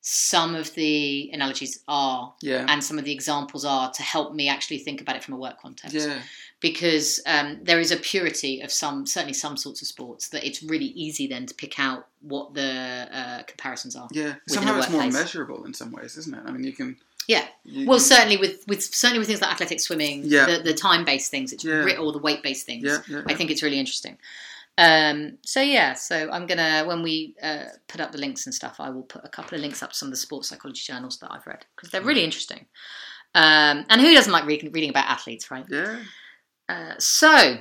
some 0.00 0.54
of 0.54 0.72
the 0.74 1.30
analogies 1.32 1.82
are 1.88 2.32
yeah, 2.40 2.64
and 2.68 2.82
some 2.82 2.98
of 2.98 3.04
the 3.04 3.12
examples 3.12 3.64
are 3.64 3.90
to 3.90 4.02
help 4.02 4.34
me 4.34 4.48
actually 4.48 4.78
think 4.78 5.00
about 5.00 5.16
it 5.16 5.24
from 5.24 5.34
a 5.34 5.36
work 5.36 5.60
context. 5.60 5.96
yeah, 5.96 6.22
Because 6.60 7.20
um, 7.26 7.58
there 7.62 7.78
is 7.80 7.92
a 7.92 7.96
purity 7.98 8.62
of 8.62 8.72
some, 8.72 9.04
certainly 9.06 9.34
some 9.34 9.56
sorts 9.58 9.82
of 9.82 9.88
sports, 9.88 10.28
that 10.30 10.42
it's 10.44 10.62
really 10.62 10.86
easy 10.86 11.26
then 11.26 11.44
to 11.46 11.54
pick 11.54 11.78
out 11.78 12.06
what 12.22 12.54
the 12.54 13.08
uh, 13.12 13.42
comparisons 13.42 13.94
are. 13.94 14.08
yeah. 14.10 14.34
Somehow 14.48 14.78
it's 14.78 14.88
more 14.90 15.06
measurable 15.06 15.64
in 15.66 15.74
some 15.74 15.92
ways, 15.92 16.16
isn't 16.16 16.34
it? 16.34 16.42
I 16.46 16.50
mean, 16.52 16.64
you 16.64 16.72
can. 16.72 16.96
Yeah. 17.28 17.44
you- 17.64 17.86
Well, 17.86 18.00
certainly 18.00 18.38
with, 18.38 18.64
with 18.66 18.82
certainly 18.82 19.18
with 19.18 19.28
things 19.28 19.42
like 19.42 19.50
athletic 19.52 19.80
swimming, 19.80 20.22
Yeah. 20.24 20.46
the, 20.46 20.62
the 20.62 20.74
time 20.74 21.04
based 21.04 21.30
things, 21.30 21.52
it's 21.52 21.62
Yeah. 21.64 21.84
re- 21.84 21.96
or 21.96 22.10
the 22.12 22.18
weight 22.20 22.42
based 22.42 22.64
things. 22.64 22.84
Yeah, 22.84 22.98
yeah, 23.08 23.22
I 23.26 23.34
think 23.34 23.50
it's 23.50 23.62
really 23.62 23.78
interesting. 23.78 24.16
Um, 24.78 25.38
so 25.42 25.60
yeah, 25.60 25.94
so 25.94 26.30
I'm 26.30 26.46
gonna 26.46 26.84
when 26.86 27.02
we 27.02 27.34
uh, 27.42 27.64
put 27.88 28.00
up 28.00 28.12
the 28.12 28.18
links 28.18 28.46
and 28.46 28.54
stuff, 28.54 28.76
I 28.78 28.90
will 28.90 29.02
put 29.04 29.24
a 29.24 29.28
couple 29.28 29.56
of 29.56 29.60
links 29.62 29.82
up 29.82 29.90
to 29.92 29.96
some 29.96 30.08
of 30.08 30.12
the 30.12 30.18
sports 30.18 30.48
psychology 30.48 30.82
journals 30.84 31.18
that 31.18 31.32
I've 31.32 31.46
read 31.46 31.64
because 31.74 31.90
they're 31.90 32.02
really 32.02 32.24
interesting. 32.24 32.66
Um, 33.34 33.84
and 33.90 34.00
who 34.00 34.14
doesn't 34.14 34.32
like 34.32 34.46
reading, 34.46 34.70
reading 34.72 34.90
about 34.90 35.06
athletes, 35.06 35.50
right? 35.50 35.64
Yeah, 35.70 35.98
Uh, 36.68 36.94
so, 36.98 37.58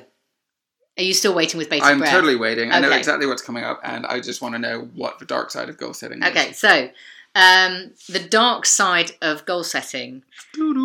are 0.97 1.03
you 1.03 1.13
still 1.13 1.33
waiting 1.35 1.57
with 1.57 1.69
bated 1.69 1.87
I'm 1.87 1.99
breath? 1.99 2.11
totally 2.11 2.35
waiting. 2.35 2.71
I 2.71 2.79
know 2.79 2.91
exactly 2.91 3.27
what's 3.27 3.41
coming 3.41 3.63
up, 3.63 3.79
and 3.83 4.05
I 4.05 4.19
just 4.19 4.41
want 4.41 4.55
to 4.55 4.59
know 4.59 4.89
what 4.95 5.19
the 5.19 5.25
dark 5.25 5.51
side 5.51 5.69
of 5.69 5.77
goal 5.77 5.93
setting 5.93 6.23
is. 6.23 6.29
Okay, 6.29 6.51
so 6.53 6.89
um, 7.35 7.91
the 8.07 8.19
dark 8.19 8.65
side 8.65 9.11
of 9.21 9.45
goal 9.45 9.63
setting 9.63 10.23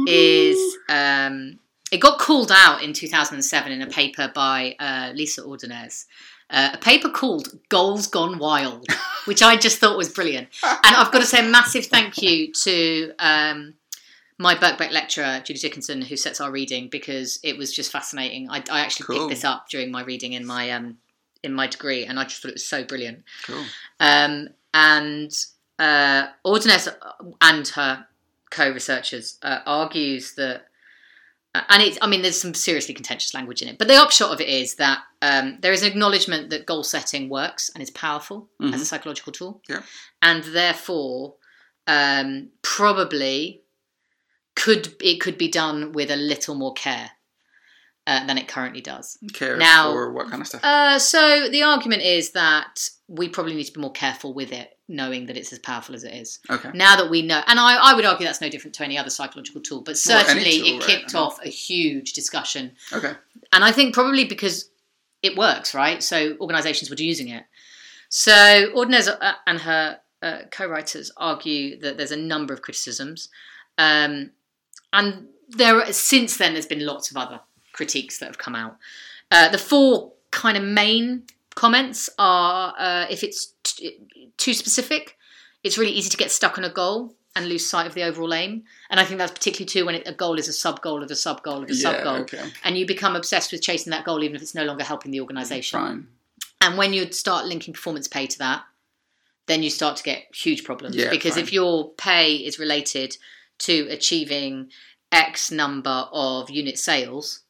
is 0.06 0.76
um, 0.88 1.58
it 1.92 1.98
got 1.98 2.18
called 2.18 2.52
out 2.52 2.82
in 2.82 2.92
2007 2.92 3.72
in 3.72 3.82
a 3.82 3.86
paper 3.86 4.30
by 4.34 4.74
uh, 4.78 5.12
Lisa 5.14 5.44
Ordonez. 5.44 6.06
Uh, 6.50 6.70
a 6.74 6.78
paper 6.78 7.08
called 7.08 7.60
Goals 7.68 8.08
Gone 8.08 8.38
Wild, 8.38 8.84
which 9.26 9.40
I 9.42 9.56
just 9.56 9.78
thought 9.78 9.96
was 9.96 10.08
brilliant. 10.08 10.48
And 10.64 10.96
I've 10.96 11.12
got 11.12 11.20
to 11.20 11.26
say 11.26 11.46
a 11.46 11.48
massive 11.48 11.86
thank 11.86 12.20
you 12.20 12.52
to 12.52 13.12
um, 13.20 13.74
my 14.40 14.54
Birkbeck 14.54 14.90
lecturer, 14.90 15.42
Judy 15.44 15.60
Dickinson, 15.60 16.00
who 16.00 16.16
sets 16.16 16.40
our 16.40 16.50
reading 16.50 16.88
because 16.88 17.38
it 17.44 17.58
was 17.58 17.72
just 17.72 17.92
fascinating. 17.92 18.48
I, 18.50 18.64
I 18.70 18.80
actually 18.80 19.04
Cool. 19.06 19.16
picked 19.18 19.30
this 19.30 19.44
up 19.44 19.68
during 19.68 19.90
my 19.92 20.02
reading 20.02 20.32
in 20.32 20.46
my 20.46 20.70
um, 20.70 20.96
in 21.42 21.52
my 21.52 21.66
degree, 21.66 22.04
and 22.06 22.18
I 22.18 22.24
just 22.24 22.40
thought 22.42 22.48
it 22.48 22.54
was 22.54 22.66
so 22.66 22.82
brilliant. 22.82 23.22
Cool. 23.44 23.64
Um, 24.00 24.48
and 24.72 25.30
uh, 25.78 26.26
and 27.40 27.68
her 27.68 28.06
co-researchers 28.50 29.38
uh, 29.42 29.60
argues 29.66 30.34
that, 30.34 30.66
uh, 31.54 31.62
and 31.68 31.82
it's, 31.82 31.98
I 32.02 32.06
mean, 32.06 32.22
there's 32.22 32.40
some 32.40 32.52
seriously 32.54 32.94
contentious 32.94 33.32
language 33.34 33.62
in 33.62 33.68
it, 33.68 33.78
but 33.78 33.88
the 33.88 33.94
upshot 33.94 34.32
of 34.32 34.40
it 34.40 34.48
is 34.48 34.74
that 34.76 35.00
um, 35.22 35.58
there 35.60 35.72
is 35.72 35.82
an 35.82 35.88
acknowledgement 35.88 36.50
that 36.50 36.66
goal 36.66 36.82
setting 36.82 37.28
works 37.28 37.70
and 37.74 37.82
is 37.82 37.90
powerful 37.90 38.48
as 38.62 38.70
Mhm. 38.70 38.74
a 38.74 38.84
psychological 38.84 39.32
tool, 39.32 39.62
Yeah. 39.68 39.82
and 40.22 40.42
therefore 40.44 41.34
um, 41.86 42.50
probably 42.62 43.59
could 44.54 44.94
it 45.00 45.20
could 45.20 45.38
be 45.38 45.48
done 45.48 45.92
with 45.92 46.10
a 46.10 46.16
little 46.16 46.54
more 46.54 46.72
care 46.74 47.10
uh, 48.06 48.26
than 48.26 48.38
it 48.38 48.48
currently 48.48 48.80
does. 48.80 49.18
Care 49.32 49.56
Now- 49.56 49.92
for 49.92 50.12
what 50.12 50.28
kind 50.30 50.40
of 50.42 50.48
stuff? 50.48 50.64
Uh, 50.64 50.98
so 50.98 51.48
the 51.48 51.62
argument 51.62 52.02
is 52.02 52.32
that 52.32 52.88
we 53.08 53.28
probably 53.28 53.54
need 53.54 53.64
to 53.64 53.72
be 53.72 53.80
more 53.80 53.92
careful 53.92 54.32
with 54.34 54.52
it, 54.52 54.70
knowing 54.88 55.26
that 55.26 55.36
it's 55.36 55.52
as 55.52 55.58
powerful 55.58 55.94
as 55.94 56.04
it 56.04 56.14
is. 56.14 56.38
okay. 56.48 56.70
Now 56.74 56.96
that 56.96 57.10
we 57.10 57.22
know, 57.22 57.42
and 57.46 57.58
I, 57.58 57.76
I 57.90 57.94
would 57.94 58.04
argue 58.04 58.26
that's 58.26 58.40
no 58.40 58.48
different 58.48 58.74
to 58.76 58.84
any 58.84 58.96
other 58.98 59.10
psychological 59.10 59.60
tool, 59.60 59.80
but 59.82 59.96
Well, 60.06 60.24
certainly 60.24 60.60
tool, 60.60 60.78
it 60.80 60.82
kicked 60.82 61.14
mean- 61.14 61.22
off 61.22 61.44
a 61.44 61.48
huge 61.48 62.12
discussion. 62.12 62.72
Okay. 62.92 63.12
And 63.52 63.64
I 63.64 63.72
think 63.72 63.94
probably 63.94 64.24
because 64.24 64.70
it 65.22 65.36
works, 65.36 65.74
right? 65.74 66.02
So 66.02 66.36
organisations 66.40 66.88
were 66.88 66.96
using 66.98 67.28
it. 67.28 67.44
So 68.08 68.72
Ordonez 68.74 69.08
uh, 69.08 69.32
and 69.46 69.60
her 69.60 69.98
uh, 70.22 70.38
co-writers 70.50 71.12
argue 71.16 71.78
that 71.80 71.96
there's 71.96 72.10
a 72.12 72.16
number 72.16 72.52
of 72.54 72.62
criticisms, 72.62 73.28
um, 73.78 74.30
and 74.92 75.26
there 75.48 75.92
since 75.92 76.36
then 76.36 76.52
there's 76.54 76.66
been 76.66 76.84
lots 76.86 77.10
of 77.10 77.16
other 77.16 77.40
critiques 77.72 78.18
that 78.18 78.26
have 78.26 78.38
come 78.38 78.54
out. 78.54 78.76
Uh, 79.30 79.48
the 79.48 79.58
four 79.58 80.12
kind 80.30 80.56
of 80.56 80.62
main 80.64 81.24
comments 81.54 82.08
are 82.18 82.74
uh, 82.78 83.06
if 83.10 83.22
it's 83.22 83.52
t- 83.64 83.98
too 84.36 84.54
specific, 84.54 85.16
it's 85.64 85.76
really 85.78 85.92
easy 85.92 86.08
to 86.10 86.16
get 86.16 86.30
stuck 86.30 86.58
on 86.58 86.64
a 86.64 86.70
goal 86.70 87.14
and 87.36 87.48
lose 87.48 87.68
sight 87.68 87.86
of 87.86 87.94
the 87.94 88.02
overall 88.02 88.34
aim. 88.34 88.64
And 88.90 88.98
I 88.98 89.04
think 89.04 89.18
that's 89.18 89.30
particularly 89.30 89.66
true 89.66 89.86
when 89.86 89.94
it, 89.94 90.02
a 90.06 90.12
goal 90.12 90.38
is 90.38 90.48
a 90.48 90.52
sub 90.52 90.80
goal 90.82 91.02
of 91.02 91.10
a 91.10 91.16
sub 91.16 91.42
goal 91.42 91.62
of 91.62 91.70
a 91.70 91.74
sub 91.74 92.02
goal 92.02 92.16
Okay. 92.22 92.42
and 92.64 92.76
you 92.76 92.86
become 92.86 93.14
obsessed 93.14 93.52
with 93.52 93.62
chasing 93.62 93.90
that 93.92 94.04
goal 94.04 94.22
even 94.24 94.34
if 94.36 94.42
it's 94.42 94.54
no 94.54 94.64
longer 94.64 94.82
helping 94.82 95.12
the 95.12 95.20
organization 95.20 95.78
Fine. 95.80 96.06
and 96.60 96.76
when 96.76 96.92
you 96.92 97.10
start 97.12 97.46
linking 97.46 97.72
performance 97.72 98.08
pay 98.08 98.26
to 98.26 98.38
that 98.40 98.64
then 99.46 99.62
you 99.62 99.70
start 99.70 99.96
to 99.98 100.02
get 100.02 100.24
huge 100.34 100.64
problems 100.64 100.96
Yeah, 100.96 101.08
because 101.10 101.34
fine. 101.34 101.44
if 101.44 101.52
your 101.52 101.90
pay 101.90 102.34
is 102.34 102.58
related 102.58 103.16
to 103.60 103.86
achieving 103.90 104.70
x 105.12 105.50
number 105.50 106.06
of 106.12 106.50
unit 106.50 106.78
sales 106.78 107.40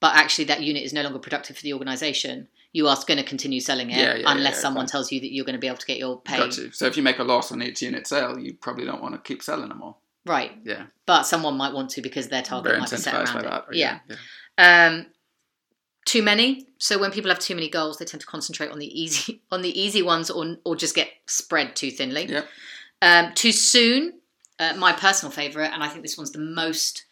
but 0.00 0.14
actually 0.16 0.44
that 0.44 0.62
unit 0.62 0.82
is 0.82 0.92
no 0.92 1.02
longer 1.02 1.18
productive 1.18 1.56
for 1.56 1.62
the 1.62 1.72
organization 1.72 2.48
you 2.72 2.88
are 2.88 2.96
going 3.06 3.18
to 3.18 3.24
continue 3.24 3.60
selling 3.60 3.90
it 3.90 3.96
Yeah, 3.98 4.14
yeah, 4.16 4.24
unless 4.32 4.54
yeah, 4.56 4.60
someone 4.62 4.86
fine. 4.86 4.90
tells 4.90 5.12
you 5.12 5.20
that 5.20 5.32
you're 5.32 5.44
going 5.44 5.54
to 5.54 5.60
be 5.60 5.68
able 5.68 5.76
to 5.78 5.86
get 5.86 5.96
your 5.98 6.20
pay 6.20 6.38
Got 6.38 6.56
you. 6.58 6.72
So 6.72 6.86
if 6.86 6.96
you 6.96 7.04
make 7.04 7.20
a 7.20 7.22
loss 7.22 7.52
on 7.52 7.62
each 7.62 7.80
unit 7.82 8.06
sale, 8.08 8.36
you 8.36 8.54
probably 8.54 8.84
don't 8.84 9.00
want 9.00 9.14
to 9.14 9.20
keep 9.20 9.42
selling 9.44 9.68
them 9.68 9.80
all. 9.80 10.00
right 10.26 10.52
Yeah. 10.64 10.86
but 11.06 11.22
someone 11.22 11.56
might 11.56 11.72
want 11.72 11.90
to 11.90 12.02
because 12.02 12.28
their 12.28 12.42
target 12.42 12.70
Very 12.70 12.80
might 12.80 12.90
be 12.90 12.96
set 12.96 13.14
around 13.14 13.44
by 13.44 13.58
it 13.58 13.76
yeah 13.76 14.00
yeah. 14.08 14.86
um, 14.88 15.06
too 16.04 16.22
many. 16.22 16.66
So 16.78 16.98
when 16.98 17.12
people 17.12 17.30
have 17.30 17.38
too 17.38 17.54
many 17.54 17.70
goals, 17.70 17.96
they 17.96 18.04
tend 18.04 18.20
to 18.20 18.26
concentrate 18.26 18.70
on 18.70 18.78
the 18.78 19.00
easy 19.02 19.40
on 19.50 19.62
the 19.62 19.80
easy 19.80 20.02
ones, 20.02 20.30
or 20.30 20.56
or 20.64 20.76
just 20.76 20.94
get 20.94 21.08
spread 21.26 21.74
too 21.76 21.90
thinly. 21.90 22.26
Yep. 22.26 22.46
Um, 23.00 23.32
too 23.34 23.52
soon. 23.52 24.20
Uh, 24.58 24.74
my 24.76 24.92
personal 24.92 25.32
favourite, 25.32 25.72
and 25.72 25.82
I 25.82 25.88
think 25.88 26.02
this 26.02 26.16
one's 26.16 26.30
the 26.30 26.38
most 26.38 27.06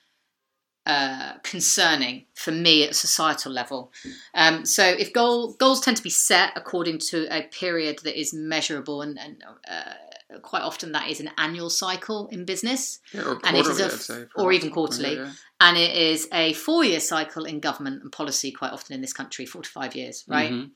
uh, 0.87 1.35
concerning 1.43 2.27
for 2.35 2.51
me 2.53 2.85
at 2.85 2.91
a 2.91 2.95
societal 2.95 3.53
level. 3.53 3.93
Um, 4.35 4.65
so 4.65 4.85
if 4.85 5.13
goal 5.13 5.55
goals 5.55 5.81
tend 5.81 5.97
to 5.97 6.03
be 6.03 6.11
set 6.11 6.53
according 6.57 6.99
to 7.11 7.27
a 7.37 7.43
period 7.43 8.01
that 8.05 8.19
is 8.19 8.33
measurable, 8.35 9.03
and, 9.03 9.19
and 9.19 9.43
uh, 9.69 10.39
quite 10.43 10.63
often 10.63 10.93
that 10.93 11.09
is 11.09 11.21
an 11.21 11.31
annual 11.39 11.71
cycle 11.71 12.29
in 12.29 12.45
business 12.45 13.01
Yeah, 13.13 13.23
or 13.23 13.41
And 13.45 13.57
it 13.57 13.67
is 13.67 13.81
a 13.81 13.85
I'd 13.87 13.93
say, 13.93 14.25
or 14.35 14.53
even 14.53 14.71
quarterly. 14.71 15.17
Yeah, 15.17 15.25
yeah. 15.25 15.33
and 15.61 15.77
it 15.77 15.95
is 15.95 16.29
a 16.33 16.53
four-year 16.55 17.01
cycle 17.01 17.45
in 17.45 17.61
government 17.61 18.03
and 18.03 18.11
policy 18.11 18.51
quite 18.51 18.73
often 18.73 18.95
in 18.95 19.01
this 19.03 19.13
country 19.13 19.47
four 19.47 19.63
to 19.63 19.69
five 19.71 19.95
years 19.95 20.25
right 20.27 20.51
Mhm. 20.51 20.71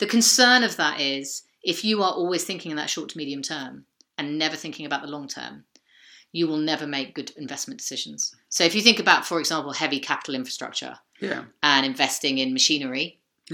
the 0.00 0.06
concern 0.06 0.62
of 0.64 0.76
that 0.76 1.00
is 1.00 1.42
if 1.62 1.84
you 1.84 2.02
are 2.02 2.12
always 2.12 2.44
thinking 2.44 2.70
in 2.72 2.76
that 2.76 2.90
short 2.90 3.10
to 3.10 3.18
medium 3.18 3.42
term 3.42 3.86
and 4.18 4.38
never 4.38 4.56
thinking 4.56 4.84
about 4.86 5.02
the 5.02 5.08
long 5.08 5.28
term 5.28 5.64
you 6.36 6.46
will 6.48 6.58
never 6.72 6.86
make 6.86 7.14
good 7.18 7.30
investment 7.44 7.78
decisions 7.78 8.20
so 8.56 8.64
if 8.64 8.74
you 8.74 8.82
think 8.82 8.98
about 9.04 9.26
for 9.30 9.38
example 9.40 9.72
heavy 9.72 10.00
capital 10.10 10.34
infrastructure 10.40 10.94
Yeah. 11.20 11.44
and 11.62 11.82
investing 11.92 12.34
in 12.38 12.52
machinery 12.52 13.06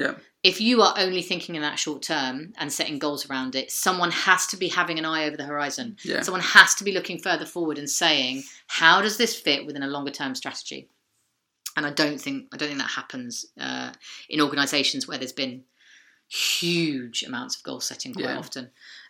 Yeah. 0.03 0.15
if 0.43 0.57
you 0.61 0.75
are 0.83 0.95
only 1.05 1.23
thinking 1.23 1.55
in 1.55 1.63
that 1.63 1.79
short 1.85 2.01
term 2.03 2.35
and 2.61 2.73
setting 2.73 2.99
goals 2.99 3.23
around 3.29 3.55
it 3.61 3.71
someone 3.71 4.11
has 4.29 4.43
to 4.49 4.57
be 4.57 4.69
having 4.69 4.99
an 4.99 5.05
eye 5.15 5.25
over 5.27 5.37
the 5.37 5.51
horizon 5.53 5.97
Yeah. 6.11 6.23
Someone 6.23 6.43
has 6.59 6.71
to 6.79 6.85
be 6.89 6.93
looking 6.99 7.19
further 7.29 7.47
forward 7.55 7.79
and 7.79 7.89
saying, 8.05 8.35
"How 8.81 8.97
does 9.05 9.17
this 9.17 9.33
fit 9.47 9.67
within 9.67 9.83
a 9.85 9.93
longer 9.97 10.11
term 10.21 10.35
strategy?" 10.43 10.81
And 11.77 11.85
I 11.87 11.91
don't 12.03 12.21
think 12.25 12.39
I 12.53 12.57
don't 12.57 12.69
think 12.71 12.81
that 12.85 12.99
happens 13.01 13.47
uh, 13.67 13.91
in 14.29 14.41
organisations 14.47 15.07
where 15.07 15.19
there's 15.19 15.39
been 15.45 15.57
huge 16.29 17.23
amounts 17.23 17.57
of 17.57 17.63
goal 17.63 17.81
setting 17.81 18.13
quite 18.15 18.25
Yeah. 18.25 18.39
often, 18.39 18.65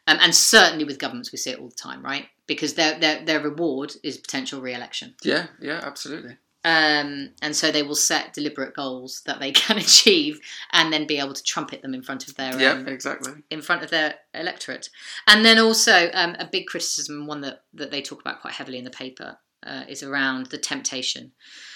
um, 0.09 0.19
and 0.21 0.35
certainly 0.35 0.85
with 0.85 0.99
governments 0.99 1.31
we 1.33 1.39
see 1.39 1.51
it 1.51 1.59
all 1.61 1.69
the 1.69 1.75
time, 1.89 2.03
right? 2.03 2.29
Because 2.55 2.75
their 2.75 2.99
their 2.99 3.25
their 3.25 3.41
reward 3.41 3.95
is 4.03 4.19
potential 4.19 4.61
re-election. 4.61 5.15
Yeah. 5.23 5.47
Yeah. 5.61 5.81
Absolutely. 5.83 6.37
Um, 6.65 7.31
and 7.43 7.57
so 7.57 7.73
they 7.73 7.83
will 7.83 7.97
set 7.97 8.35
deliberate 8.35 8.75
goals 8.75 9.23
that 9.27 9.41
they 9.41 9.51
can 9.63 9.79
achieve, 9.79 10.41
and 10.73 10.93
then 10.93 11.07
be 11.07 11.19
able 11.19 11.35
to 11.35 11.43
trumpet 11.43 11.83
them 11.83 11.95
in 11.95 12.03
front 12.03 12.29
of 12.29 12.37
their 12.37 12.59
Yeah, 12.59 12.73
um, 12.73 12.87
exactly. 12.89 13.33
in 13.51 13.63
front 13.63 13.83
of 13.83 13.91
their 13.91 14.15
electorate. 14.33 14.89
And 15.27 15.45
then 15.45 15.59
also 15.59 16.11
um, 16.15 16.37
a 16.39 16.49
big 16.51 16.67
criticism, 16.67 17.27
one 17.27 17.41
that, 17.41 17.65
that 17.75 17.91
they 17.91 18.01
talk 18.03 18.21
about 18.21 18.41
quite 18.41 18.55
heavily 18.55 18.79
in 18.79 18.85
the 18.85 18.91
paper, 18.91 19.39
uh, 19.67 19.85
is 19.89 20.03
around 20.03 20.47
the 20.47 20.59
temptation. 20.59 21.33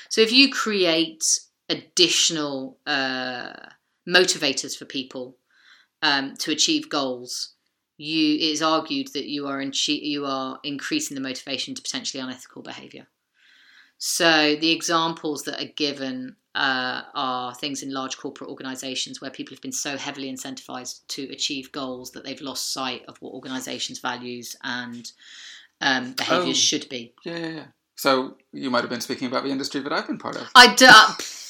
So 0.09 0.21
if 0.21 0.31
you 0.33 0.53
create 0.53 1.25
additional 1.69 2.79
uh, 2.87 3.55
motivators 4.09 4.77
for 4.77 4.85
people 4.85 5.37
um, 6.03 6.35
to 6.39 6.53
achieve 6.53 6.89
goals, 6.89 7.55
you 7.97 8.35
it 8.37 8.53
is 8.53 8.63
argued 8.63 9.09
that 9.15 9.27
you 9.27 9.47
are 9.47 9.61
in, 9.61 9.73
you 9.87 10.27
are 10.27 10.59
increasing 10.63 11.15
the 11.15 11.21
motivation 11.21 11.75
to 11.75 11.83
potentially 11.83 12.23
unethical 12.23 12.63
behaviour. 12.63 13.07
So 13.99 14.57
the 14.57 14.73
examples 14.73 15.45
that 15.45 15.61
are 15.63 15.73
given 15.75 16.37
uh, 16.55 17.03
are 17.15 17.55
things 17.55 17.83
in 17.83 17.93
large 17.93 18.17
corporate 18.19 18.51
organisations 18.51 19.21
where 19.21 19.31
people 19.31 19.55
have 19.55 19.63
been 19.63 19.73
so 19.73 19.97
heavily 19.97 20.31
incentivised 20.33 21.07
to 21.09 21.23
achieve 21.31 21.73
goals 21.73 22.11
that 22.13 22.25
they've 22.25 22.41
lost 22.41 22.73
sight 22.73 23.03
of 23.09 23.17
what 23.21 23.33
organisations' 23.33 23.99
values 24.01 24.57
and 24.63 25.13
um, 25.81 26.13
behaviours 26.13 26.49
Oh. 26.57 26.61
should 26.61 26.89
be. 26.89 27.13
Yeah, 27.25 27.37
yeah, 27.39 27.49
yeah. 27.49 27.65
So 27.97 28.37
you 28.53 28.71
might 28.71 28.81
have 28.83 28.91
been 28.91 29.01
speaking 29.01 29.29
about 29.29 29.45
the 29.45 29.51
industry 29.51 29.81
that 29.81 29.93
I've 29.93 30.07
been 30.07 30.19
part 30.19 30.37
of. 30.37 30.49
I 30.55 30.75
do, 30.75 30.87
uh, 30.89 31.15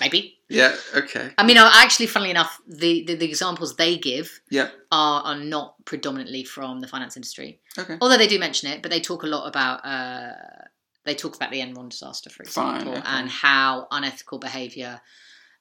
maybe. 0.00 0.38
Yeah. 0.48 0.74
Okay. 0.94 1.30
I 1.38 1.44
mean, 1.44 1.56
actually, 1.56 2.06
funnily 2.06 2.30
enough, 2.30 2.60
the, 2.66 3.04
the, 3.04 3.14
the 3.14 3.24
examples 3.24 3.76
they 3.76 3.96
give 3.96 4.40
Yeah. 4.50 4.68
are, 4.90 5.22
are 5.22 5.38
not 5.38 5.82
predominantly 5.84 6.44
from 6.44 6.80
the 6.80 6.88
finance 6.88 7.16
industry. 7.16 7.60
Okay. 7.78 7.96
Although 8.00 8.18
they 8.18 8.26
do 8.26 8.38
mention 8.38 8.70
it, 8.70 8.82
but 8.82 8.90
they 8.90 9.00
talk 9.00 9.22
a 9.22 9.26
lot 9.26 9.46
about 9.46 9.84
uh, 9.84 10.32
they 11.04 11.14
talk 11.14 11.34
about 11.34 11.50
the 11.50 11.60
Enron 11.60 11.88
disaster, 11.88 12.30
for 12.30 12.44
Fine, 12.44 12.76
example, 12.76 12.98
okay. 12.98 13.02
and 13.06 13.28
how 13.28 13.88
unethical 13.90 14.38
behaviour 14.38 15.00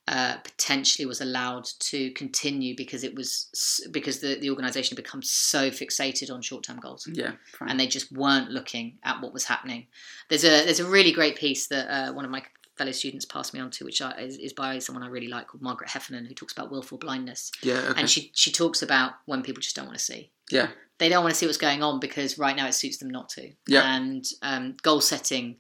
uh, 0.08 0.38
potentially 0.44 1.06
was 1.06 1.22
allowed 1.22 1.66
to 1.80 2.12
continue 2.12 2.76
because 2.76 3.04
it 3.04 3.16
was 3.16 3.50
because 3.92 4.20
the, 4.20 4.36
the 4.40 4.50
organisation 4.50 4.96
had 4.98 5.04
become 5.04 5.22
so 5.22 5.70
fixated 5.70 6.32
on 6.32 6.42
short 6.42 6.64
term 6.64 6.80
goals. 6.80 7.08
Yeah. 7.12 7.34
Fine. 7.58 7.70
And 7.70 7.80
they 7.80 7.88
just 7.88 8.12
weren't 8.12 8.50
looking 8.52 8.98
at 9.04 9.22
what 9.22 9.34
was 9.34 9.46
happening. 9.46 9.88
There's 10.30 10.44
a 10.44 10.66
there's 10.66 10.80
a 10.80 10.90
really 10.90 11.12
great 11.12 11.38
piece 11.38 11.68
that 11.68 11.88
uh, 11.90 12.14
one 12.14 12.26
of 12.26 12.32
my 12.32 12.44
fellow 12.82 12.92
students 12.92 13.26
passed 13.26 13.54
me 13.54 13.60
on 13.60 13.70
to, 13.72 13.86
which 13.86 14.02
I, 14.02 14.12
is, 14.28 14.38
is 14.38 14.54
by 14.54 14.80
someone 14.80 15.04
I 15.04 15.08
really 15.08 15.28
like 15.28 15.48
called 15.48 15.62
Margaret 15.62 15.90
Heffernan, 15.90 16.26
who 16.26 16.34
talks 16.34 16.54
about 16.54 16.72
willful 16.72 16.98
blindness. 16.98 17.52
yeah. 17.64 17.82
Okay. 17.90 18.00
And 18.00 18.10
she 18.10 18.32
she 18.34 18.52
talks 18.52 18.82
about 18.82 19.12
when 19.26 19.42
people 19.44 19.62
just 19.62 19.76
don't 19.76 19.86
want 19.86 19.98
to 19.98 20.04
see 20.04 20.32
yeah. 20.52 20.68
they 20.98 21.10
don't 21.10 21.24
want 21.24 21.34
to 21.34 21.40
see 21.40 21.46
what's 21.46 21.58
going 21.58 21.82
on 21.82 22.00
because 22.00 22.38
right 22.38 22.56
now 22.56 22.68
it 22.68 22.74
suits 22.74 22.98
them 22.98 23.10
not 23.10 23.30
to. 23.30 23.52
Yeah. 23.68 23.96
And 23.96 24.26
um, 24.42 24.76
goal 24.82 25.02
setting, 25.02 25.58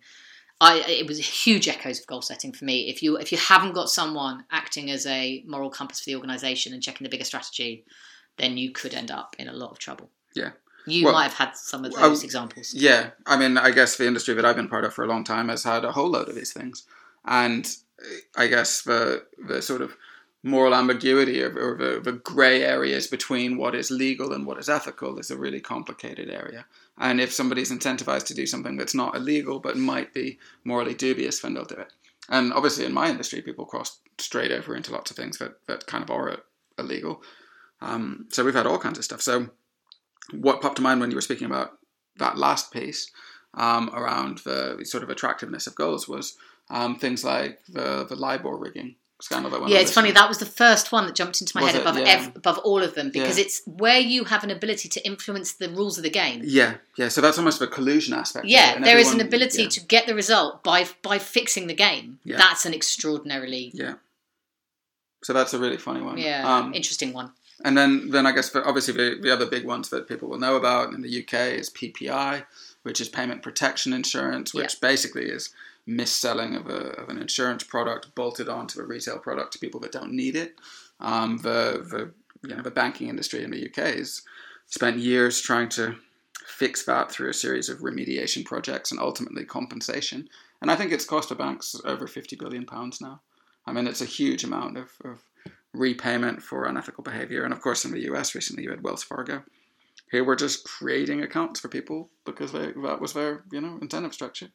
I 0.59 0.83
it 0.87 1.07
was 1.07 1.17
huge 1.45 1.67
echoes 1.67 1.99
of 1.99 2.07
goal 2.07 2.21
setting 2.21 2.51
for 2.53 2.65
me. 2.65 2.89
If 2.89 3.01
you 3.01 3.17
if 3.17 3.31
you 3.31 3.37
haven't 3.37 3.73
got 3.73 3.89
someone 3.89 4.45
acting 4.51 4.91
as 4.91 5.05
a 5.05 5.43
moral 5.47 5.69
compass 5.69 5.99
for 6.01 6.09
the 6.09 6.15
organisation 6.15 6.73
and 6.73 6.83
checking 6.83 7.05
the 7.05 7.09
bigger 7.09 7.25
strategy, 7.25 7.85
then 8.37 8.57
you 8.57 8.71
could 8.71 8.93
end 8.93 9.11
up 9.11 9.35
in 9.39 9.47
a 9.47 9.53
lot 9.53 9.71
of 9.71 9.79
trouble. 9.79 10.09
Yeah. 10.35 10.51
You 10.87 11.05
Well, 11.05 11.13
might 11.13 11.29
have 11.29 11.33
had 11.33 11.55
some 11.55 11.85
of 11.85 11.93
I- 11.95 12.01
those 12.01 12.23
examples. 12.23 12.73
Yeah, 12.73 13.11
I 13.27 13.37
mean, 13.37 13.57
I 13.57 13.69
guess 13.69 13.97
the 13.97 14.07
industry 14.07 14.33
that 14.33 14.45
I've 14.45 14.55
been 14.55 14.67
part 14.67 14.83
of 14.83 14.93
for 14.93 15.03
a 15.03 15.07
long 15.07 15.23
time 15.23 15.49
has 15.49 15.63
had 15.63 15.85
a 15.85 15.91
whole 15.91 16.09
load 16.09 16.27
of 16.27 16.33
these 16.35 16.53
things, 16.53 16.85
and 17.25 17.67
I 18.35 18.47
guess 18.47 18.81
the 18.81 19.25
the 19.37 19.61
sort 19.61 19.81
of 19.81 19.95
moral 20.43 20.73
ambiguity 20.73 21.41
or, 21.43 21.51
or 21.57 21.77
the, 21.77 21.99
the 21.99 22.13
grey 22.13 22.63
areas 22.63 23.05
between 23.07 23.57
what 23.57 23.75
is 23.75 23.91
legal 23.91 24.33
and 24.33 24.45
what 24.45 24.57
is 24.57 24.69
ethical 24.69 25.19
is 25.19 25.29
a 25.29 25.37
really 25.37 25.59
complicated 25.59 26.29
area. 26.29 26.65
And 26.97 27.21
if 27.21 27.31
somebody's 27.31 27.71
incentivized 27.71 28.25
to 28.25 28.33
do 28.33 28.47
something 28.47 28.75
that's 28.75 28.95
not 28.95 29.15
illegal 29.15 29.59
but 29.59 29.77
might 29.77 30.13
be 30.13 30.39
morally 30.63 30.95
dubious, 30.95 31.39
then 31.39 31.53
they'll 31.53 31.65
do 31.65 31.75
it. 31.75 31.93
And 32.29 32.53
obviously, 32.53 32.85
in 32.85 32.93
my 32.93 33.09
industry, 33.09 33.41
people 33.41 33.65
cross 33.65 33.99
straight 34.17 34.51
over 34.51 34.75
into 34.75 34.91
lots 34.91 35.11
of 35.11 35.17
things 35.17 35.37
that, 35.37 35.65
that 35.67 35.85
kind 35.85 36.03
of 36.03 36.09
are 36.09 36.39
illegal. 36.77 37.21
Um, 37.81 38.27
so 38.29 38.43
we've 38.43 38.53
had 38.53 38.67
all 38.67 38.79
kinds 38.79 38.97
of 38.97 39.03
stuff. 39.03 39.21
So 39.21 39.49
what 40.31 40.61
popped 40.61 40.77
to 40.77 40.81
mind 40.81 41.01
when 41.01 41.11
you 41.11 41.15
were 41.15 41.21
speaking 41.21 41.47
about 41.47 41.77
that 42.17 42.37
last 42.37 42.71
piece 42.71 43.11
um, 43.55 43.89
around 43.93 44.39
the 44.39 44.83
sort 44.85 45.03
of 45.03 45.09
attractiveness 45.09 45.67
of 45.67 45.75
goals 45.75 46.07
was 46.07 46.37
um, 46.71 46.95
things 46.97 47.23
like 47.23 47.59
the 47.69 48.05
the 48.05 48.15
LIBOR 48.15 48.55
rigging 48.57 48.95
scandal 49.21 49.51
that 49.51 49.61
went 49.61 49.71
Yeah, 49.71 49.79
it's 49.81 49.91
funny. 49.93 50.11
That 50.11 50.27
was 50.27 50.39
the 50.39 50.47
first 50.47 50.91
one 50.91 51.05
that 51.05 51.13
jumped 51.13 51.41
into 51.41 51.55
my 51.55 51.61
Was 51.61 51.71
head 51.73 51.81
it? 51.81 51.83
above 51.83 51.97
Yeah. 51.99 52.05
ev- 52.15 52.35
above 52.35 52.57
all 52.59 52.81
of 52.81 52.95
them 52.95 53.11
because 53.11 53.37
Yeah. 53.37 53.43
it's 53.45 53.61
where 53.67 53.99
you 53.99 54.23
have 54.23 54.43
an 54.43 54.49
ability 54.49 54.89
to 54.89 55.05
influence 55.05 55.51
the 55.53 55.69
rules 55.69 55.97
of 55.99 56.03
the 56.03 56.09
game. 56.09 56.41
Yeah, 56.43 56.77
yeah. 56.97 57.09
So 57.09 57.21
that's 57.21 57.37
almost 57.37 57.59
the 57.59 57.67
collusion 57.67 58.15
aspect. 58.15 58.47
Yeah, 58.47 58.79
there 58.79 58.97
is 58.97 59.11
an 59.13 59.21
ability 59.21 59.63
yeah, 59.63 59.69
to 59.69 59.79
get 59.81 60.07
the 60.07 60.15
result 60.15 60.63
by 60.63 60.87
by 61.03 61.19
fixing 61.19 61.67
the 61.67 61.75
game. 61.75 62.19
Yeah. 62.23 62.37
That's 62.37 62.65
an 62.65 62.73
extraordinarily 62.73 63.69
Yeah. 63.75 63.95
So 65.23 65.33
that's 65.33 65.53
a 65.53 65.59
really 65.59 65.77
funny 65.77 66.01
one. 66.01 66.17
yeah 66.17 66.41
Um, 66.51 66.73
interesting 66.73 67.13
one. 67.13 67.31
And 67.63 67.77
then, 67.77 68.09
then 68.09 68.25
I 68.25 68.31
guess 68.31 68.55
obviously 68.55 68.95
the, 68.95 69.19
the 69.21 69.31
other 69.31 69.45
big 69.45 69.65
ones 69.65 69.89
that 69.89 70.07
people 70.07 70.27
will 70.29 70.39
know 70.39 70.55
about 70.55 70.93
in 70.95 71.01
the 71.03 71.19
UK 71.21 71.59
is 71.59 71.69
PPI, 71.69 72.43
which 72.81 72.99
is 72.99 73.07
payment 73.07 73.43
protection 73.43 73.93
insurance, 73.93 74.51
which 74.51 74.81
basically 74.81 75.25
is 75.25 75.51
mis-selling 75.85 76.55
of, 76.55 76.67
a, 76.67 76.91
of 77.01 77.09
an 77.09 77.17
insurance 77.17 77.63
product 77.63 78.13
bolted 78.15 78.47
onto 78.47 78.79
a 78.79 78.85
retail 78.85 79.17
product 79.17 79.53
to 79.53 79.59
people 79.59 79.79
that 79.79 79.91
don't 79.91 80.13
need 80.13 80.35
it. 80.35 80.55
Um, 80.99 81.37
the, 81.37 81.85
the, 81.89 82.11
you 82.47 82.55
know, 82.55 82.61
the 82.61 82.71
banking 82.71 83.09
industry 83.09 83.43
in 83.43 83.51
the 83.51 83.65
UK 83.65 83.95
has 83.95 84.21
spent 84.67 84.97
years 84.97 85.41
trying 85.41 85.69
to 85.69 85.95
fix 86.45 86.85
that 86.85 87.11
through 87.11 87.29
a 87.29 87.33
series 87.33 87.69
of 87.69 87.79
remediation 87.79 88.45
projects 88.45 88.91
and 88.91 88.99
ultimately 88.99 89.45
compensation. 89.45 90.27
And 90.61 90.69
I 90.69 90.75
think 90.75 90.91
it's 90.91 91.05
cost 91.05 91.29
the 91.29 91.35
banks 91.35 91.75
over 91.85 92.07
50 92.07 92.35
billion 92.35 92.65
pounds 92.65 93.01
now. 93.01 93.21
I 93.65 93.73
mean, 93.73 93.87
it's 93.87 94.01
a 94.01 94.05
huge 94.05 94.43
amount 94.43 94.77
of, 94.77 94.89
of 95.03 95.19
repayment 95.73 96.41
for 96.41 96.65
unethical 96.65 97.03
behavior. 97.03 97.43
And 97.43 97.53
of 97.53 97.61
course, 97.61 97.85
in 97.85 97.91
the 97.91 98.11
US 98.11 98.35
recently, 98.35 98.63
you 98.63 98.69
had 98.69 98.83
Wells 98.83 99.03
Fargo, 99.03 99.43
who 100.11 100.23
were 100.23 100.35
just 100.35 100.65
creating 100.65 101.21
accounts 101.21 101.59
for 101.59 101.67
people 101.67 102.09
because 102.25 102.51
they, 102.51 102.71
that 102.71 103.01
was 103.01 103.13
their 103.13 103.43
you 103.51 103.61
know 103.61 103.77
incentive 103.81 104.13
structure. 104.13 104.49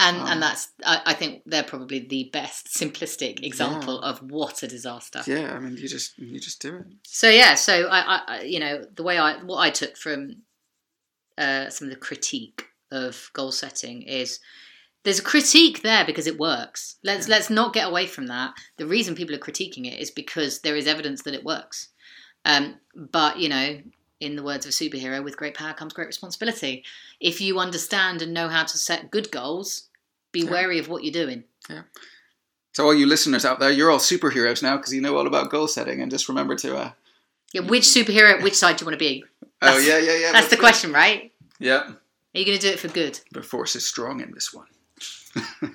And 0.00 0.16
and 0.16 0.42
that's 0.42 0.72
I, 0.84 1.02
I 1.06 1.14
think 1.14 1.42
they're 1.46 1.62
probably 1.62 2.00
the 2.00 2.30
best 2.32 2.66
simplistic 2.66 3.44
example 3.44 4.00
of 4.00 4.18
what 4.30 4.62
a 4.62 4.68
disaster. 4.68 5.22
Yeah, 5.26 5.54
I 5.54 5.60
mean, 5.60 5.76
you 5.76 5.88
just 5.88 6.18
you 6.18 6.40
just 6.40 6.60
do 6.60 6.76
it. 6.76 6.86
So 7.04 7.28
yeah, 7.28 7.54
so 7.54 7.86
I, 7.86 8.00
I, 8.00 8.20
I 8.26 8.40
you 8.42 8.58
know 8.58 8.84
the 8.94 9.02
way 9.02 9.18
I 9.18 9.42
what 9.44 9.58
I 9.58 9.70
took 9.70 9.96
from 9.96 10.42
uh, 11.38 11.70
some 11.70 11.88
of 11.88 11.94
the 11.94 12.00
critique 12.00 12.66
of 12.90 13.30
goal 13.32 13.52
setting 13.52 14.02
is 14.02 14.40
there's 15.04 15.18
a 15.18 15.24
critique 15.24 15.82
there 15.82 16.04
because 16.04 16.26
it 16.26 16.38
works. 16.38 16.96
Let's 17.02 17.28
let's 17.28 17.50
not 17.50 17.72
get 17.72 17.88
away 17.88 18.06
from 18.06 18.26
that. 18.26 18.54
The 18.76 18.86
reason 18.86 19.14
people 19.14 19.34
are 19.34 19.38
critiquing 19.38 19.86
it 19.86 20.00
is 20.00 20.10
because 20.10 20.60
there 20.60 20.76
is 20.76 20.86
evidence 20.86 21.22
that 21.22 21.34
it 21.34 21.44
works. 21.44 21.88
Um, 22.44 22.76
but 22.94 23.38
you 23.38 23.48
know, 23.48 23.78
in 24.22 24.36
the 24.36 24.42
words 24.42 24.64
of 24.64 24.70
a 24.70 24.72
superhero, 24.72 25.22
with 25.22 25.36
great 25.36 25.54
power 25.54 25.74
comes 25.74 25.92
great 25.92 26.06
responsibility. 26.06 26.84
If 27.20 27.40
you 27.40 27.58
understand 27.58 28.22
and 28.22 28.32
know 28.32 28.48
how 28.48 28.64
to 28.64 28.78
set 28.78 29.10
good 29.10 29.30
goals, 29.30 29.88
be 30.30 30.40
Yeah. 30.40 30.50
wary 30.50 30.78
of 30.78 30.88
what 30.88 31.02
you're 31.04 31.12
doing. 31.12 31.44
Yeah. 31.68 31.82
So 32.72 32.84
all 32.86 32.94
you 32.94 33.06
listeners 33.06 33.44
out 33.44 33.58
there, 33.60 33.70
you're 33.70 33.90
all 33.90 33.98
superheroes 33.98 34.62
now 34.62 34.76
because 34.78 34.94
you 34.94 35.00
know 35.02 35.16
all 35.16 35.26
about 35.26 35.50
goal 35.50 35.68
setting, 35.68 36.00
and 36.00 36.10
just 36.10 36.28
remember 36.28 36.54
to. 36.56 36.76
Uh, 36.76 36.90
Yeah, 37.52 37.62
which 37.62 37.84
superhero? 37.84 38.42
Which 38.42 38.54
side 38.54 38.76
do 38.76 38.82
you 38.82 38.86
want 38.86 38.94
to 38.98 39.04
be? 39.04 39.24
oh 39.60 39.78
yeah, 39.78 39.98
yeah, 39.98 40.16
yeah. 40.16 40.32
That's 40.32 40.48
the 40.48 40.56
question, 40.56 40.92
right? 40.92 41.32
Yeah, 41.58 41.82
Are 41.82 42.38
you 42.38 42.46
going 42.46 42.58
to 42.58 42.66
do 42.66 42.72
it 42.72 42.78
for 42.80 42.88
good? 42.88 43.20
the 43.32 43.42
force 43.42 43.76
is 43.76 43.86
strong 43.86 44.20
in 44.20 44.32
this 44.32 44.52
one. 44.54 44.66
Do 45.60 45.70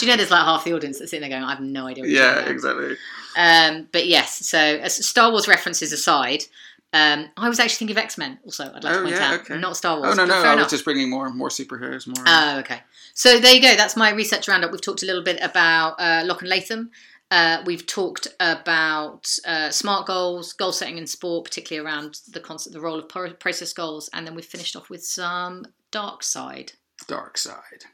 you 0.00 0.06
know 0.08 0.16
there's 0.16 0.30
like 0.30 0.44
half 0.44 0.64
the 0.64 0.72
audience 0.74 0.98
that's 0.98 1.10
sitting 1.10 1.28
there 1.28 1.38
going, 1.38 1.48
I 1.48 1.54
have 1.54 1.60
no 1.62 1.86
idea 1.86 2.02
what 2.02 2.10
you're 2.10 2.22
Yeah, 2.22 2.40
exactly. 2.48 2.96
Um, 3.36 3.88
but 3.92 4.06
yes, 4.06 4.44
so 4.46 4.58
as 4.58 5.04
Star 5.06 5.30
Wars 5.30 5.46
references 5.48 5.92
aside, 5.92 6.44
um, 6.92 7.30
I 7.36 7.48
was 7.48 7.58
actually 7.58 7.76
thinking 7.86 7.96
of 7.96 8.02
X 8.04 8.18
Men 8.18 8.38
also, 8.44 8.64
I'd 8.74 8.84
like 8.84 8.94
Oh, 8.94 8.96
to 8.98 9.02
point 9.04 9.16
yeah, 9.16 9.32
out. 9.32 9.40
okay. 9.40 9.58
Not 9.58 9.76
Star 9.76 9.98
Wars. 9.98 10.12
Oh 10.12 10.14
no, 10.14 10.26
no, 10.26 10.34
I 10.42 10.54
was 10.54 10.68
just 10.68 10.84
bringing 10.84 11.08
more 11.10 11.30
more 11.30 11.48
superheroes, 11.48 12.06
more. 12.06 12.24
Oh, 12.26 12.58
okay. 12.60 12.80
So 13.14 13.38
there 13.38 13.54
you 13.54 13.62
go. 13.62 13.74
That's 13.76 13.96
my 13.96 14.10
research 14.10 14.48
roundup. 14.48 14.72
We've 14.72 14.80
talked 14.80 15.02
a 15.02 15.06
little 15.06 15.22
bit 15.22 15.38
about 15.42 15.94
uh, 15.98 16.22
Locke 16.24 16.42
and 16.42 16.50
Latham. 16.50 16.90
Uh, 17.30 17.62
we've 17.64 17.86
talked 17.86 18.28
about 18.40 19.34
uh, 19.46 19.70
smart 19.70 20.06
goals, 20.06 20.52
goal 20.52 20.70
setting 20.72 20.98
in 20.98 21.06
sport, 21.06 21.44
particularly 21.44 21.86
around 21.86 22.20
the 22.30 22.40
concept, 22.40 22.74
the 22.74 22.80
role 22.80 22.98
of 22.98 23.08
process 23.38 23.72
goals, 23.72 24.10
and 24.12 24.26
then 24.26 24.34
we've 24.34 24.44
finished 24.44 24.76
off 24.76 24.90
with 24.90 25.02
some 25.02 25.64
dark 25.90 26.22
side. 26.22 26.72
Dark 27.08 27.38
side. 27.38 27.84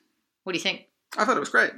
What 0.43 0.55
do 0.55 0.59
you 0.59 0.63
think? 0.63 0.87
I 1.17 1.25
thought 1.25 1.37
it 1.37 1.41
was 1.41 1.51
great. 1.51 1.71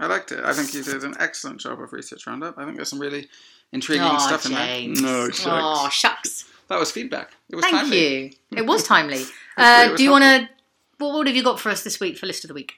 I 0.00 0.06
liked 0.06 0.32
it. 0.32 0.44
I 0.44 0.52
think 0.52 0.74
you 0.74 0.82
did 0.82 1.04
an 1.04 1.14
excellent 1.20 1.60
job 1.60 1.80
of 1.80 1.92
research 1.92 2.26
roundup. 2.26 2.58
I 2.58 2.64
think 2.64 2.76
there's 2.76 2.88
some 2.88 3.00
really 3.00 3.28
intriguing 3.72 4.06
Aw, 4.06 4.18
stuff 4.18 4.44
James. 4.48 4.98
in 4.98 5.04
there. 5.04 5.12
No, 5.12 5.30
shucks. 5.30 5.46
Aw, 5.46 5.88
shucks. 5.88 6.44
That 6.68 6.78
was 6.78 6.90
feedback. 6.90 7.32
It 7.50 7.56
was 7.56 7.64
Thank 7.64 7.76
timely. 7.76 8.24
you. 8.24 8.30
It 8.56 8.66
was 8.66 8.82
timely. 8.86 9.24
Uh, 9.56 9.96
do 9.96 10.02
you 10.02 10.10
want 10.10 10.24
to? 10.24 10.48
What, 10.98 11.14
what 11.14 11.26
have 11.26 11.36
you 11.36 11.42
got 11.42 11.60
for 11.60 11.70
us 11.70 11.82
this 11.82 11.98
week 12.00 12.18
for 12.18 12.26
list 12.26 12.44
of 12.44 12.48
the 12.48 12.54
week? 12.54 12.74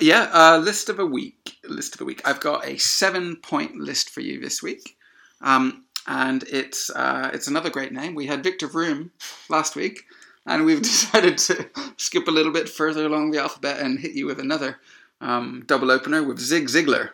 Yeah, 0.00 0.28
uh, 0.32 0.58
list 0.58 0.88
of 0.88 0.98
a 0.98 1.06
week. 1.06 1.56
List 1.64 1.94
of 1.94 1.98
the 1.98 2.04
week. 2.04 2.20
I've 2.26 2.40
got 2.40 2.66
a 2.66 2.76
seven-point 2.78 3.76
list 3.76 4.10
for 4.10 4.20
you 4.20 4.40
this 4.40 4.62
week, 4.62 4.96
um, 5.40 5.84
and 6.06 6.42
it's 6.44 6.90
uh, 6.90 7.30
it's 7.32 7.46
another 7.46 7.70
great 7.70 7.92
name. 7.92 8.14
We 8.14 8.26
had 8.26 8.42
Victor 8.44 8.66
Vroom 8.66 9.10
last 9.48 9.74
week, 9.74 10.04
and 10.46 10.64
we've 10.64 10.82
decided 10.82 11.38
to 11.38 11.68
skip 11.96 12.28
a 12.28 12.30
little 12.30 12.52
bit 12.52 12.68
further 12.68 13.06
along 13.06 13.30
the 13.30 13.40
alphabet 13.40 13.80
and 13.80 13.98
hit 13.98 14.12
you 14.12 14.26
with 14.26 14.38
another 14.38 14.78
um, 15.20 15.64
double 15.66 15.90
opener 15.90 16.22
with 16.22 16.38
Zig 16.38 16.66
Ziglar. 16.68 17.10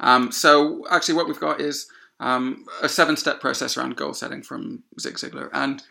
Um, 0.00 0.32
so 0.32 0.86
actually, 0.90 1.14
what 1.14 1.26
we've 1.26 1.40
got 1.40 1.60
is 1.60 1.88
um, 2.22 2.64
a 2.80 2.88
seven-step 2.88 3.40
process 3.40 3.76
around 3.76 3.96
goal 3.96 4.14
setting 4.14 4.42
from 4.42 4.82
Zig 4.98 5.14
Ziglar, 5.14 5.50
and 5.52 5.82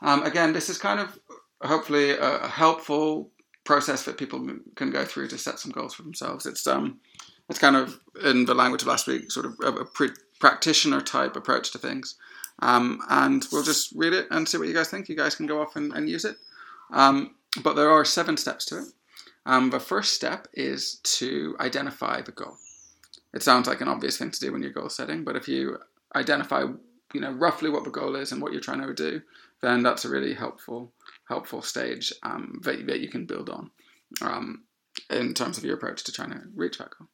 um, 0.00 0.22
again, 0.22 0.52
this 0.52 0.68
is 0.68 0.78
kind 0.78 1.00
of 1.00 1.18
hopefully 1.62 2.10
a, 2.10 2.38
a, 2.38 2.48
helpful 2.48 3.30
process 3.64 4.04
that 4.04 4.16
people 4.16 4.38
can 4.76 4.90
go 4.90 5.04
through 5.04 5.26
to 5.28 5.36
set 5.38 5.58
some 5.58 5.72
goals 5.72 5.92
for 5.94 6.02
themselves. 6.02 6.46
It's 6.46 6.66
um, 6.66 7.00
it's 7.48 7.58
kind 7.58 7.76
of 7.76 7.98
in 8.24 8.44
the 8.44 8.54
language 8.54 8.82
of 8.82 8.88
last 8.88 9.06
week, 9.06 9.32
sort 9.32 9.46
of 9.46 9.56
a, 9.62 9.80
a 9.80 9.84
pre- 9.84 10.10
practitioner 10.38 11.00
type 11.00 11.34
approach 11.36 11.72
to 11.72 11.78
things. 11.78 12.16
Um, 12.60 13.00
and 13.08 13.46
we'll 13.52 13.62
just 13.62 13.92
read 13.94 14.12
it 14.12 14.26
and 14.30 14.48
see 14.48 14.58
what 14.58 14.68
you 14.68 14.74
guys 14.74 14.88
think. 14.88 15.08
You 15.08 15.16
guys 15.16 15.34
can 15.34 15.46
go 15.46 15.60
off 15.60 15.76
and, 15.76 15.92
and 15.92 16.08
use 16.08 16.24
it. 16.24 16.36
Um, 16.92 17.34
but 17.62 17.76
there 17.76 17.90
are 17.90 18.04
seven 18.04 18.36
steps 18.36 18.64
to 18.66 18.78
it. 18.78 18.88
Um, 19.46 19.70
the 19.70 19.80
first 19.80 20.12
step 20.12 20.48
is 20.52 20.96
to 21.04 21.56
identify 21.60 22.20
the 22.20 22.32
goal. 22.32 22.56
It 23.34 23.42
sounds 23.42 23.68
like 23.68 23.80
an 23.80 23.88
obvious 23.88 24.16
thing 24.16 24.30
to 24.30 24.40
do 24.40 24.52
when 24.52 24.62
you're 24.62 24.72
goal 24.72 24.88
setting, 24.88 25.24
but 25.24 25.36
if 25.36 25.48
you 25.48 25.78
identify, 26.14 26.64
you 27.12 27.20
know, 27.20 27.32
roughly 27.32 27.70
what 27.70 27.84
the 27.84 27.90
goal 27.90 28.16
is 28.16 28.32
and 28.32 28.40
what 28.40 28.52
you're 28.52 28.60
trying 28.60 28.80
to 28.80 28.94
do, 28.94 29.22
then 29.60 29.82
that's 29.82 30.04
a 30.04 30.08
really 30.08 30.34
helpful 30.34 30.92
helpful 31.28 31.60
stage 31.60 32.12
um, 32.22 32.58
that, 32.62 32.86
that 32.86 33.00
you 33.00 33.08
can 33.08 33.26
build 33.26 33.50
on 33.50 33.70
um, 34.22 34.62
in 35.10 35.34
terms 35.34 35.58
of 35.58 35.64
your 35.64 35.74
approach 35.74 36.02
to 36.04 36.12
trying 36.12 36.30
to 36.30 36.40
reach 36.54 36.78
that 36.78 36.90
goal. 36.98 37.08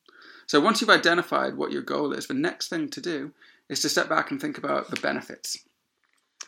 So 0.46 0.60
once 0.60 0.80
you've 0.80 0.90
identified 0.90 1.56
what 1.56 1.72
your 1.72 1.82
goal 1.82 2.12
is, 2.12 2.26
the 2.26 2.34
next 2.34 2.68
thing 2.68 2.88
to 2.90 3.00
do 3.00 3.32
is 3.68 3.80
to 3.80 3.88
step 3.88 4.08
back 4.08 4.30
and 4.30 4.40
think 4.40 4.56
about 4.56 4.90
the 4.90 5.00
benefits. 5.00 5.58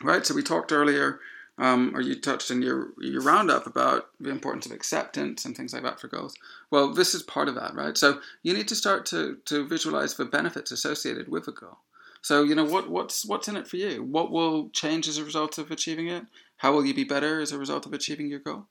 Right? 0.01 0.25
So 0.25 0.33
we 0.33 0.43
talked 0.43 0.71
earlier, 0.71 1.19
um, 1.57 1.91
or 1.95 2.01
you 2.01 2.19
touched 2.19 2.51
in 2.51 2.61
your, 2.61 2.89
your 2.99 3.21
roundup 3.21 3.65
about 3.65 4.09
the 4.19 4.29
importance 4.29 4.65
of 4.65 4.71
acceptance 4.71 5.45
and 5.45 5.55
things 5.55 5.73
like 5.73 5.83
that 5.83 5.99
for 5.99 6.07
goals. 6.07 6.35
Well, 6.69 6.93
this 6.93 7.15
is 7.15 7.23
part 7.23 7.47
of 7.47 7.55
that, 7.55 7.73
right? 7.73 7.97
So 7.97 8.19
you 8.43 8.53
need 8.53 8.67
to 8.67 8.75
start 8.75 9.05
to, 9.07 9.37
to 9.45 9.67
visualize 9.67 10.15
the 10.15 10.25
benefits 10.25 10.71
associated 10.71 11.29
with 11.29 11.47
a 11.47 11.51
goal. 11.51 11.79
So 12.21 12.43
you 12.43 12.55
know 12.55 12.65
what 12.65 12.89
what's 12.89 13.25
what's 13.25 13.47
in 13.47 13.55
it 13.55 13.67
for 13.67 13.77
you? 13.77 14.03
What 14.03 14.31
will 14.31 14.69
change 14.71 15.07
as 15.07 15.17
a 15.17 15.23
result 15.23 15.57
of 15.57 15.71
achieving 15.71 16.07
it? 16.07 16.25
How 16.57 16.73
will 16.73 16.85
you 16.85 16.93
be 16.93 17.03
better 17.03 17.39
as 17.39 17.51
a 17.51 17.57
result 17.57 17.85
of 17.85 17.93
achieving 17.93 18.27
your 18.27 18.39
goal? 18.39 18.65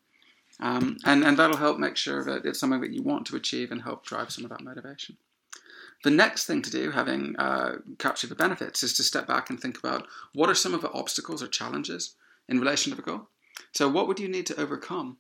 Um, 0.60 0.98
and 1.04 1.24
and 1.24 1.38
that'll 1.38 1.56
help 1.56 1.78
make 1.78 1.96
sure 1.96 2.22
that 2.24 2.44
it's 2.44 2.58
something 2.58 2.80
that 2.80 2.92
you 2.92 3.02
want 3.02 3.26
to 3.26 3.36
achieve 3.36 3.70
and 3.70 3.82
help 3.82 4.04
drive 4.04 4.30
some 4.30 4.44
of 4.44 4.50
that 4.50 4.62
motivation. 4.62 5.16
The 6.04 6.10
next 6.10 6.44
thing 6.44 6.60
to 6.62 6.70
do, 6.70 6.90
having 6.90 7.34
uh, 7.38 7.76
captured 7.98 8.28
the 8.28 8.34
benefits, 8.34 8.82
is 8.82 8.92
to 8.94 9.02
step 9.02 9.26
back 9.26 9.48
and 9.48 9.58
think 9.58 9.78
about 9.78 10.06
what 10.34 10.50
are 10.50 10.54
some 10.54 10.74
of 10.74 10.82
the 10.82 10.92
obstacles 10.92 11.42
or 11.42 11.48
challenges 11.48 12.14
in 12.48 12.58
relation 12.60 12.90
to 12.90 12.96
the 12.96 13.02
goal. 13.02 13.28
So, 13.72 13.88
what 13.88 14.08
would 14.08 14.20
you 14.20 14.28
need 14.28 14.46
to 14.46 14.60
overcome 14.60 15.18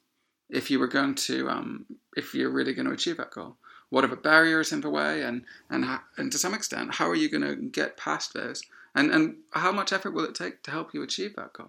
if 0.48 0.70
you 0.70 0.78
were 0.78 0.86
going 0.86 1.14
to, 1.14 1.48
um, 1.48 1.86
if 2.16 2.34
you're 2.34 2.50
really 2.50 2.74
going 2.74 2.86
to 2.86 2.92
achieve 2.92 3.16
that 3.16 3.32
goal? 3.32 3.56
What 3.88 4.04
are 4.04 4.08
the 4.08 4.16
barriers 4.16 4.72
in 4.72 4.80
the 4.80 4.90
way, 4.90 5.22
and 5.22 5.44
and 5.70 5.84
and 6.16 6.32
to 6.32 6.38
some 6.38 6.54
extent, 6.54 6.94
how 6.94 7.08
are 7.08 7.14
you 7.14 7.30
going 7.30 7.44
to 7.44 7.56
get 7.56 7.96
past 7.96 8.34
those? 8.34 8.62
And 8.94 9.10
and 9.10 9.36
how 9.52 9.72
much 9.72 9.92
effort 9.92 10.12
will 10.12 10.24
it 10.24 10.34
take 10.34 10.62
to 10.64 10.70
help 10.70 10.92
you 10.92 11.02
achieve 11.02 11.36
that 11.36 11.52
goal? 11.52 11.68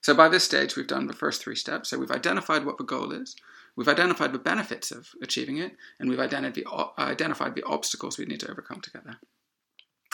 So 0.00 0.14
by 0.14 0.28
this 0.28 0.44
stage, 0.44 0.76
we've 0.76 0.86
done 0.86 1.06
the 1.06 1.12
first 1.12 1.42
three 1.42 1.56
steps. 1.56 1.90
So 1.90 1.98
we've 1.98 2.10
identified 2.10 2.64
what 2.64 2.78
the 2.78 2.84
goal 2.84 3.12
is, 3.12 3.36
we've 3.76 3.88
identified 3.88 4.32
the 4.32 4.38
benefits 4.38 4.90
of 4.90 5.10
achieving 5.22 5.58
it, 5.58 5.72
and 5.98 6.08
we've 6.08 6.20
identified 6.20 6.54
the, 6.54 6.66
identified 6.98 7.54
the 7.54 7.64
obstacles 7.64 8.18
we 8.18 8.24
need 8.24 8.40
to 8.40 8.50
overcome 8.50 8.80
to 8.80 8.90
get 8.90 9.04
there. 9.04 9.18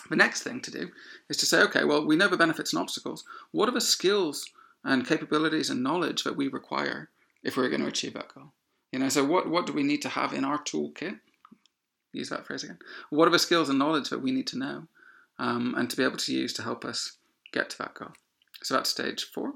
The 0.09 0.17
next 0.17 0.43
thing 0.43 0.61
to 0.63 0.71
do 0.71 0.91
is 1.29 1.37
to 1.39 1.47
say, 1.47 1.63
okay, 1.63 1.85
well, 1.85 2.05
we 2.05 2.17
know 2.17 2.29
the 2.29 2.37
benefits 2.37 2.73
and 2.73 2.81
obstacles. 2.81 3.25
What 3.53 3.69
are 3.69 3.73
the 3.73 3.81
skills 3.81 4.51
and 4.85 5.07
capabilities 5.07 5.71
and 5.71 5.83
knowledge 5.83 6.25
that 6.25 6.37
we 6.37 6.49
require 6.49 7.11
if 7.43 7.57
we're 7.57 7.69
going 7.69 7.83
to 7.83 7.89
achieve 7.89 8.15
that 8.15 8.35
goal? 8.35 8.53
You 8.93 8.99
know, 8.99 9.09
so 9.09 9.25
what, 9.25 9.49
what 9.49 9.67
do 9.67 9.73
we 9.73 9.83
need 9.83 10.03
to 10.03 10.09
have 10.09 10.33
in 10.33 10.45
our 10.45 10.59
toolkit 10.59 11.21
use 12.13 12.29
that 12.31 12.47
phrase 12.47 12.65
again. 12.65 12.79
What 13.11 13.29
are 13.29 13.33
the 13.33 13.39
skills 13.39 13.69
and 13.69 13.79
knowledge 13.79 14.11
that 14.11 14.23
we 14.23 14.33
need 14.33 14.47
to 14.49 14.59
know 14.59 14.87
um, 15.39 15.75
and 15.77 15.89
to 15.91 15.97
be 15.97 16.05
able 16.05 16.17
to 16.19 16.33
use 16.33 16.53
to 16.55 16.63
help 16.63 16.85
us 16.85 17.17
get 17.53 17.71
to 17.71 17.79
that 17.79 17.95
goal? 17.95 18.13
So 18.63 18.75
that's 18.75 18.91
stage 18.91 19.25
four. 19.25 19.55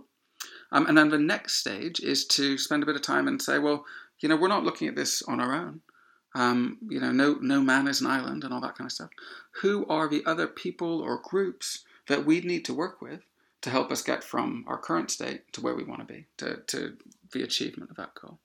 Um, 0.72 0.86
and 0.86 0.96
then 0.96 1.10
the 1.10 1.18
next 1.18 1.56
stage 1.56 2.00
is 2.00 2.26
to 2.28 2.58
spend 2.58 2.82
a 2.82 2.86
bit 2.86 2.96
of 2.96 3.02
time 3.02 3.28
and 3.28 3.40
say, 3.40 3.58
well, 3.58 3.84
you 4.20 4.28
know, 4.28 4.36
we're 4.36 4.48
not 4.48 4.64
looking 4.64 4.88
at 4.88 4.96
this 4.96 5.22
on 5.22 5.40
our 5.40 5.54
own. 5.54 5.80
Um, 6.34 6.78
you 6.88 7.00
know, 7.00 7.12
no, 7.12 7.34
no 7.40 7.60
man 7.60 7.86
is 7.86 8.00
an 8.00 8.08
island 8.08 8.42
and 8.42 8.52
all 8.52 8.60
that 8.60 8.76
kind 8.76 8.88
of 8.88 8.92
stuff. 8.92 9.10
Who 9.62 9.86
are 9.86 10.08
the 10.08 10.24
other 10.26 10.46
people 10.48 11.00
or 11.00 11.20
groups 11.22 11.84
that 12.08 12.24
we 12.26 12.40
need 12.40 12.64
to 12.64 12.74
work 12.74 13.00
with 13.00 13.20
to 13.64 13.70
help 13.70 13.90
us 13.90 14.02
get 14.02 14.22
from 14.22 14.62
our 14.68 14.76
current 14.76 15.10
state 15.10 15.50
to 15.54 15.62
where 15.62 15.74
we 15.74 15.84
want 15.84 16.06
to 16.06 16.12
be, 16.12 16.26
to, 16.36 16.58
to 16.66 16.98
the 17.32 17.42
achievement 17.42 17.90
of 17.90 17.96
that 17.96 18.14
goal? 18.14 18.38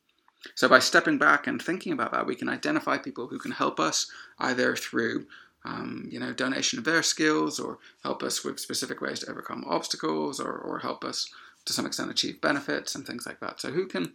So 0.55 0.69
by 0.69 0.79
stepping 0.79 1.17
back 1.17 1.45
and 1.45 1.61
thinking 1.61 1.91
about 1.91 2.13
that, 2.13 2.25
we 2.25 2.35
can 2.35 2.47
identify 2.47 2.97
people 2.97 3.27
who 3.27 3.37
can 3.37 3.51
help 3.51 3.81
us 3.81 4.09
either 4.39 4.77
through 4.77 5.27
um, 5.65 6.07
you 6.09 6.21
know, 6.21 6.31
donation 6.31 6.79
of 6.79 6.85
their 6.85 7.03
skills 7.03 7.59
or 7.59 7.79
help 8.01 8.23
us 8.23 8.45
with 8.45 8.61
specific 8.61 9.01
ways 9.01 9.19
to 9.19 9.29
overcome 9.29 9.65
obstacles 9.67 10.39
or, 10.39 10.53
or 10.53 10.79
help 10.79 11.03
us 11.03 11.29
to 11.65 11.73
some 11.73 11.85
extent 11.85 12.09
achieve 12.09 12.39
benefits 12.39 12.95
and 12.95 13.05
things 13.05 13.25
like 13.25 13.41
that. 13.41 13.59
So 13.59 13.71
who 13.71 13.87
can 13.87 14.13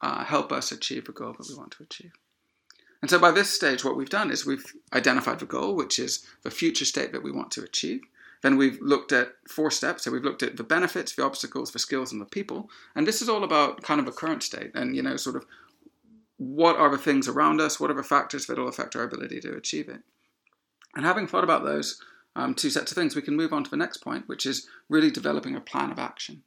uh, 0.00 0.24
help 0.24 0.50
us 0.50 0.72
achieve 0.72 1.08
a 1.08 1.12
goal 1.12 1.36
that 1.38 1.48
we 1.48 1.54
want 1.54 1.70
to 1.70 1.84
achieve? 1.84 2.10
And 3.00 3.08
so 3.08 3.20
by 3.20 3.30
this 3.30 3.50
stage, 3.50 3.84
what 3.84 3.96
we've 3.96 4.10
done 4.10 4.32
is 4.32 4.44
we've 4.44 4.74
identified 4.92 5.38
the 5.38 5.46
goal, 5.46 5.76
which 5.76 6.00
is 6.00 6.26
the 6.42 6.50
future 6.50 6.84
state 6.84 7.12
that 7.12 7.22
we 7.22 7.30
want 7.30 7.52
to 7.52 7.62
achieve. 7.62 8.00
Then 8.42 8.56
we've 8.56 8.78
looked 8.80 9.12
at 9.12 9.32
four 9.48 9.70
steps. 9.70 10.04
So 10.04 10.10
we've 10.10 10.24
looked 10.24 10.42
at 10.42 10.56
the 10.56 10.64
benefits, 10.64 11.14
the 11.14 11.24
obstacles, 11.24 11.70
the 11.70 11.78
skills, 11.78 12.12
and 12.12 12.20
the 12.20 12.26
people. 12.26 12.68
And 12.94 13.06
this 13.06 13.22
is 13.22 13.28
all 13.28 13.44
about 13.44 13.82
kind 13.82 14.00
of 14.00 14.08
a 14.08 14.12
current 14.12 14.42
state 14.42 14.72
and, 14.74 14.94
you 14.94 15.02
know, 15.02 15.16
sort 15.16 15.36
of 15.36 15.46
what 16.36 16.76
are 16.76 16.90
the 16.90 16.98
things 16.98 17.28
around 17.28 17.60
us? 17.60 17.78
What 17.78 17.90
are 17.90 17.94
the 17.94 18.02
factors 18.02 18.46
that 18.46 18.58
will 18.58 18.68
affect 18.68 18.96
our 18.96 19.04
ability 19.04 19.40
to 19.40 19.54
achieve 19.54 19.88
it? 19.88 20.00
And 20.94 21.04
having 21.04 21.26
thought 21.26 21.44
about 21.44 21.64
those 21.64 22.02
um, 22.34 22.54
two 22.54 22.70
sets 22.70 22.90
of 22.90 22.96
things, 22.96 23.14
we 23.14 23.22
can 23.22 23.36
move 23.36 23.52
on 23.52 23.62
to 23.64 23.70
the 23.70 23.76
next 23.76 23.98
point, 23.98 24.28
which 24.28 24.44
is 24.44 24.66
really 24.88 25.10
developing 25.10 25.54
a 25.54 25.60
plan 25.60 25.92
of 25.92 25.98
action. 25.98 26.42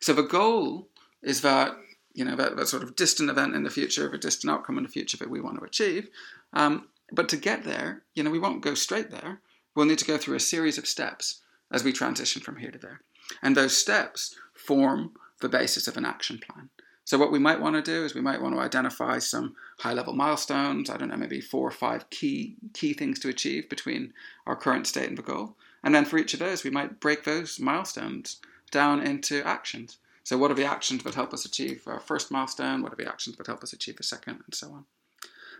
So 0.00 0.12
the 0.12 0.22
goal 0.22 0.88
is 1.22 1.42
that 1.42 1.76
you 2.12 2.24
know 2.24 2.36
that, 2.36 2.56
that 2.56 2.66
sort 2.66 2.82
of 2.82 2.96
distant 2.96 3.30
event 3.30 3.54
in 3.54 3.62
the 3.62 3.70
future, 3.70 4.10
a 4.10 4.18
distant 4.18 4.52
outcome 4.52 4.78
in 4.78 4.84
the 4.84 4.90
future 4.90 5.16
that 5.18 5.30
we 5.30 5.40
want 5.40 5.58
to 5.58 5.64
achieve. 5.64 6.08
Um, 6.52 6.88
but 7.12 7.28
to 7.30 7.36
get 7.36 7.64
there, 7.64 8.02
you 8.14 8.22
know, 8.22 8.30
we 8.30 8.38
won't 8.38 8.62
go 8.62 8.74
straight 8.74 9.10
there 9.10 9.40
we'll 9.74 9.86
need 9.86 9.98
to 9.98 10.04
go 10.04 10.18
through 10.18 10.36
a 10.36 10.40
series 10.40 10.78
of 10.78 10.86
steps 10.86 11.42
as 11.70 11.84
we 11.84 11.92
transition 11.92 12.42
from 12.42 12.56
here 12.56 12.70
to 12.70 12.78
there. 12.78 13.00
And 13.42 13.56
those 13.56 13.76
steps 13.76 14.34
form 14.54 15.12
the 15.40 15.48
basis 15.48 15.86
of 15.88 15.96
an 15.96 16.04
action 16.04 16.38
plan. 16.38 16.70
So, 17.04 17.18
what 17.18 17.32
we 17.32 17.38
might 17.38 17.60
want 17.60 17.76
to 17.76 17.82
do 17.82 18.04
is 18.04 18.14
we 18.14 18.20
might 18.20 18.40
want 18.40 18.54
to 18.54 18.60
identify 18.60 19.18
some 19.18 19.56
high 19.80 19.92
level 19.92 20.14
milestones, 20.14 20.90
I 20.90 20.96
don't 20.96 21.08
know, 21.08 21.16
maybe 21.16 21.40
four 21.40 21.66
or 21.66 21.72
five 21.72 22.08
key, 22.10 22.56
key 22.72 22.92
things 22.92 23.18
to 23.20 23.28
achieve 23.28 23.68
between 23.68 24.12
our 24.46 24.54
current 24.54 24.86
state 24.86 25.08
and 25.08 25.18
the 25.18 25.22
goal. 25.22 25.56
And 25.82 25.94
then 25.94 26.04
for 26.04 26.18
each 26.18 26.34
of 26.34 26.40
those, 26.40 26.62
we 26.62 26.70
might 26.70 27.00
break 27.00 27.24
those 27.24 27.58
milestones 27.58 28.40
down 28.70 29.00
into 29.00 29.42
actions. 29.44 29.98
So, 30.22 30.38
what 30.38 30.50
are 30.50 30.54
the 30.54 30.64
actions 30.64 31.02
that 31.02 31.14
help 31.14 31.32
us 31.32 31.44
achieve 31.44 31.82
our 31.86 32.00
first 32.00 32.30
milestone? 32.30 32.82
What 32.82 32.92
are 32.92 33.02
the 33.02 33.08
actions 33.08 33.36
that 33.36 33.46
help 33.46 33.62
us 33.64 33.72
achieve 33.72 33.96
the 33.96 34.02
second? 34.02 34.42
And 34.44 34.54
so 34.54 34.68
on. 34.72 34.84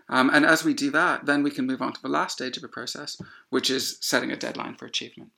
Um, 0.09 0.31
and 0.33 0.45
as 0.45 0.65
we 0.65 0.75
do 0.75 0.91
that, 0.91 1.27
then 1.27 1.43
we 1.43 1.51
can 1.51 1.67
move 1.67 1.83
on 1.83 1.93
to 1.93 2.03
the 2.03 2.09
last 2.09 2.33
stage 2.33 2.57
of 2.57 2.63
the 2.63 2.69
process, 2.69 3.21
which 3.51 3.71
is 3.71 3.99
setting 4.01 4.33
a 4.33 4.37
deadline 4.37 4.75
for 4.75 4.87
achievement. 4.87 5.31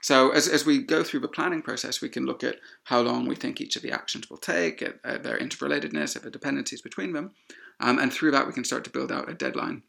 So 0.00 0.30
as, 0.30 0.48
as 0.48 0.66
we 0.66 0.78
go 0.78 1.04
through 1.04 1.20
the 1.20 1.28
planning 1.28 1.62
process, 1.62 2.00
we 2.00 2.08
can 2.08 2.26
look 2.26 2.42
at 2.42 2.56
how 2.84 3.00
long 3.00 3.26
we 3.26 3.36
think 3.36 3.60
each 3.60 3.76
of 3.76 3.82
the 3.82 3.92
actions 3.92 4.28
will 4.28 4.36
take, 4.36 4.82
at, 4.82 4.98
at 5.04 5.22
their 5.22 5.38
interrelatedness, 5.38 6.16
at 6.16 6.22
the 6.22 6.30
dependencies 6.30 6.82
between 6.82 7.12
them. 7.12 7.32
Um, 7.80 7.98
and 7.98 8.12
through 8.12 8.32
that, 8.32 8.46
we 8.46 8.52
can 8.52 8.64
start 8.64 8.84
to 8.84 8.90
build 8.90 9.12
out 9.12 9.30
a 9.30 9.34
deadline 9.34 9.82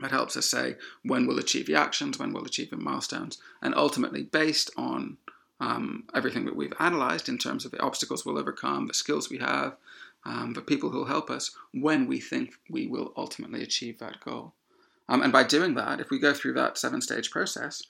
that 0.00 0.10
helps 0.10 0.36
us 0.36 0.46
say 0.46 0.76
when 1.04 1.26
we'll 1.26 1.38
achieve 1.38 1.66
the 1.66 1.74
actions, 1.74 2.18
when 2.18 2.32
we'll 2.32 2.44
achieve 2.44 2.70
the 2.70 2.76
milestones, 2.76 3.38
and 3.62 3.74
ultimately 3.74 4.22
based 4.22 4.70
on 4.76 5.16
um, 5.60 6.04
everything 6.14 6.44
that 6.44 6.56
we've 6.56 6.72
analyzed 6.78 7.28
in 7.28 7.38
terms 7.38 7.64
of 7.64 7.70
the 7.70 7.80
obstacles 7.80 8.26
we'll 8.26 8.38
overcome, 8.38 8.86
the 8.86 8.94
skills 8.94 9.30
we 9.30 9.38
have, 9.38 9.76
um, 10.26 10.52
but 10.52 10.66
people 10.66 10.90
who 10.90 10.98
will 10.98 11.06
help 11.06 11.30
us 11.30 11.52
when 11.72 12.06
we 12.06 12.20
think 12.20 12.54
we 12.68 12.88
will 12.88 13.12
ultimately 13.16 13.62
achieve 13.62 13.98
that 14.00 14.20
goal. 14.20 14.52
Um, 15.08 15.22
and 15.22 15.32
by 15.32 15.44
doing 15.44 15.74
that, 15.74 16.00
if 16.00 16.10
we 16.10 16.18
go 16.18 16.34
through 16.34 16.54
that 16.54 16.76
seven 16.76 17.00
stage 17.00 17.30
process, 17.30 17.80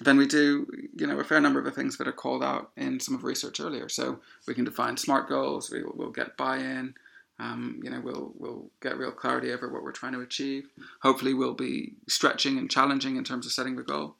then 0.00 0.16
we 0.16 0.26
do, 0.26 0.66
you 0.96 1.06
know, 1.06 1.20
a 1.20 1.24
fair 1.24 1.40
number 1.40 1.58
of 1.58 1.66
the 1.66 1.70
things 1.70 1.98
that 1.98 2.08
are 2.08 2.12
called 2.12 2.42
out 2.42 2.70
in 2.78 2.98
some 2.98 3.14
of 3.14 3.20
the 3.20 3.26
research 3.26 3.60
earlier. 3.60 3.90
So 3.90 4.20
we 4.48 4.54
can 4.54 4.64
define 4.64 4.96
SMART 4.96 5.28
goals. 5.28 5.70
We 5.70 5.82
will 5.82 5.92
we'll 5.94 6.10
get 6.10 6.38
buy-in. 6.38 6.94
Um, 7.38 7.80
you 7.84 7.90
know, 7.90 8.00
we'll 8.00 8.32
we'll 8.38 8.70
get 8.80 8.96
real 8.96 9.12
clarity 9.12 9.52
over 9.52 9.68
what 9.70 9.82
we're 9.82 9.92
trying 9.92 10.14
to 10.14 10.20
achieve. 10.20 10.68
Hopefully, 11.02 11.34
we'll 11.34 11.52
be 11.52 11.92
stretching 12.08 12.56
and 12.56 12.70
challenging 12.70 13.16
in 13.16 13.24
terms 13.24 13.44
of 13.44 13.52
setting 13.52 13.76
the 13.76 13.82
goal. 13.82 14.16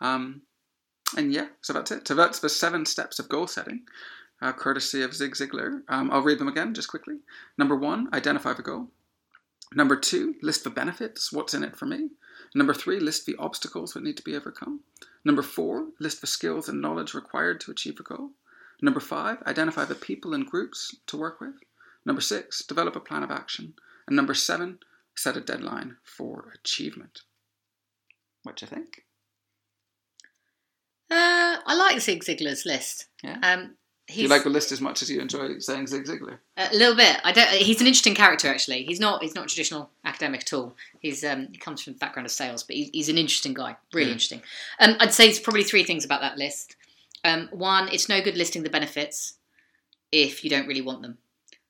Um, 0.00 0.40
and 1.18 1.34
yeah, 1.34 1.48
so 1.60 1.74
that's 1.74 1.90
it. 1.90 2.08
So 2.08 2.14
that's 2.14 2.38
the 2.38 2.48
seven 2.48 2.86
steps 2.86 3.18
of 3.18 3.28
goal 3.28 3.46
setting 3.46 3.82
uh, 4.40 4.52
courtesy 4.52 5.02
of 5.02 5.14
Zig 5.14 5.34
Ziglar. 5.34 5.82
Um, 5.88 6.10
I'll 6.10 6.22
read 6.22 6.38
them 6.38 6.48
again 6.48 6.74
just 6.74 6.88
quickly. 6.88 7.18
Number 7.58 7.76
one, 7.76 8.08
identify 8.12 8.52
the 8.54 8.62
goal. 8.62 8.88
Number 9.74 9.96
two, 9.96 10.34
list 10.42 10.64
the 10.64 10.70
benefits, 10.70 11.32
what's 11.32 11.54
in 11.54 11.62
it 11.62 11.76
for 11.76 11.86
me. 11.86 12.10
Number 12.54 12.74
three, 12.74 12.98
list 12.98 13.26
the 13.26 13.36
obstacles 13.38 13.92
that 13.92 14.02
need 14.02 14.16
to 14.16 14.22
be 14.22 14.34
overcome. 14.34 14.80
Number 15.24 15.42
four, 15.42 15.88
list 16.00 16.20
the 16.20 16.26
skills 16.26 16.68
and 16.68 16.80
knowledge 16.80 17.14
required 17.14 17.60
to 17.60 17.70
achieve 17.70 18.00
a 18.00 18.02
goal. 18.02 18.30
Number 18.82 19.00
five, 19.00 19.42
identify 19.46 19.84
the 19.84 19.94
people 19.94 20.34
and 20.34 20.46
groups 20.46 20.96
to 21.06 21.16
work 21.16 21.40
with. 21.40 21.54
Number 22.04 22.22
six, 22.22 22.64
develop 22.64 22.96
a 22.96 23.00
plan 23.00 23.22
of 23.22 23.30
action. 23.30 23.74
And 24.06 24.16
number 24.16 24.34
seven, 24.34 24.78
set 25.14 25.36
a 25.36 25.40
deadline 25.40 25.96
for 26.02 26.52
achievement. 26.54 27.20
What 28.42 28.56
do 28.56 28.64
you 28.64 28.70
think? 28.70 29.04
Uh, 31.10 31.58
I 31.66 31.74
like 31.74 32.00
Zig 32.00 32.24
Ziglar's 32.24 32.64
list. 32.64 33.06
Yeah? 33.22 33.38
Um, 33.42 33.76
Do 34.14 34.22
you 34.22 34.28
like 34.28 34.42
the 34.44 34.50
list 34.50 34.72
as 34.72 34.80
much 34.80 35.02
as 35.02 35.10
you 35.10 35.20
enjoy 35.20 35.58
saying 35.58 35.86
Zig 35.86 36.04
Ziglar? 36.04 36.38
a 36.56 36.74
little 36.74 36.96
bit. 36.96 37.18
I 37.24 37.32
don't. 37.32 37.48
He's 37.50 37.80
an 37.80 37.86
interesting 37.86 38.14
character, 38.14 38.48
actually. 38.48 38.84
He's 38.84 39.00
not. 39.00 39.22
He's 39.22 39.34
not 39.34 39.44
a 39.44 39.48
traditional 39.48 39.90
academic 40.04 40.42
at 40.42 40.52
all. 40.52 40.74
He's. 41.00 41.24
Um, 41.24 41.48
he 41.52 41.58
comes 41.58 41.82
from 41.82 41.94
the 41.94 41.98
background 41.98 42.26
of 42.26 42.32
sales, 42.32 42.62
but 42.62 42.76
he's, 42.76 42.90
he's 42.92 43.08
an 43.08 43.18
interesting 43.18 43.54
guy. 43.54 43.76
Really 43.92 44.06
Yeah. 44.08 44.12
interesting. 44.12 44.42
Um, 44.78 44.96
I'd 45.00 45.12
say 45.14 45.28
it's 45.28 45.38
probably 45.38 45.64
three 45.64 45.84
things 45.84 46.04
about 46.04 46.20
that 46.20 46.36
list. 46.38 46.76
Um, 47.24 47.48
one, 47.52 47.88
it's 47.88 48.08
no 48.08 48.20
good 48.22 48.36
listing 48.36 48.62
the 48.62 48.70
benefits 48.70 49.34
if 50.12 50.42
you 50.42 50.50
don't 50.50 50.66
really 50.66 50.80
want 50.80 51.02
them. 51.02 51.18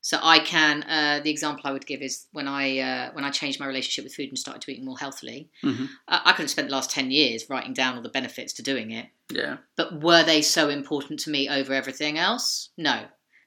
So 0.03 0.19
I 0.23 0.39
can. 0.39 0.83
Uh, 0.85 1.21
the 1.23 1.31
example 1.31 1.63
I 1.67 1.73
would 1.73 1.85
give 1.87 2.01
is 2.01 2.27
when 2.33 2.49
I 2.49 2.79
uh, 2.79 3.11
when 3.13 3.25
I 3.25 3.31
changed 3.31 3.61
my 3.61 3.67
relationship 3.67 4.05
with 4.05 4.15
food 4.15 4.29
and 4.31 4.39
started 4.39 4.63
to 4.63 4.73
eat 4.73 4.83
more 4.83 4.99
healthily. 4.99 5.49
Mm-hmm. 5.63 5.85
I, 6.09 6.23
I 6.27 6.33
could 6.33 6.43
have 6.45 6.51
spent 6.51 6.69
the 6.69 6.75
last 6.75 6.91
ten 6.91 7.11
years 7.11 7.45
writing 7.51 7.75
down 7.75 7.97
all 7.97 8.03
the 8.03 8.09
benefits 8.09 8.53
to 8.55 8.63
doing 8.63 8.91
it. 8.93 9.07
Yeah. 9.31 9.59
But 9.77 10.01
were 10.03 10.23
they 10.23 10.43
so 10.43 10.69
important 10.69 11.21
to 11.21 11.31
me 11.31 11.49
over 11.49 11.73
everything 11.73 12.19
else? 12.19 12.71
No. 12.77 13.05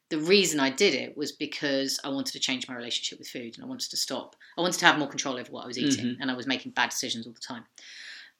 The 0.10 0.20
reason 0.20 0.60
I 0.60 0.70
did 0.70 0.94
it 0.94 1.18
was 1.18 1.32
because 1.32 2.00
I 2.04 2.10
wanted 2.10 2.34
to 2.34 2.40
change 2.40 2.68
my 2.68 2.76
relationship 2.76 3.18
with 3.20 3.28
food 3.30 3.56
and 3.56 3.64
I 3.64 3.68
wanted 3.68 3.90
to 3.90 3.98
stop. 3.98 4.36
I 4.58 4.62
wanted 4.62 4.80
to 4.80 4.86
have 4.86 5.00
more 5.00 5.08
control 5.08 5.38
over 5.40 5.52
what 5.52 5.64
I 5.64 5.68
was 5.68 5.78
eating 5.80 6.06
Mhm. 6.06 6.18
and 6.22 6.30
I 6.30 6.36
was 6.36 6.46
making 6.46 6.74
bad 6.74 6.90
decisions 6.92 7.26
all 7.26 7.34
the 7.34 7.40
time. 7.40 7.66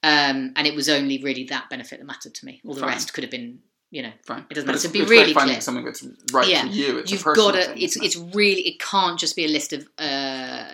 Um, 0.02 0.52
and 0.56 0.66
it 0.66 0.74
was 0.74 0.88
only 0.88 1.18
really 1.22 1.44
that 1.44 1.70
benefit 1.70 1.98
that 1.98 2.04
mattered 2.04 2.34
to 2.34 2.46
me. 2.46 2.60
All 2.64 2.74
the 2.74 2.80
Fine. 2.80 2.90
rest 2.90 3.12
could 3.14 3.24
have 3.24 3.30
been, 3.30 3.60
you 3.90 4.02
know, 4.02 4.12
Fine. 4.24 4.44
It 4.50 4.54
doesn't 4.54 4.66
matter. 4.66 4.76
it's- 4.76 4.82
to 4.92 4.98
be 4.98 5.02
really 5.04 5.32
finding 5.32 5.54
clear. 5.54 5.60
something 5.62 5.84
that's 5.84 6.04
right 6.32 6.46
Yeah. 6.48 6.62
for 6.62 6.68
you. 6.72 6.98
It's 6.98 7.10
you've 7.10 7.22
a 7.22 7.24
personal 7.24 7.50
got 7.52 7.58
to. 7.60 7.64
thing, 7.70 7.82
It's 7.82 7.96
it? 7.96 8.02
it's 8.04 8.16
really. 8.16 8.68
It 8.68 8.78
can't 8.80 9.18
just 9.18 9.34
be 9.34 9.44
a 9.46 9.48
list 9.48 9.72
of 9.72 9.88
uh, 9.98 10.68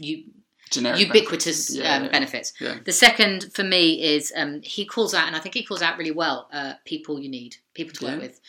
you 0.00 0.24
generic 0.70 1.00
ubiquitous 1.00 1.70
benefits. 1.70 1.76
Yeah, 1.76 1.96
um, 1.96 2.04
yeah. 2.04 2.10
benefits. 2.10 2.52
Yeah. 2.60 2.76
The 2.84 2.92
second 2.92 3.50
for 3.54 3.64
me 3.64 4.02
is 4.02 4.32
um, 4.36 4.60
he 4.62 4.84
calls 4.84 5.14
out, 5.14 5.26
and 5.26 5.36
I 5.36 5.38
think 5.38 5.54
he 5.54 5.64
calls 5.64 5.82
out 5.82 5.98
really 5.98 6.10
well, 6.10 6.48
uh, 6.52 6.74
people 6.84 7.20
you 7.20 7.28
need, 7.28 7.56
people 7.74 7.94
to 7.94 8.04
work 8.06 8.20
with. 8.20 8.40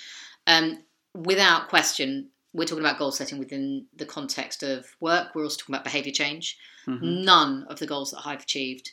Um, 0.46 0.84
without 1.14 1.70
question, 1.70 2.30
we're 2.54 2.66
talking 2.66 2.84
about 2.84 2.98
goal 2.98 3.12
setting 3.12 3.38
within 3.38 3.86
the 3.96 4.06
context 4.06 4.64
of 4.64 4.88
work. 5.00 5.36
We're 5.36 5.44
also 5.44 5.58
talking 5.58 5.76
about 5.76 5.84
behaviour 5.84 6.14
change. 6.14 6.58
Mhm. 6.88 7.24
None 7.24 7.66
of 7.70 7.80
the 7.80 7.86
goals 7.86 8.12
that 8.12 8.22
I've 8.26 8.42
achieved, 8.42 8.92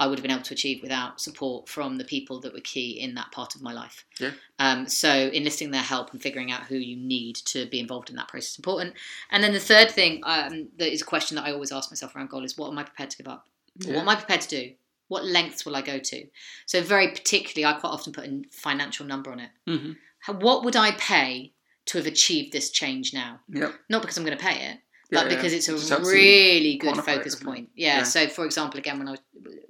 I 0.00 0.06
would 0.06 0.18
have 0.18 0.22
been 0.22 0.30
able 0.30 0.44
to 0.44 0.54
achieve 0.54 0.80
without 0.80 1.20
support 1.20 1.68
from 1.68 1.98
the 1.98 2.04
people 2.04 2.40
that 2.40 2.52
were 2.52 2.60
key 2.60 3.00
in 3.00 3.14
that 3.14 3.32
part 3.32 3.54
of 3.56 3.62
my 3.62 3.72
life. 3.72 4.04
Yeah. 4.20 4.30
Um, 4.60 4.86
so 4.88 5.10
enlisting 5.10 5.72
their 5.72 5.82
help 5.82 6.12
and 6.12 6.22
figuring 6.22 6.52
out 6.52 6.62
who 6.64 6.76
you 6.76 6.96
need 6.96 7.36
to 7.46 7.66
be 7.66 7.80
involved 7.80 8.08
in 8.08 8.16
that 8.16 8.28
process 8.28 8.52
is 8.52 8.58
important. 8.58 8.94
And 9.30 9.42
then 9.42 9.52
the 9.52 9.58
third 9.60 9.90
thing 9.90 10.20
um, 10.24 10.68
that 10.78 10.92
is 10.92 11.02
a 11.02 11.04
question 11.04 11.34
that 11.36 11.44
I 11.46 11.52
always 11.52 11.72
ask 11.72 11.90
myself 11.90 12.14
around 12.14 12.30
goal 12.30 12.44
is 12.44 12.56
what 12.56 12.70
am 12.70 12.78
I 12.78 12.84
prepared 12.84 13.10
to 13.10 13.16
give 13.16 13.26
up? 13.28 13.48
Yeah. 13.78 13.94
What 13.94 14.02
am 14.02 14.08
I 14.08 14.14
prepared 14.14 14.42
to 14.42 14.48
do? 14.48 14.72
What 15.08 15.24
lengths 15.24 15.64
will 15.66 15.74
I 15.74 15.82
go 15.82 15.98
to? 15.98 16.26
So 16.66 16.82
very 16.82 17.08
particularly, 17.08 17.64
I 17.64 17.78
quite 17.78 17.90
often 17.90 18.12
put 18.12 18.26
a 18.26 18.42
financial 18.52 19.04
number 19.06 19.32
on 19.32 19.40
it. 19.40 19.50
Mhm. 19.66 19.96
What 20.40 20.64
would 20.64 20.76
I 20.76 20.92
pay 20.92 21.52
to 21.86 21.98
have 21.98 22.06
achieved 22.06 22.52
this 22.52 22.70
change 22.70 23.14
now? 23.14 23.40
Yep. 23.48 23.74
Not 23.88 24.02
because 24.02 24.18
I'm 24.18 24.24
going 24.24 24.36
to 24.36 24.44
pay 24.44 24.70
it, 24.70 24.78
but 25.10 25.24
yeah. 25.30 25.36
because 25.36 25.52
it's 25.52 25.68
a 25.68 26.00
really 26.00 26.76
good 26.76 26.96
focus 26.98 27.34
point. 27.36 27.70
Yeah, 27.74 27.98
Yeah. 27.98 28.02
So, 28.04 28.26
for 28.28 28.44
example, 28.44 28.78
again, 28.78 28.98
when 28.98 29.08
I 29.08 29.16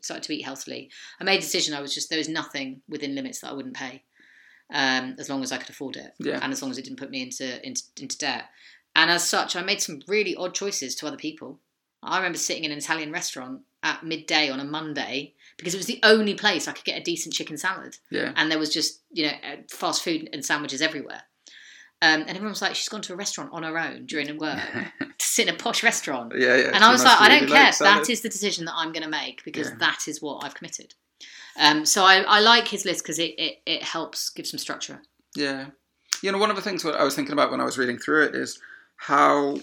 started 0.03 0.23
to 0.25 0.35
eat 0.35 0.43
healthily, 0.43 0.91
I 1.21 1.25
made 1.25 1.39
a 1.39 1.43
decision. 1.43 1.75
I 1.75 1.81
was 1.81 1.95
just 1.95 2.09
there 2.11 2.19
was 2.19 2.29
nothing 2.29 2.83
within 2.89 3.15
limits 3.15 3.41
that 3.41 3.51
I 3.51 3.53
wouldn't 3.55 3.77
pay, 3.77 4.03
um, 4.73 5.17
as 5.19 5.29
long 5.31 5.43
as 5.43 5.53
I 5.53 5.59
could 5.59 5.71
afford 5.71 5.97
it, 5.97 6.13
Yeah. 6.19 6.39
and 6.43 6.53
as 6.53 6.61
long 6.63 6.71
as 6.71 6.79
it 6.79 6.85
didn't 6.85 6.99
put 6.99 7.11
me 7.11 7.23
into 7.23 7.65
into, 7.67 7.83
into 8.01 8.19
debt. 8.19 8.45
And 8.97 9.11
as 9.11 9.29
such, 9.29 9.55
I 9.55 9.63
made 9.63 9.81
some 9.81 10.01
really 10.09 10.35
odd 10.35 10.55
choices 10.55 10.95
to 10.97 11.07
other 11.07 11.17
people. 11.17 11.61
I 12.03 12.17
remember 12.19 12.39
sitting 12.39 12.65
in 12.65 12.73
an 12.73 12.79
Italian 12.79 13.13
restaurant 13.13 13.63
at 13.83 14.05
midday 14.05 14.51
on 14.51 14.59
a 14.61 14.65
Monday 14.65 15.35
because 15.57 15.75
it 15.75 15.77
was 15.77 15.87
the 15.87 16.01
only 16.03 16.35
place 16.35 16.67
I 16.67 16.73
could 16.73 16.85
get 16.85 16.99
a 17.01 17.03
decent 17.03 17.33
chicken 17.35 17.57
salad 17.57 17.97
Yeah. 18.11 18.33
and 18.35 18.51
there 18.51 18.59
was 18.59 18.73
just 18.73 19.03
you 19.13 19.27
know 19.27 19.33
uh, 19.45 19.57
fast 19.71 20.03
food 20.03 20.29
and 20.33 20.45
sandwiches 20.45 20.83
everywhere. 20.83 21.23
Um, 22.01 22.21
and 22.21 22.31
everyone 22.31 22.51
was 22.51 22.63
like, 22.63 22.77
she's 22.77 22.89
gone 22.89 23.03
to 23.03 23.13
a 23.13 23.17
restaurant 23.17 23.51
on 23.53 23.65
her 23.65 23.77
own 23.77 24.07
during 24.07 24.37
work 24.39 24.61
to 25.01 25.27
sit 25.27 25.49
in 25.49 25.55
a 25.55 25.59
posh 25.59 25.83
restaurant. 25.83 26.33
Yeah, 26.37 26.57
yeah. 26.57 26.71
And 26.73 26.85
I 26.85 26.93
was 26.93 27.03
like, 27.03 27.21
I 27.21 27.29
don't 27.29 27.49
care. 27.49 27.73
That 27.81 28.09
is 28.09 28.21
the 28.21 28.29
decision 28.29 28.67
that 28.67 28.75
I'm 28.77 28.93
going 28.93 29.03
to 29.03 29.09
make 29.09 29.43
because 29.45 29.69
Yeah. 29.69 29.77
that 29.81 30.07
is 30.07 30.23
what 30.23 30.45
I've 30.45 30.55
committed. 30.55 30.95
Um, 31.59 31.85
so 31.85 32.05
I, 32.05 32.21
I 32.21 32.39
like 32.41 32.69
his 32.69 32.85
list 32.85 33.03
because 33.03 33.19
it, 33.19 33.35
it, 33.37 33.59
it 33.67 33.83
helps 33.83 34.31
give 34.31 34.47
some 34.47 34.59
structure. 34.59 35.03
Yeah, 35.35 35.67
you 36.23 36.31
know, 36.31 36.39
one 36.39 36.51
of 36.51 36.57
the 36.57 36.63
things 36.63 36.85
what 36.85 36.95
I 36.95 37.03
was 37.05 37.17
thinking 37.17 37.33
about 37.33 37.51
when 37.51 37.61
I 37.61 37.65
was 37.65 37.79
reading 37.79 37.99
through 37.99 38.27
it 38.27 38.35
is 38.35 38.61
how 38.97 39.59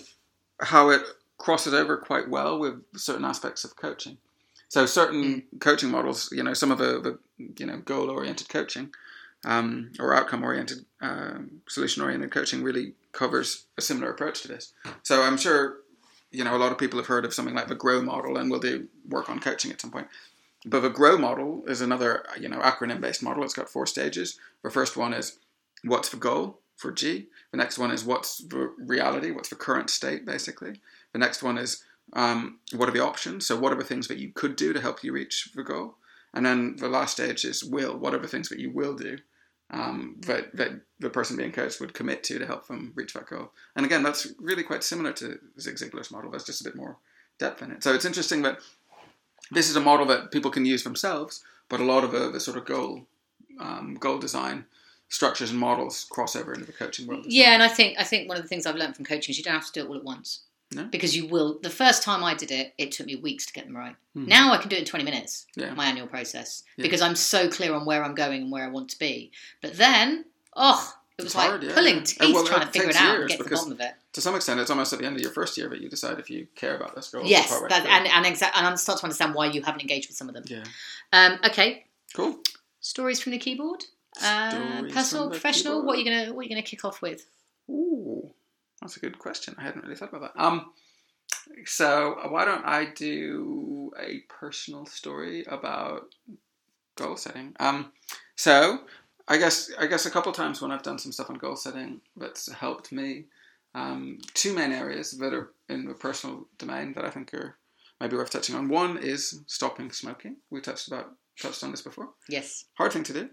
how 0.62 0.90
it 0.90 1.02
crosses 1.38 1.74
over 1.74 1.98
quite 1.98 2.30
well 2.30 2.60
with 2.60 2.82
certain 2.96 3.26
aspects 3.26 3.64
of 3.64 3.76
coaching. 3.78 4.18
So 4.68 4.86
certain 4.86 5.44
coaching 5.60 5.90
models, 5.90 6.30
you 6.32 6.44
know, 6.44 6.54
some 6.54 6.72
of 6.72 6.78
the, 6.80 7.00
the 7.00 7.20
you 7.58 7.66
know 7.66 7.78
goal 7.78 8.10
oriented 8.10 8.50
coaching 8.50 8.92
um, 9.44 9.92
or 10.00 10.16
outcome 10.16 10.44
oriented 10.44 10.86
um, 11.02 11.62
solution 11.68 12.04
oriented 12.04 12.32
coaching 12.32 12.64
really 12.64 12.94
covers 13.12 13.66
a 13.78 13.82
similar 13.82 14.10
approach 14.12 14.42
to 14.42 14.48
this. 14.48 14.74
So 15.04 15.22
I'm 15.22 15.38
sure 15.38 15.78
you 16.32 16.44
know 16.44 16.56
a 16.56 16.60
lot 16.60 16.72
of 16.72 16.78
people 16.78 17.00
have 17.00 17.08
heard 17.08 17.26
of 17.26 17.34
something 17.34 17.56
like 17.56 17.68
the 17.68 17.76
grow 17.76 18.02
model, 18.02 18.38
and 18.38 18.50
we'll 18.50 18.60
do 18.60 18.88
work 19.08 19.30
on 19.30 19.40
coaching 19.40 19.72
at 19.72 19.82
some 19.82 19.92
point. 19.92 20.08
But 20.66 20.82
the 20.82 20.90
grow 20.90 21.18
model 21.18 21.64
is 21.68 21.82
another 21.82 22.26
you 22.40 22.50
know 22.50 22.60
acronym 22.60 23.02
based 23.02 23.24
model. 23.24 23.44
It's 23.44 23.54
got 23.54 23.70
four 23.70 23.86
stages. 23.86 24.40
The 24.64 24.72
first 24.72 24.98
one 24.98 25.14
is 25.14 25.38
what's 25.84 26.10
the 26.10 26.18
goal 26.18 26.60
for 26.76 26.92
G. 26.92 27.28
The 27.52 27.58
next 27.58 27.78
one 27.78 27.92
is 27.92 28.04
what's 28.04 28.38
the 28.38 28.74
reality, 28.78 29.32
what's 29.32 29.50
the 29.50 29.56
current 29.56 29.90
state, 29.90 30.26
basically. 30.26 30.82
The 31.14 31.20
next 31.20 31.42
one 31.42 31.58
is 31.58 31.84
um, 32.14 32.60
what 32.74 32.90
are 32.90 32.92
the 32.92 33.04
options? 33.04 33.46
So, 33.46 33.58
what 33.58 33.72
are 33.72 33.78
the 33.78 33.84
things 33.84 34.08
that 34.08 34.18
you 34.18 34.32
could 34.34 34.56
do 34.56 34.74
to 34.74 34.82
help 34.82 35.04
you 35.04 35.14
reach 35.14 35.52
the 35.56 35.64
goal? 35.64 35.96
And 36.36 36.46
then 36.46 36.76
the 36.76 36.90
last 36.90 37.14
stage 37.14 37.46
is 37.46 37.64
will. 37.64 37.98
What 37.98 38.14
are 38.14 38.20
the 38.20 38.28
things 38.28 38.50
that 38.50 38.60
you 38.60 38.70
will 38.70 38.94
do 38.94 39.18
um, 39.72 40.18
that, 40.28 40.56
that 40.56 40.82
the 41.00 41.10
person 41.10 41.38
being 41.38 41.54
coached 41.54 41.80
would 41.80 41.94
commit 41.94 42.24
to 42.26 42.38
to 42.38 42.46
help 42.46 42.68
them 42.68 42.92
reach 42.94 43.14
that 43.14 43.28
goal? 43.28 43.52
And 43.76 43.86
again, 43.86 44.04
that's 44.04 44.28
really 44.40 44.64
quite 44.64 44.84
similar 44.84 45.14
to 45.14 45.40
Zig 45.60 45.76
Ziglar's 45.76 46.12
model. 46.12 46.30
There's 46.30 46.44
just 46.44 46.62
a 46.62 46.66
bit 46.66 46.76
more 46.76 46.98
depth 47.40 47.62
in 47.62 47.72
it. 47.72 47.84
So, 47.84 47.94
it's 47.96 48.06
interesting 48.06 48.42
that 48.42 48.60
this 49.52 49.70
is 49.70 49.76
a 49.76 49.82
model 49.82 50.06
that 50.08 50.32
people 50.32 50.52
can 50.52 50.66
use 50.66 50.84
themselves, 50.84 51.44
but 51.70 51.80
a 51.80 51.86
lot 51.86 52.04
of 52.04 52.12
the, 52.12 52.30
the 52.30 52.40
sort 52.40 52.58
of 52.58 52.66
goal 52.66 53.08
um, 53.60 53.96
goal 53.96 54.18
design 54.18 54.66
structures 55.10 55.52
and 55.52 55.60
models 55.60 56.06
cross 56.10 56.36
over 56.36 56.54
into 56.54 56.66
the 56.66 56.74
coaching 56.74 57.08
world. 57.08 57.26
Yeah, 57.28 57.46
well. 57.46 57.54
and 57.54 57.64
I 57.64 57.68
think 57.70 57.98
I 57.98 58.04
think 58.04 58.28
one 58.28 58.38
of 58.38 58.44
the 58.44 58.50
things 58.50 58.66
I've 58.66 58.76
learned 58.76 58.96
from 58.96 59.06
coaching 59.06 59.32
is 59.32 59.38
you 59.38 59.44
don't 59.44 59.54
have 59.54 59.72
to 59.72 59.80
do 59.80 59.86
it 59.86 59.90
all 59.90 59.96
at 59.96 60.04
once. 60.04 60.42
No. 60.74 60.84
Because 60.86 61.16
you 61.16 61.28
will. 61.28 61.60
The 61.62 61.70
first 61.70 62.02
time 62.04 62.24
I 62.24 62.34
did 62.34 62.52
it, 62.52 62.74
it 62.78 62.92
took 62.92 63.06
me 63.06 63.16
weeks 63.16 63.46
to 63.46 63.54
get 63.54 63.66
them 63.66 63.78
right. 63.78 63.96
Mhm. 64.18 64.28
Now 64.28 64.52
I 64.52 64.58
can 64.58 64.68
do 64.70 64.76
it 64.76 64.80
in 64.80 64.86
20 64.86 65.06
minutes, 65.06 65.46
Yeah. 65.56 65.74
my 65.74 65.86
annual 65.86 66.08
process, 66.08 66.64
Yeah. 66.78 66.84
because 66.84 67.02
I'm 67.02 67.16
so 67.16 67.48
clear 67.50 67.74
on 67.74 67.86
where 67.86 68.04
I'm 68.04 68.16
going 68.16 68.42
and 68.44 68.52
where 68.52 68.64
I 68.66 68.68
want 68.68 68.90
to 68.90 69.00
be. 69.00 69.32
But 69.62 69.78
then, 69.78 70.26
oh, 70.56 70.94
it 71.18 71.22
was 71.24 71.28
It's 71.28 71.36
like 71.36 71.50
hard, 71.50 71.64
yeah, 71.64 71.74
pulling 71.76 72.04
teeth 72.04 72.20
well, 72.34 72.46
trying 72.46 72.62
to 72.66 72.72
figure 72.72 72.90
it 72.90 72.96
out 72.96 73.20
and 73.20 73.30
get 73.30 73.38
to 73.38 73.44
the 73.44 73.50
bottom 73.56 73.72
of 73.72 73.80
it. 73.80 73.94
to 74.14 74.22
some 74.22 74.36
extent, 74.36 74.60
it's 74.60 74.70
almost 74.72 74.92
at 74.92 75.00
the 75.00 75.06
end 75.06 75.16
of 75.16 75.22
your 75.22 75.32
first 75.32 75.56
year 75.58 75.70
that 75.70 75.80
you 75.82 75.88
decide 75.88 76.20
if 76.20 76.30
you 76.30 76.48
care 76.56 76.76
about 76.76 76.96
this 76.96 77.10
goal. 77.10 77.24
Yes, 77.26 77.50
that, 77.70 77.86
and 77.86 78.08
and, 78.08 78.26
exa- 78.26 78.52
and 78.56 78.66
I 78.68 78.76
start 78.76 79.00
to 79.00 79.06
understand 79.06 79.34
why 79.36 79.46
you 79.46 79.62
haven't 79.62 79.82
engaged 79.82 80.10
with 80.10 80.18
some 80.18 80.28
of 80.30 80.34
them. 80.36 80.44
yeah, 80.48 80.64
Um, 81.14 81.40
okay, 81.46 81.86
cool. 82.16 82.40
stories 82.82 83.22
from 83.22 83.32
the 83.34 83.38
keyboard. 83.38 83.86
Uh, 84.22 84.84
personal, 84.92 85.26
the 85.26 85.32
professional. 85.32 85.84
What 85.84 85.96
are 85.96 86.00
you 86.00 86.06
keyboard. 86.06 86.24
gonna 86.26 86.34
What 86.34 86.42
are 86.42 86.44
you 86.46 86.50
gonna 86.50 86.64
kick 86.64 86.84
off 86.86 87.02
with? 87.02 87.28
Ooh, 87.70 88.32
that's 88.86 88.98
a 88.98 89.00
good 89.00 89.18
question. 89.18 89.56
I 89.58 89.64
hadn't 89.64 89.84
really 89.84 89.96
thought 89.96 90.14
about 90.14 90.34
that. 90.36 90.42
Um, 90.42 90.72
so 91.66 92.18
why 92.30 92.46
don't 92.46 92.66
I 92.66 92.86
do 92.86 93.92
a 94.00 94.20
personal 94.30 94.86
story 94.86 95.44
about 95.48 96.14
goal 96.96 97.18
setting? 97.18 97.56
Um, 97.60 97.92
so 98.36 98.82
I 99.28 99.38
guess 99.38 99.72
I 99.80 99.88
guess 99.88 100.06
a 100.06 100.12
couple 100.12 100.32
times 100.32 100.62
when 100.62 100.72
I've 100.72 100.84
done 100.84 101.00
some 101.00 101.12
stuff 101.12 101.30
on 101.30 101.38
goal 101.38 101.56
setting 101.56 102.02
that's 102.16 102.52
helped 102.52 102.92
me. 102.92 103.26
Um, 103.74 104.20
two 104.34 104.54
main 104.54 104.72
areas 104.72 105.12
that 105.12 105.34
are 105.34 105.52
in 105.68 105.86
the 105.86 105.96
personal 105.96 106.48
domain 106.58 106.94
that 106.94 107.04
I 107.04 107.10
think 107.10 107.34
are 107.34 107.58
maybe 108.00 108.16
worth 108.16 108.30
touching 108.30 108.56
on. 108.56 108.70
One 108.70 108.98
is 108.98 109.42
stopping 109.48 109.92
smoking. 109.92 110.38
We 110.50 110.62
touched 110.62 110.88
about 110.88 111.12
touched 111.42 111.64
on 111.64 111.72
this 111.72 111.82
before 111.82 112.10
Yes. 112.30 112.66
hard 112.76 112.94
thing 112.94 113.04
to 113.04 113.14
do. 113.14 113.30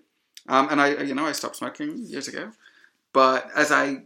Um, 0.48 0.68
and 0.70 0.80
I, 0.80 1.02
you 1.02 1.14
know, 1.14 1.26
I 1.26 1.32
stopped 1.32 1.56
smoking 1.56 1.98
years 1.98 2.26
ago. 2.26 2.50
But 3.12 3.50
as 3.54 3.70
I, 3.70 4.02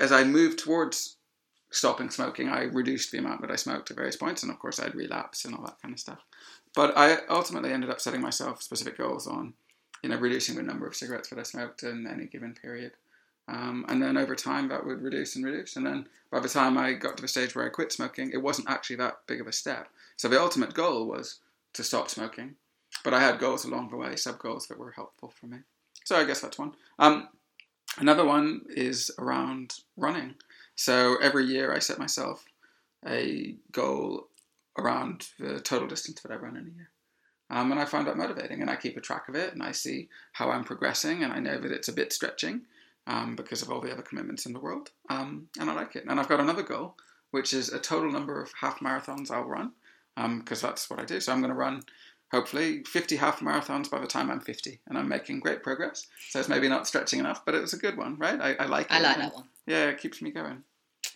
as 0.00 0.10
I 0.10 0.24
moved 0.24 0.58
towards 0.58 1.16
stopping 1.70 2.10
smoking, 2.10 2.48
I 2.48 2.62
reduced 2.62 3.12
the 3.12 3.18
amount 3.18 3.42
that 3.42 3.50
I 3.50 3.56
smoked 3.56 3.90
at 3.90 3.96
various 3.96 4.16
points, 4.16 4.42
and 4.42 4.50
of 4.50 4.58
course, 4.58 4.80
I'd 4.80 4.94
relapse 4.94 5.44
and 5.44 5.54
all 5.54 5.64
that 5.64 5.80
kind 5.80 5.94
of 5.94 6.00
stuff. 6.00 6.18
But 6.74 6.96
I 6.96 7.18
ultimately 7.28 7.72
ended 7.72 7.90
up 7.90 8.00
setting 8.00 8.20
myself 8.20 8.62
specific 8.62 8.98
goals 8.98 9.26
on, 9.26 9.54
you 10.02 10.08
know, 10.08 10.16
reducing 10.16 10.56
the 10.56 10.62
number 10.62 10.86
of 10.86 10.96
cigarettes 10.96 11.28
that 11.28 11.38
I 11.38 11.42
smoked 11.42 11.82
in 11.82 12.06
any 12.06 12.26
given 12.26 12.54
period. 12.54 12.92
Um, 13.48 13.84
and 13.88 14.00
then 14.02 14.16
over 14.16 14.36
time, 14.36 14.68
that 14.68 14.86
would 14.86 15.02
reduce 15.02 15.36
and 15.36 15.44
reduce. 15.44 15.76
And 15.76 15.84
then 15.84 16.06
by 16.30 16.40
the 16.40 16.48
time 16.48 16.78
I 16.78 16.92
got 16.92 17.16
to 17.16 17.22
the 17.22 17.28
stage 17.28 17.54
where 17.54 17.66
I 17.66 17.70
quit 17.70 17.92
smoking, 17.92 18.30
it 18.32 18.42
wasn't 18.42 18.70
actually 18.70 18.96
that 18.96 19.20
big 19.26 19.40
of 19.40 19.48
a 19.48 19.52
step. 19.52 19.88
So 20.16 20.28
the 20.28 20.40
ultimate 20.40 20.74
goal 20.74 21.06
was 21.06 21.40
to 21.74 21.82
stop 21.82 22.08
smoking. 22.08 22.54
But 23.02 23.14
I 23.14 23.20
had 23.20 23.38
goals 23.38 23.64
along 23.64 23.90
the 23.90 23.96
way, 23.96 24.14
sub 24.16 24.38
goals 24.38 24.66
that 24.68 24.78
were 24.78 24.92
helpful 24.92 25.32
for 25.40 25.46
me. 25.46 25.58
So 26.04 26.16
I 26.16 26.24
guess 26.24 26.40
that's 26.40 26.58
one. 26.58 26.72
Um, 26.98 27.28
another 27.98 28.24
one 28.24 28.62
is 28.68 29.10
around 29.18 29.80
running. 29.96 30.34
So 30.74 31.16
every 31.20 31.44
year 31.46 31.74
I 31.74 31.78
set 31.78 31.98
myself 31.98 32.44
a 33.06 33.56
goal 33.72 34.28
around 34.78 35.28
the 35.38 35.60
total 35.60 35.88
distance 35.88 36.20
that 36.22 36.32
I 36.32 36.36
run 36.36 36.56
in 36.56 36.66
a 36.66 36.70
year. 36.70 36.90
Um, 37.50 37.72
and 37.72 37.80
I 37.80 37.84
find 37.84 38.06
that 38.06 38.16
motivating, 38.16 38.60
and 38.60 38.70
I 38.70 38.76
keep 38.76 38.96
a 38.96 39.00
track 39.00 39.28
of 39.28 39.34
it, 39.34 39.52
and 39.52 39.62
I 39.62 39.72
see 39.72 40.08
how 40.32 40.50
I'm 40.50 40.62
progressing, 40.62 41.24
and 41.24 41.32
I 41.32 41.40
know 41.40 41.58
that 41.58 41.72
it's 41.72 41.88
a 41.88 41.92
bit 41.92 42.12
stretching 42.12 42.62
um, 43.08 43.34
because 43.34 43.60
of 43.60 43.70
all 43.70 43.80
the 43.80 43.92
other 43.92 44.02
commitments 44.02 44.46
in 44.46 44.52
the 44.52 44.60
world, 44.60 44.90
um, 45.08 45.48
and 45.58 45.68
I 45.68 45.74
like 45.74 45.96
it. 45.96 46.04
And 46.08 46.20
I've 46.20 46.28
got 46.28 46.38
another 46.38 46.62
goal, 46.62 46.94
which 47.32 47.52
is 47.52 47.70
a 47.70 47.80
total 47.80 48.12
number 48.12 48.40
of 48.40 48.52
half 48.60 48.78
marathons 48.78 49.32
I'll 49.32 49.42
run, 49.42 49.72
because 50.38 50.60
that's 50.60 50.88
what 50.88 51.00
I 51.00 51.04
do. 51.04 51.18
So 51.18 51.32
I'm 51.32 51.40
going 51.40 51.52
to 51.52 51.58
run 51.58 51.82
hopefully 52.32 52.82
50 52.84 53.16
half 53.16 53.40
marathons 53.40 53.90
by 53.90 53.98
the 54.00 54.06
time 54.06 54.30
I'm 54.30 54.40
50, 54.40 54.80
and 54.88 54.96
I'm 54.98 55.08
making 55.08 55.40
great 55.40 55.62
progress. 55.62 56.06
So 56.30 56.38
it's 56.40 56.48
maybe 56.48 56.68
not 56.68 56.86
stretching 56.86 57.18
enough, 57.20 57.44
but 57.44 57.54
it's 57.54 57.72
a 57.72 57.78
good 57.78 57.96
one, 57.96 58.16
right? 58.18 58.40
I, 58.40 58.54
I 58.54 58.66
like 58.66 58.86
it. 58.86 58.92
I 58.92 59.00
like 59.00 59.16
that 59.18 59.34
one. 59.34 59.44
Yeah, 59.66 59.86
it 59.86 59.98
keeps 59.98 60.22
me 60.22 60.30
going. 60.30 60.62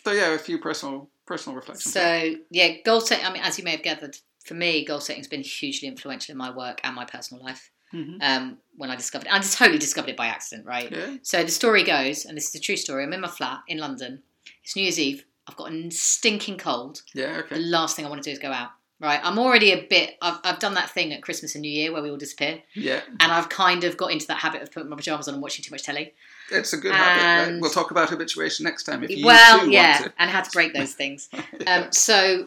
So 0.05 0.13
yeah, 0.13 0.35
a 0.35 0.39
few 0.39 0.59
personal 0.59 1.09
personal 1.27 1.57
reflections. 1.57 1.93
So 1.93 2.35
yeah, 2.51 2.69
goal 2.85 3.01
setting. 3.01 3.25
I 3.25 3.33
mean, 3.33 3.43
as 3.43 3.59
you 3.59 3.65
may 3.65 3.73
have 3.73 3.83
gathered, 3.83 4.17
for 4.45 4.55
me, 4.55 4.85
goal 4.85 5.01
setting 5.01 5.21
has 5.21 5.29
been 5.29 5.43
hugely 5.43 5.89
influential 5.89 6.33
in 6.33 6.39
my 6.39 6.51
work 6.55 6.81
and 6.85 6.95
my 6.95 7.05
personal 7.05 7.43
life. 7.43 7.71
Mhm. 7.95 8.19
Um, 8.21 8.59
when 8.77 8.91
I 8.91 8.97
discovered, 8.97 9.27
it, 9.29 9.33
I 9.33 9.39
just 9.39 9.57
totally 9.57 9.79
discovered 9.79 10.11
it 10.11 10.17
by 10.17 10.27
accident, 10.27 10.67
right? 10.67 10.91
yeah, 10.91 11.15
So 11.23 11.45
the 11.45 11.51
story 11.51 11.85
goes, 11.85 12.25
and 12.25 12.37
this 12.37 12.49
is 12.49 12.55
a 12.57 12.61
true 12.61 12.77
story. 12.77 13.05
I'm 13.05 13.13
in 13.13 13.21
my 13.21 13.29
flat 13.29 13.61
in 13.69 13.79
London. 13.79 14.23
It's 14.65 14.75
New 14.75 14.83
Year's 14.83 14.99
Eve. 14.99 15.25
I've 15.47 15.57
got 15.57 15.73
a 15.73 15.91
stinking 15.91 16.59
cold. 16.59 17.03
yeah, 17.15 17.39
Okay. 17.45 17.55
The 17.57 17.61
last 17.61 17.95
thing 17.97 18.05
I 18.05 18.09
want 18.09 18.23
to 18.23 18.29
do 18.29 18.33
is 18.33 18.39
go 18.41 18.51
out. 18.51 18.71
Right, 19.01 19.21
I'm 19.23 19.39
already 19.39 19.73
a 19.73 19.83
bit. 19.83 20.17
I've, 20.23 20.39
I've 20.45 20.59
done 20.61 20.75
that 20.75 20.89
thing 20.89 21.13
at 21.13 21.21
Christmas 21.21 21.55
and 21.57 21.63
New 21.63 21.71
Year 21.71 21.93
where 21.93 22.01
we 22.01 22.11
all 22.11 22.17
disappear, 22.17 22.63
yeah. 22.75 23.01
and 23.21 23.33
I've 23.33 23.49
kind 23.49 23.83
of 23.85 23.97
got 23.97 24.13
into 24.13 24.27
that 24.29 24.39
habit 24.39 24.63
of 24.63 24.73
putting 24.73 24.89
my 24.89 24.97
pajamas 24.97 25.27
on 25.27 25.35
and 25.35 25.43
watching 25.43 25.65
too 25.65 25.73
much 25.73 25.83
telly. 25.83 26.15
It's 26.51 26.73
a 26.73 26.77
good 26.77 26.95
habit. 26.95 27.53
Right? 27.53 27.61
We'll 27.61 27.71
talk 27.71 27.91
about 27.91 28.11
habituation 28.11 28.65
next 28.65 28.85
time 28.85 29.03
if 29.03 29.11
you 29.11 29.27
well, 29.27 29.61
too 29.61 29.71
yeah, 29.71 30.09
and 30.19 30.31
how 30.31 30.43
to 30.43 30.51
break 30.53 30.75
those 30.75 30.95
things. 30.95 31.29
to. 31.29 31.43
Um, 31.67 31.93
so, 31.93 32.47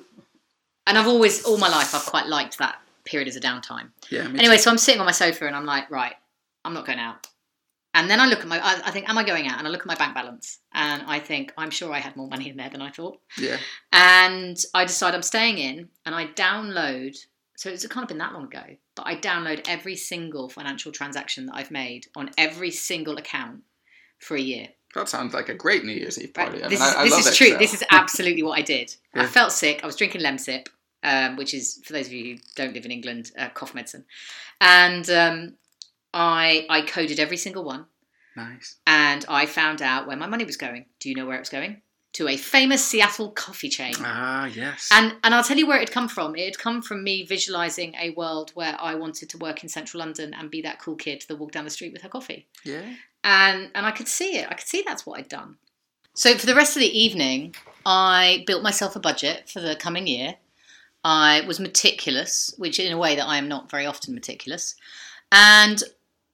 and 0.85 0.97
I've 0.97 1.07
always, 1.07 1.43
all 1.43 1.57
my 1.57 1.69
life, 1.69 1.95
I've 1.95 2.05
quite 2.05 2.27
liked 2.27 2.59
that 2.59 2.79
period 3.03 3.27
as 3.27 3.35
a 3.35 3.41
downtime. 3.41 3.89
yeah, 4.09 4.21
Anyway, 4.21 4.57
so 4.57 4.69
I'm 4.69 4.77
sitting 4.77 4.99
on 4.99 5.05
my 5.05 5.11
sofa 5.11 5.47
and 5.47 5.55
I'm 5.55 5.65
like, 5.65 5.89
right, 5.89 6.13
I'm 6.63 6.73
not 6.73 6.85
going 6.85 6.99
out. 6.99 7.27
And 7.97 8.09
then 8.09 8.19
I 8.19 8.27
look 8.27 8.39
at 8.41 8.47
my, 8.47 8.59
I, 8.59 8.79
I 8.85 8.91
think, 8.91 9.09
am 9.09 9.17
I 9.17 9.23
going 9.23 9.47
out? 9.47 9.57
And 9.57 9.67
I 9.67 9.71
look 9.71 9.81
at 9.81 9.87
my 9.87 9.95
bank 9.95 10.13
balance 10.13 10.59
and 10.73 11.01
I 11.07 11.19
think, 11.19 11.51
I'm 11.57 11.71
sure 11.71 11.91
I 11.91 11.99
had 11.99 12.15
more 12.15 12.27
money 12.27 12.47
in 12.49 12.55
there 12.55 12.69
than 12.69 12.81
I 12.81 12.91
thought. 12.91 13.19
yeah, 13.39 13.57
And 13.91 14.55
I 14.73 14.85
decide 14.85 15.15
I'm 15.15 15.23
staying 15.23 15.57
in 15.57 15.89
and 16.05 16.13
I 16.13 16.27
download, 16.27 17.17
so 17.55 17.69
it's 17.69 17.85
kind 17.87 18.03
of 18.03 18.07
been 18.09 18.19
that 18.19 18.33
long 18.33 18.45
ago, 18.45 18.63
but 18.95 19.07
I 19.07 19.15
download 19.15 19.67
every 19.67 19.95
single 19.95 20.47
financial 20.47 20.91
transaction 20.91 21.47
that 21.47 21.55
I've 21.55 21.71
made 21.71 22.05
on 22.15 22.29
every 22.37 22.71
single 22.71 23.17
account 23.17 23.63
for 24.19 24.35
a 24.37 24.41
year. 24.41 24.67
that 24.95 25.09
sounds 25.09 25.33
like 25.33 25.49
a 25.49 25.53
great 25.55 25.83
New 25.83 25.93
Year's 25.93 26.19
Eve 26.21 26.31
Right. 26.37 26.47
party. 26.49 26.63
I 26.63 26.67
this 26.69 26.79
mean, 26.79 26.89
is, 26.89 26.95
I, 26.95 27.01
I 27.01 27.03
this 27.09 27.27
is 27.27 27.37
true. 27.37 27.57
This 27.57 27.73
is 27.73 27.83
absolutely 27.91 28.43
what 28.43 28.57
I 28.59 28.61
did. 28.61 28.95
I 29.15 29.25
felt 29.25 29.51
sick. 29.51 29.81
I 29.83 29.85
was 29.87 29.95
drinking 29.95 30.21
Lemsip, 30.21 30.67
um, 31.03 31.35
which 31.35 31.53
is 31.53 31.81
for 31.85 31.93
those 31.93 32.07
of 32.07 32.13
you 32.13 32.35
who 32.35 32.39
don't 32.55 32.73
live 32.73 32.85
in 32.85 32.91
England, 32.91 33.31
uh, 33.39 33.49
cough 33.49 33.73
medicine, 33.75 34.05
and 34.61 35.09
um, 35.09 35.53
I 36.14 36.66
I 36.70 36.82
coded 36.82 37.20
every 37.20 37.38
single 37.38 37.64
one, 37.64 37.86
nice. 38.36 38.78
and 38.86 39.26
I 39.28 39.45
found 39.45 39.82
out 39.82 40.08
where 40.08 40.18
my 40.18 40.28
money 40.28 40.45
was 40.45 40.58
going. 40.58 40.86
Do 40.99 41.10
you 41.10 41.16
know 41.16 41.26
where 41.26 41.36
it 41.36 41.41
was 41.41 41.49
going? 41.49 41.82
To 42.14 42.28
a 42.28 42.38
famous 42.38 42.84
Seattle 42.84 43.32
coffee 43.32 43.70
chain. 43.70 43.93
Ah, 43.99 44.45
yes. 44.45 44.89
And 44.91 45.16
and 45.24 45.36
I'll 45.36 45.43
tell 45.43 45.58
you 45.58 45.68
where 45.68 45.78
it 45.78 45.82
had 45.89 45.91
come 45.91 46.08
from. 46.08 46.36
It 46.36 46.45
had 46.45 46.58
come 46.58 46.82
from 46.82 47.03
me 47.03 47.26
visualizing 47.26 47.93
a 47.95 48.12
world 48.12 48.51
where 48.55 48.76
I 48.80 48.95
wanted 48.95 49.30
to 49.30 49.38
work 49.38 49.62
in 49.62 49.70
central 49.70 49.99
London 49.99 50.34
and 50.34 50.49
be 50.49 50.62
that 50.64 50.80
cool 50.80 50.95
kid 50.95 51.26
that 51.28 51.36
walked 51.36 51.53
down 51.53 51.66
the 51.66 51.70
street 51.70 51.93
with 51.93 52.01
her 52.01 52.10
coffee 52.10 52.47
yeah, 52.64 52.82
and 53.24 53.70
and 53.76 53.86
I 53.86 53.91
could 53.91 54.08
see 54.08 54.38
it. 54.38 54.47
I 54.49 54.55
could 54.55 54.68
see 54.68 54.84
that's 54.86 55.05
what 55.05 55.20
I'd 55.20 55.30
done. 55.30 55.58
So 56.16 56.34
for 56.36 56.47
the 56.47 56.55
rest 56.55 56.76
of 56.76 56.80
the 56.80 56.99
evening, 56.99 57.53
I 57.86 58.43
built 58.47 58.64
myself 58.64 58.95
a 58.95 58.99
budget 58.99 59.49
for 59.49 59.60
the 59.60 59.76
coming 59.76 60.08
year. 60.08 60.36
I 61.03 61.41
was 61.41 61.60
meticulous, 61.60 62.53
which 62.58 62.80
in 62.80 62.91
a 62.91 62.97
way 62.97 63.16
that 63.16 63.28
I 63.28 63.38
am 63.38 63.47
not 63.47 63.70
very 63.70 63.86
often 63.86 64.16
meticulous, 64.16 64.74
and 65.32 65.84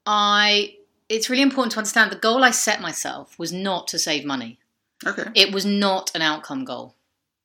I. 0.06 0.76
It's 1.10 1.30
really 1.30 1.44
important 1.44 1.74
to 1.74 1.78
understand 1.80 2.12
the 2.12 2.16
goal 2.18 2.44
I 2.44 2.52
set 2.52 2.82
myself 2.82 3.38
was 3.38 3.52
not 3.52 3.88
to 3.90 4.00
save 4.00 4.26
money. 4.26 4.60
okay. 5.06 5.26
It 5.36 5.54
was 5.54 5.66
not 5.66 6.12
an 6.16 6.22
outcome 6.22 6.66
goal 6.66 6.96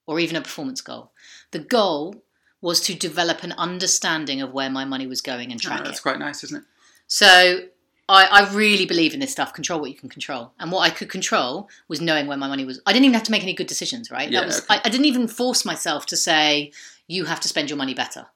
or 0.06 0.18
even 0.20 0.36
a 0.36 0.40
performance 0.40 0.80
goal. 0.80 1.10
The 1.50 1.58
goal 1.58 2.22
was 2.62 2.80
to 2.82 2.94
develop 2.94 3.42
an 3.42 3.52
understanding 3.58 4.40
of 4.40 4.52
where 4.52 4.70
my 4.70 4.84
money 4.84 5.06
was 5.06 5.20
going 5.20 5.50
and 5.52 5.60
Ah, 5.64 5.68
track 5.68 5.80
it. 5.80 5.84
that's 5.84 6.00
quite 6.00 6.18
nice, 6.18 6.42
isn't 6.44 6.58
it? 6.58 6.64
So 7.08 7.60
I, 8.08 8.24
I 8.26 8.52
really 8.54 8.86
believe 8.86 9.12
in 9.12 9.20
this 9.20 9.32
stuff. 9.32 9.52
Control 9.52 9.80
what 9.80 9.90
you 9.90 9.96
can 9.96 10.08
control, 10.08 10.52
and 10.58 10.72
what 10.72 10.80
I 10.80 10.90
could 10.90 11.10
control 11.10 11.68
was 11.88 12.00
knowing 12.00 12.26
where 12.26 12.38
my 12.38 12.48
money 12.48 12.64
was. 12.64 12.80
I 12.86 12.92
didn't 12.92 13.04
even 13.06 13.14
have 13.14 13.24
to 13.24 13.32
make 13.32 13.42
any 13.42 13.54
good 13.54 13.66
decisions. 13.66 14.10
Right? 14.10 14.30
Yeah, 14.30 14.40
that 14.40 14.46
was. 14.46 14.58
okay. 14.60 14.76
I, 14.76 14.82
I 14.84 14.88
didn't 14.88 15.06
even 15.06 15.28
force 15.28 15.64
myself 15.64 16.06
to 16.06 16.16
say 16.16 16.72
you 17.06 17.26
have 17.26 17.40
to 17.40 17.48
spend 17.48 17.68
your 17.70 17.76
money 17.76 17.92
better. 17.94 18.26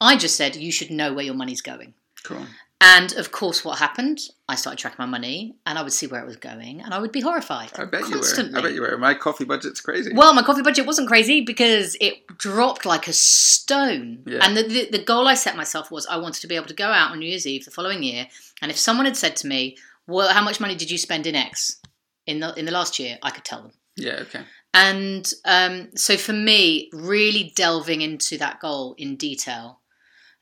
I 0.00 0.16
just 0.16 0.36
said 0.36 0.54
you 0.56 0.70
should 0.70 0.90
know 0.90 1.12
where 1.12 1.24
your 1.24 1.34
money's 1.34 1.60
going. 1.62 1.94
Cool. 2.22 2.46
And 2.82 3.12
of 3.16 3.30
course, 3.30 3.62
what 3.62 3.78
happened? 3.78 4.20
I 4.48 4.54
started 4.54 4.78
tracking 4.78 4.96
my 4.98 5.06
money, 5.06 5.54
and 5.66 5.78
I 5.78 5.82
would 5.82 5.92
see 5.92 6.06
where 6.06 6.22
it 6.22 6.26
was 6.26 6.36
going, 6.36 6.80
and 6.80 6.94
I 6.94 6.98
would 6.98 7.12
be 7.12 7.20
horrified. 7.20 7.70
I 7.78 7.84
bet 7.84 8.04
constantly. 8.04 8.46
you 8.46 8.52
were. 8.52 8.58
I 8.58 8.62
bet 8.62 8.74
you 8.74 8.80
were. 8.80 8.98
My 8.98 9.12
coffee 9.12 9.44
budget's 9.44 9.82
crazy. 9.82 10.12
Well, 10.14 10.32
my 10.32 10.42
coffee 10.42 10.62
budget 10.62 10.86
wasn't 10.86 11.06
crazy 11.06 11.42
because 11.42 11.94
it 12.00 12.26
dropped 12.38 12.86
like 12.86 13.06
a 13.06 13.12
stone. 13.12 14.22
Yeah. 14.26 14.38
And 14.42 14.56
the, 14.56 14.62
the, 14.62 14.88
the 14.92 15.04
goal 15.04 15.28
I 15.28 15.34
set 15.34 15.56
myself 15.58 15.90
was 15.90 16.06
I 16.06 16.16
wanted 16.16 16.40
to 16.40 16.46
be 16.46 16.56
able 16.56 16.68
to 16.68 16.74
go 16.74 16.86
out 16.86 17.12
on 17.12 17.18
New 17.18 17.28
Year's 17.28 17.46
Eve 17.46 17.66
the 17.66 17.70
following 17.70 18.02
year, 18.02 18.28
and 18.62 18.70
if 18.70 18.78
someone 18.78 19.04
had 19.04 19.16
said 19.16 19.36
to 19.36 19.46
me, 19.46 19.76
"Well, 20.06 20.32
how 20.32 20.42
much 20.42 20.58
money 20.58 20.74
did 20.74 20.90
you 20.90 20.96
spend 20.96 21.26
in 21.26 21.34
X 21.34 21.80
in 22.26 22.40
the 22.40 22.54
in 22.54 22.64
the 22.64 22.72
last 22.72 22.98
year?" 22.98 23.18
I 23.22 23.30
could 23.30 23.44
tell 23.44 23.60
them. 23.60 23.72
yeah, 23.96 24.20
okay. 24.22 24.40
And 24.72 25.30
um, 25.44 25.90
so 25.96 26.16
for 26.16 26.32
me, 26.32 26.88
really 26.94 27.52
delving 27.56 28.00
into 28.00 28.38
that 28.38 28.60
goal 28.60 28.94
in 28.96 29.16
detail 29.16 29.80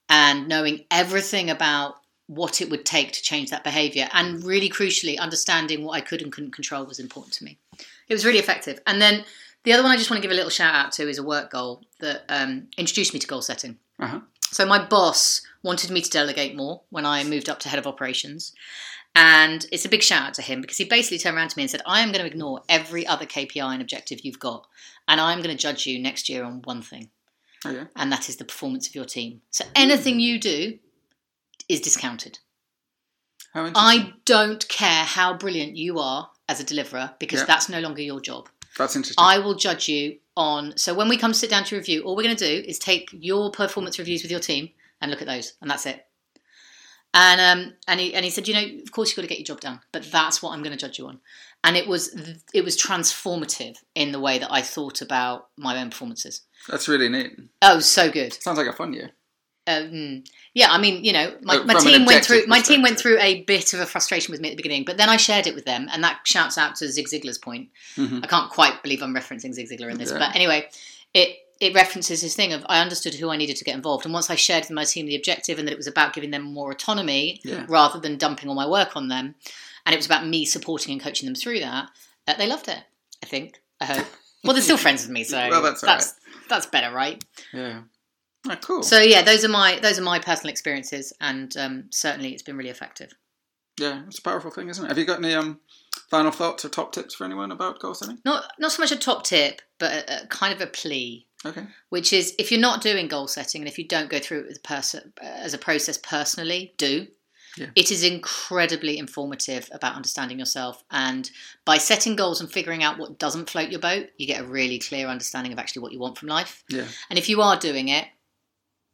and 0.08 0.46
knowing 0.46 0.84
everything 0.90 1.48
about 1.50 1.94
what 2.28 2.60
it 2.60 2.70
would 2.70 2.84
take 2.84 3.10
to 3.12 3.22
change 3.22 3.50
that 3.50 3.64
behavior 3.64 4.08
and 4.12 4.44
really 4.44 4.68
crucially 4.68 5.18
understanding 5.18 5.82
what 5.82 5.92
I 5.92 6.00
could 6.00 6.22
and 6.22 6.30
couldn't 6.30 6.52
control 6.52 6.84
was 6.84 7.00
important 7.00 7.34
to 7.34 7.44
me. 7.44 7.58
It 8.08 8.14
was 8.14 8.24
really 8.24 8.38
effective. 8.38 8.78
And 8.86 9.02
then 9.02 9.24
the 9.64 9.72
other 9.72 9.82
one 9.82 9.90
I 9.92 9.96
just 9.96 10.10
want 10.10 10.22
to 10.22 10.28
give 10.28 10.30
a 10.32 10.36
little 10.36 10.50
shout 10.50 10.74
out 10.74 10.92
to 10.92 11.08
is 11.08 11.18
a 11.18 11.22
work 11.22 11.50
goal 11.50 11.82
that 12.00 12.22
um, 12.28 12.68
introduced 12.76 13.12
me 13.14 13.18
to 13.20 13.26
goal 13.26 13.42
setting. 13.42 13.78
Uh-huh. 13.98 14.20
So 14.50 14.64
my 14.64 14.82
boss 14.82 15.42
wanted 15.62 15.90
me 15.90 16.00
to 16.00 16.10
delegate 16.10 16.54
more 16.54 16.82
when 16.90 17.04
I 17.04 17.24
moved 17.24 17.48
up 17.48 17.58
to 17.60 17.68
head 17.68 17.78
of 17.78 17.86
operations. 17.86 18.52
And 19.16 19.66
it's 19.72 19.84
a 19.84 19.88
big 19.88 20.02
shout 20.02 20.28
out 20.28 20.34
to 20.34 20.42
him 20.42 20.60
because 20.60 20.76
he 20.76 20.84
basically 20.84 21.18
turned 21.18 21.36
around 21.36 21.48
to 21.48 21.56
me 21.56 21.64
and 21.64 21.70
said, 21.70 21.82
I 21.86 22.00
am 22.00 22.12
going 22.12 22.20
to 22.24 22.30
ignore 22.30 22.62
every 22.68 23.06
other 23.06 23.26
KPI 23.26 23.72
and 23.72 23.80
objective 23.82 24.20
you've 24.22 24.38
got, 24.38 24.66
and 25.08 25.20
I'm 25.20 25.38
going 25.42 25.56
to 25.56 25.60
judge 25.60 25.86
you 25.86 25.98
next 25.98 26.28
year 26.28 26.44
on 26.44 26.62
one 26.64 26.82
thing, 26.82 27.10
Oh 27.64 27.70
yeah. 27.70 27.84
and 27.96 28.12
that 28.12 28.28
is 28.28 28.36
the 28.36 28.44
performance 28.44 28.86
of 28.86 28.94
your 28.94 29.06
team. 29.06 29.40
So 29.50 29.64
anything 29.74 30.20
you 30.20 30.38
do 30.38 30.78
is 31.68 31.80
discounted. 31.80 32.38
How. 33.54 33.70
I 33.74 34.12
don't 34.24 34.68
care 34.68 35.04
how 35.04 35.34
brilliant 35.34 35.76
you 35.76 35.98
are 35.98 36.30
as 36.48 36.60
a 36.60 36.64
deliverer 36.64 37.14
because 37.18 37.40
Yeah. 37.40 37.46
that's 37.46 37.68
no 37.68 37.80
longer 37.80 38.02
your 38.02 38.20
job. 38.20 38.48
That's 38.76 38.94
interesting. 38.94 39.22
I 39.24 39.38
will 39.38 39.54
judge 39.54 39.88
you 39.88 40.18
on. 40.36 40.76
So 40.76 40.94
when 40.94 41.08
we 41.08 41.16
come 41.16 41.32
to 41.32 41.38
sit 41.38 41.50
down 41.50 41.64
to 41.64 41.76
review, 41.76 42.02
all 42.02 42.14
we're 42.16 42.22
going 42.22 42.36
to 42.36 42.62
do 42.62 42.68
is 42.68 42.78
take 42.78 43.08
your 43.12 43.50
performance 43.50 43.98
reviews 43.98 44.22
with 44.22 44.30
your 44.30 44.40
team 44.40 44.70
and 45.00 45.10
look 45.10 45.20
at 45.20 45.26
those, 45.28 45.54
and 45.60 45.70
that's 45.70 45.86
it. 45.86 46.04
And 47.14 47.40
um, 47.40 47.74
and 47.88 47.98
he 47.98 48.14
and 48.14 48.24
he 48.24 48.30
said, 48.30 48.46
you 48.46 48.54
know, 48.54 48.82
of 48.82 48.92
course 48.92 49.08
you've 49.08 49.16
got 49.16 49.22
to 49.22 49.28
get 49.28 49.38
your 49.38 49.46
job 49.46 49.60
done, 49.60 49.80
but 49.92 50.04
that's 50.12 50.42
what 50.42 50.50
I'm 50.52 50.62
going 50.62 50.76
to 50.76 50.78
judge 50.86 50.98
you 50.98 51.06
on. 51.06 51.20
And 51.64 51.76
it 51.76 51.88
was 51.88 52.14
it 52.52 52.64
was 52.64 52.76
transformative 52.76 53.76
in 53.94 54.12
the 54.12 54.20
way 54.20 54.38
that 54.38 54.52
I 54.52 54.60
thought 54.62 55.00
about 55.00 55.48
my 55.56 55.80
own 55.80 55.90
performances. 55.90 56.42
That's 56.68 56.86
really 56.86 57.08
neat. 57.08 57.32
Oh, 57.62 57.80
so 57.80 58.10
good. 58.10 58.34
Sounds 58.34 58.58
like 58.58 58.66
a 58.68 58.72
fun 58.74 58.92
year. 58.92 59.10
Um, 59.68 60.24
yeah, 60.54 60.68
I 60.70 60.78
mean, 60.78 61.04
you 61.04 61.12
know, 61.12 61.36
my, 61.42 61.56
Uh, 61.56 61.64
my 61.64 61.74
team 61.74 62.06
went 62.06 62.24
through 62.24 62.46
my 62.46 62.60
team 62.60 62.80
went 62.82 62.98
through 62.98 63.18
a 63.20 63.42
bit 63.42 63.74
of 63.74 63.80
a 63.80 63.86
frustration 63.86 64.32
with 64.32 64.40
me 64.40 64.48
at 64.48 64.52
the 64.52 64.56
beginning, 64.62 64.84
but 64.84 64.96
then 64.96 65.08
I 65.10 65.16
shared 65.18 65.46
it 65.46 65.54
with 65.54 65.66
them, 65.66 65.88
and 65.92 66.02
that 66.04 66.20
shouts 66.24 66.56
out 66.56 66.76
to 66.76 66.88
Zig 66.88 67.06
Ziglar's 67.08 67.38
point. 67.38 67.68
Mhm. 67.96 68.24
I 68.24 68.26
can't 68.26 68.50
quite 68.50 68.82
believe 68.82 69.02
I'm 69.02 69.14
referencing 69.14 69.52
Zig 69.52 69.68
Ziglar 69.70 69.90
in 69.90 69.98
this, 69.98 70.10
Yeah. 70.10 70.18
but 70.18 70.34
anyway, 70.34 70.68
it 71.12 71.36
it 71.60 71.74
references 71.74 72.20
his 72.20 72.34
thing 72.36 72.52
of 72.52 72.64
I 72.68 72.80
understood 72.80 73.14
who 73.14 73.30
I 73.30 73.36
needed 73.36 73.56
to 73.56 73.64
get 73.64 73.74
involved, 73.74 74.04
and 74.06 74.14
once 74.14 74.30
I 74.30 74.36
shared 74.36 74.62
with 74.64 74.70
my 74.70 74.84
team 74.84 75.06
the 75.06 75.16
objective 75.16 75.58
and 75.58 75.66
that 75.68 75.72
it 75.72 75.76
was 75.78 75.88
about 75.88 76.12
giving 76.14 76.30
them 76.30 76.42
more 76.42 76.70
autonomy 76.70 77.40
Yeah. 77.44 77.64
rather 77.68 77.98
than 78.00 78.16
dumping 78.16 78.48
all 78.48 78.54
my 78.54 78.66
work 78.66 78.96
on 78.96 79.08
them, 79.08 79.34
and 79.84 79.92
it 79.92 79.98
was 79.98 80.06
about 80.06 80.24
me 80.26 80.44
supporting 80.46 80.92
and 80.92 81.00
coaching 81.02 81.26
them 81.26 81.34
through 81.34 81.58
that, 81.60 81.90
uh, 82.28 82.34
they 82.34 82.46
loved 82.46 82.68
it. 82.68 82.78
I 83.22 83.26
think. 83.26 83.60
I 83.80 83.86
hope. 83.86 84.06
Well, 84.44 84.54
they're 84.54 84.62
still 84.62 84.76
friends 84.86 85.02
with 85.02 85.10
me, 85.10 85.24
so 85.24 85.36
Well, 85.50 85.60
that's 85.62 85.80
that's 85.80 86.14
that's 86.48 86.66
better, 86.66 86.94
right? 86.94 87.22
Yeah. 87.52 87.80
Ah, 88.48 88.56
cool. 88.62 88.82
So 88.82 89.00
yeah, 89.00 89.22
those 89.22 89.44
are 89.44 89.48
my 89.48 89.78
those 89.80 89.98
are 89.98 90.02
my 90.02 90.18
personal 90.18 90.50
experiences, 90.50 91.12
and 91.20 91.56
um, 91.56 91.84
certainly 91.90 92.32
it's 92.32 92.42
been 92.42 92.56
really 92.56 92.70
effective. 92.70 93.12
yeah, 93.80 94.02
it's 94.06 94.18
a 94.18 94.22
powerful 94.22 94.50
thing, 94.50 94.68
isn't 94.68 94.84
it? 94.84 94.88
Have 94.88 94.98
you 94.98 95.04
got 95.04 95.18
any 95.18 95.34
um, 95.34 95.60
final 96.10 96.30
thoughts 96.30 96.64
or 96.64 96.68
top 96.68 96.92
tips 96.92 97.14
for 97.14 97.24
anyone 97.24 97.50
about 97.52 97.80
goal 97.80 97.94
setting? 97.94 98.18
Not 98.24 98.52
not 98.58 98.72
so 98.72 98.82
much 98.82 98.92
a 98.92 98.96
top 98.96 99.24
tip, 99.24 99.62
but 99.78 99.92
a, 99.92 100.24
a 100.24 100.26
kind 100.28 100.52
of 100.54 100.60
a 100.60 100.66
plea, 100.66 101.26
Okay. 101.44 101.64
which 101.88 102.12
is 102.12 102.34
if 102.38 102.50
you're 102.52 102.60
not 102.60 102.80
doing 102.80 103.08
goal 103.08 103.28
setting 103.28 103.60
and 103.62 103.68
if 103.68 103.78
you 103.78 103.86
don't 103.86 104.10
go 104.10 104.18
through 104.18 104.40
it 104.44 104.50
as 104.50 104.56
a 104.58 104.60
person 104.60 105.12
as 105.22 105.54
a 105.54 105.58
process 105.58 105.98
personally, 105.98 106.74
do 106.78 107.06
Yeah. 107.56 107.70
It 107.74 107.90
is 107.90 108.04
incredibly 108.04 108.98
informative 108.98 109.68
about 109.72 109.96
understanding 109.96 110.38
yourself. 110.38 110.84
And 110.90 111.28
by 111.64 111.78
setting 111.78 112.14
goals 112.16 112.40
and 112.40 112.50
figuring 112.52 112.84
out 112.84 112.98
what 112.98 113.18
doesn't 113.18 113.50
float 113.50 113.70
your 113.70 113.80
boat, 113.80 114.10
you 114.16 114.26
get 114.28 114.40
a 114.40 114.44
really 114.44 114.78
clear 114.78 115.08
understanding 115.08 115.52
of 115.52 115.58
actually 115.58 115.82
what 115.82 115.92
you 115.92 115.98
want 115.98 116.16
from 116.18 116.28
life. 116.28 116.62
Yeah. 116.68 116.86
And 117.10 117.18
if 117.18 117.28
you 117.28 117.42
are 117.42 117.56
doing 117.58 117.88
it, 117.88 118.06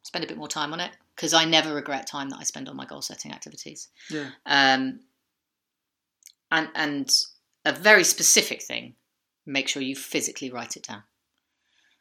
spend 0.04 0.24
a 0.24 0.28
bit 0.28 0.36
more 0.36 0.48
time 0.48 0.72
on 0.72 0.78
it 0.78 0.92
because 1.16 1.34
I 1.34 1.44
never 1.44 1.74
regret 1.74 2.06
time 2.06 2.30
that 2.30 2.38
I 2.38 2.44
spend 2.44 2.68
on 2.68 2.76
my 2.76 2.86
goal 2.86 3.02
setting 3.02 3.32
activities. 3.32 3.88
Yeah. 4.08 4.28
Um, 4.46 5.00
and 6.52 6.68
and 6.74 7.10
a 7.64 7.72
very 7.72 8.04
specific 8.04 8.62
thing, 8.62 8.94
make 9.44 9.66
sure 9.66 9.82
you 9.82 9.96
physically 9.96 10.50
write 10.50 10.76
it 10.76 10.84
down. 10.84 11.02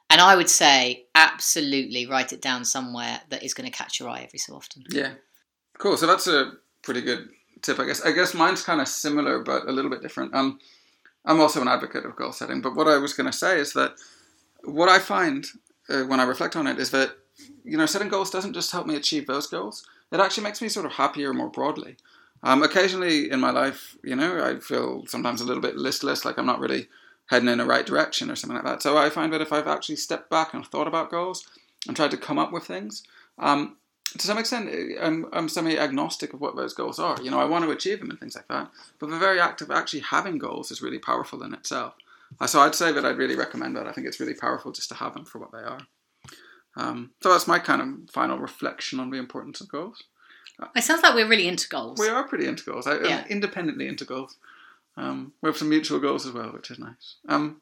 And 0.10 0.22
I 0.22 0.36
would 0.36 0.50
say 0.50 1.06
absolutely 1.16 2.06
write 2.06 2.34
it 2.34 2.42
down 2.42 2.66
somewhere 2.66 3.22
that 3.30 3.42
is 3.42 3.54
going 3.54 3.70
to 3.70 3.76
catch 3.76 4.00
your 4.00 4.10
eye 4.10 4.22
every 4.22 4.38
so 4.38 4.54
often. 4.54 4.84
Yeah. 4.90 5.14
Cool. 5.80 5.98
So 5.98 6.06
that's 6.06 6.28
a 6.28 6.52
pretty 6.84 7.02
good 7.02 7.30
tip, 7.62 7.80
I 7.80 7.86
guess. 7.86 8.02
I 8.02 8.12
guess 8.12 8.34
mine's 8.34 8.62
kind 8.62 8.80
of 8.80 8.88
similar, 8.88 9.40
but 9.40 9.68
a 9.68 9.72
little 9.72 9.90
bit 9.90 10.02
different. 10.02 10.36
Um, 10.36 10.60
I'm 11.26 11.40
also 11.40 11.62
an 11.62 11.68
advocate 11.68 12.06
of 12.06 12.16
goal 12.16 12.34
setting, 12.34 12.62
but 12.62 12.76
what 12.76 12.88
I 12.88 12.98
was 12.98 13.14
going 13.14 13.32
to 13.32 13.38
say 13.38 13.58
is 13.60 13.74
that 13.74 13.94
what 14.66 14.90
I 14.90 15.00
find 15.00 15.46
uh, 15.90 16.04
when 16.04 16.20
I 16.20 16.24
reflect 16.24 16.56
on 16.56 16.68
it 16.68 16.78
is 16.78 16.92
that 16.92 17.16
you 17.64 17.78
know 17.78 17.86
setting 17.86 18.10
goals 18.10 18.30
doesn't 18.30 18.54
just 18.54 18.72
help 18.72 18.88
me 18.88 18.96
achieve 18.96 19.28
those 19.28 19.48
goals. 19.48 19.86
It 20.12 20.20
actually 20.20 20.44
makes 20.44 20.62
me 20.62 20.70
sort 20.70 20.86
of 20.86 20.94
happier 20.94 21.34
more 21.34 21.50
broadly. 21.50 21.98
Um, 22.44 22.62
occasionally 22.62 23.32
in 23.32 23.40
my 23.40 23.52
life, 23.52 23.98
you 24.04 24.16
know, 24.16 24.44
I 24.44 24.60
feel 24.60 25.06
sometimes 25.08 25.42
a 25.42 25.46
little 25.46 25.62
bit 25.62 25.78
listless, 25.78 26.26
like 26.26 26.38
I'm 26.38 26.46
not 26.46 26.60
really 26.60 26.90
heading 27.28 27.48
in 27.48 27.58
the 27.58 27.66
right 27.66 27.86
direction 27.86 28.30
or 28.30 28.36
something 28.36 28.56
like 28.56 28.66
that. 28.66 28.82
So 28.82 28.98
I 28.98 29.10
find 29.10 29.32
that 29.32 29.42
if 29.42 29.54
I've 29.54 29.68
actually 29.68 29.96
stepped 29.96 30.30
back 30.30 30.54
and 30.54 30.66
thought 30.66 30.88
about 30.88 31.10
goals 31.10 31.48
and 31.88 31.96
tried 31.96 32.12
to 32.12 32.18
come 32.18 32.38
up 32.38 32.52
with 32.52 32.66
things, 32.66 33.04
um, 33.40 33.78
to 34.18 34.28
some 34.28 34.38
extent, 34.38 34.70
I'm, 35.02 35.26
I'm 35.32 35.50
semi-agnostic 35.50 36.34
of 36.34 36.42
what 36.42 36.56
those 36.56 36.74
goals 36.74 37.00
are. 37.00 37.20
You 37.22 37.32
know, 37.32 37.40
I 37.40 37.46
want 37.46 37.66
to 37.66 37.72
achieve 37.72 38.00
them 38.00 38.10
and 38.10 38.20
things 38.20 38.36
like 38.36 38.48
that. 38.50 38.70
But 39.00 39.10
the 39.10 39.18
very 39.18 39.40
act 39.40 39.62
of 39.62 39.72
actually 39.72 40.02
having 40.02 40.38
goals 40.38 40.70
is 40.70 40.82
really 40.82 41.00
powerful 41.00 41.42
in 41.44 41.54
itself. 41.54 41.96
Uh, 42.40 42.48
so 42.48 42.60
I'd 42.60 42.76
say 42.76 42.92
that 42.92 43.06
I'd 43.06 43.18
really 43.18 43.36
recommend 43.36 43.76
that. 43.78 43.88
I 43.88 43.92
think 43.92 44.06
it's 44.06 44.20
really 44.20 44.34
powerful 44.34 44.72
just 44.72 44.90
to 44.90 44.96
have 44.96 45.14
them 45.14 45.26
for 45.26 45.40
what 45.40 45.52
they 45.52 45.60
are. 45.60 45.80
Um, 46.76 47.12
so 47.22 47.30
that's 47.30 47.48
my 47.48 47.60
kind 47.60 47.82
of 47.82 48.10
final 48.12 48.38
reflection 48.38 49.00
on 49.00 49.10
the 49.10 49.18
importance 49.18 49.62
of 49.62 49.70
goals. 49.70 50.04
It 50.76 50.84
sounds 50.84 51.02
like 51.02 51.16
we're 51.16 51.28
really 51.28 51.48
into 51.48 51.68
goals. 51.68 52.00
We 52.00 52.08
are 52.08 52.28
pretty 52.28 52.46
into 52.46 52.64
goals. 52.64 52.88
I, 52.88 53.00
Yeah. 53.02 53.26
Independently 53.30 53.88
into 53.88 54.06
goals. 54.06 54.38
Um, 54.96 55.34
we 55.42 55.50
have 55.50 55.58
some 55.58 55.70
mutual 55.70 56.00
goals 56.00 56.26
as 56.26 56.32
well, 56.32 56.52
which 56.52 56.70
is 56.70 56.80
nice. 56.80 57.16
Um, 57.28 57.62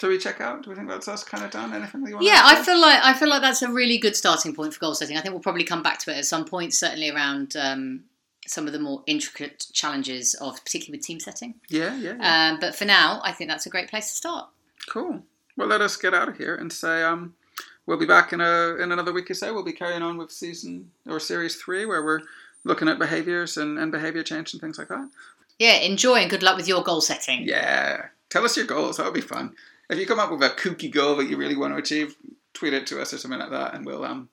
so 0.00 0.08
we 0.08 0.18
check 0.18 0.40
out. 0.40 0.62
Do 0.62 0.70
we 0.70 0.76
think 0.76 0.88
that's 0.88 1.08
us 1.08 1.22
kind 1.22 1.44
of 1.44 1.50
done? 1.50 1.72
Anything 1.74 2.02
that 2.02 2.08
you 2.08 2.14
want? 2.16 2.26
Yeah, 2.26 2.40
to 2.40 2.46
I 2.46 2.62
feel 2.62 2.80
like 2.80 3.02
I 3.02 3.12
feel 3.12 3.28
like 3.28 3.42
that's 3.42 3.62
a 3.62 3.70
really 3.70 3.98
good 3.98 4.16
starting 4.16 4.54
point 4.54 4.72
for 4.72 4.80
goal 4.80 4.94
setting. 4.94 5.16
I 5.16 5.20
think 5.20 5.34
we'll 5.34 5.42
probably 5.42 5.64
come 5.64 5.82
back 5.82 5.98
to 6.00 6.10
it 6.10 6.16
at 6.16 6.24
some 6.24 6.44
point, 6.46 6.72
certainly 6.72 7.10
around 7.10 7.54
um, 7.56 8.04
some 8.46 8.66
of 8.66 8.72
the 8.72 8.78
more 8.78 9.02
intricate 9.06 9.66
challenges 9.72 10.34
of, 10.34 10.64
particularly 10.64 10.98
with 10.98 11.06
team 11.06 11.20
setting. 11.20 11.54
Yeah, 11.68 11.94
yeah, 11.96 12.14
yeah. 12.18 12.50
Um, 12.52 12.60
but 12.60 12.74
for 12.74 12.86
now, 12.86 13.20
I 13.22 13.32
think 13.32 13.50
that's 13.50 13.66
a 13.66 13.70
great 13.70 13.88
place 13.88 14.10
to 14.10 14.16
start. 14.16 14.48
Cool. 14.88 15.22
Well, 15.56 15.68
let 15.68 15.82
us 15.82 15.96
get 15.96 16.14
out 16.14 16.28
of 16.28 16.38
here 16.38 16.54
and 16.54 16.72
say 16.72 17.02
um, 17.02 17.34
we'll 17.90 17.98
be 17.98 18.06
back 18.06 18.32
in 18.32 18.40
a 18.40 18.76
in 18.76 18.92
another 18.92 19.12
week 19.12 19.28
or 19.30 19.34
so. 19.34 19.52
We'll 19.52 19.64
be 19.64 19.72
carrying 19.72 20.02
on 20.02 20.16
with 20.16 20.30
season 20.30 20.92
or 21.08 21.18
series 21.18 21.56
three, 21.56 21.84
where 21.84 22.04
we're 22.04 22.20
looking 22.62 22.88
at 22.88 22.98
behaviors 23.00 23.56
and, 23.56 23.78
and 23.78 23.90
behavior 23.90 24.22
change 24.22 24.52
and 24.54 24.60
things 24.60 24.78
like 24.78 24.88
that. 24.88 25.10
Yeah, 25.58 25.74
enjoy 25.78 26.16
and 26.20 26.30
good 26.30 26.42
luck 26.44 26.56
with 26.56 26.68
your 26.68 26.82
goal 26.84 27.00
setting. 27.00 27.42
Yeah. 27.42 28.06
Tell 28.30 28.44
us 28.44 28.56
your 28.56 28.66
goals. 28.66 28.96
That'll 28.96 29.12
be 29.12 29.20
fun. 29.20 29.54
If 29.90 29.98
you 29.98 30.06
come 30.06 30.20
up 30.20 30.30
with 30.30 30.42
a 30.42 30.50
kooky 30.50 30.90
goal 30.90 31.16
that 31.16 31.28
you 31.28 31.36
really 31.36 31.56
want 31.56 31.74
to 31.74 31.78
achieve, 31.78 32.14
tweet 32.54 32.72
it 32.74 32.86
to 32.86 33.02
us 33.02 33.12
or 33.12 33.18
something 33.18 33.40
like 33.40 33.50
that, 33.50 33.74
and 33.74 33.84
we'll 33.84 34.04
um 34.04 34.28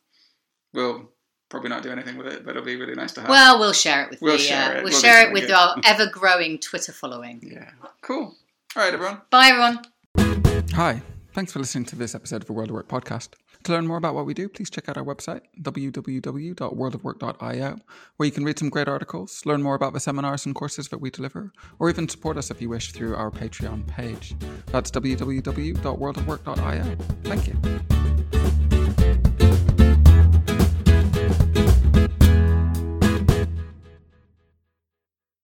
we'll 0.74 1.10
probably 1.50 1.70
not 1.70 1.82
do 1.82 1.92
anything 1.92 2.16
with 2.18 2.28
it, 2.28 2.46
but 2.46 2.52
it'll 2.52 2.64
be 2.64 2.76
really 2.76 2.94
nice 2.94 3.14
to 3.14 3.22
have. 3.22 3.30
Well, 3.30 3.58
we'll 3.60 3.74
share 3.74 4.04
it 4.04 4.10
with 4.12 4.22
We'll 4.22 4.34
the, 4.34 4.40
share 4.40 4.64
uh, 4.66 4.72
it. 4.72 4.84
We'll, 4.84 4.92
We'll 4.92 5.02
share 5.02 5.28
it 5.28 5.34
with 5.34 5.48
good. 5.48 5.52
our 5.54 5.76
ever-growing 5.86 6.60
Twitter 6.60 6.92
following. 6.92 7.40
yeah. 7.42 7.72
Cool. 8.02 8.36
All 8.76 8.84
right, 8.84 8.94
everyone. 8.94 9.22
Bye, 9.32 9.48
everyone. 9.48 10.66
Hi, 10.74 11.02
thanks 11.34 11.52
for 11.54 11.60
listening 11.60 11.86
to 11.86 11.96
this 11.96 12.14
episode 12.14 12.42
of 12.42 12.48
the 12.48 12.54
World 12.54 12.70
of 12.70 12.76
Work 12.76 12.88
podcast. 12.90 13.30
To 13.68 13.74
learn 13.74 13.86
more 13.86 13.98
about 13.98 14.16
what 14.16 14.26
we 14.26 14.34
do, 14.34 14.48
please 14.48 14.70
check 14.70 14.88
out 14.88 14.96
our 14.96 15.04
website, 15.04 15.42
www.worldofwork.io, 15.62 17.80
where 18.16 18.26
you 18.26 18.32
can 18.32 18.46
read 18.46 18.58
some 18.58 18.70
great 18.70 18.88
articles, 18.88 19.46
learn 19.46 19.62
more 19.62 19.76
about 19.76 19.92
the 19.92 20.00
seminars 20.00 20.46
and 20.46 20.56
courses 20.56 20.88
that 20.88 21.02
we 21.02 21.10
deliver, 21.10 21.52
or 21.78 21.90
even 21.90 22.08
support 22.08 22.38
us 22.38 22.50
if 22.50 22.62
you 22.62 22.70
wish 22.70 22.94
through 22.94 23.18
our 23.18 23.30
Patreon 23.30 23.86
page. 23.86 24.36
That's 24.68 24.90
www.worldofwork.io. 24.90 26.96
Thank 27.24 27.48
you. 27.50 28.67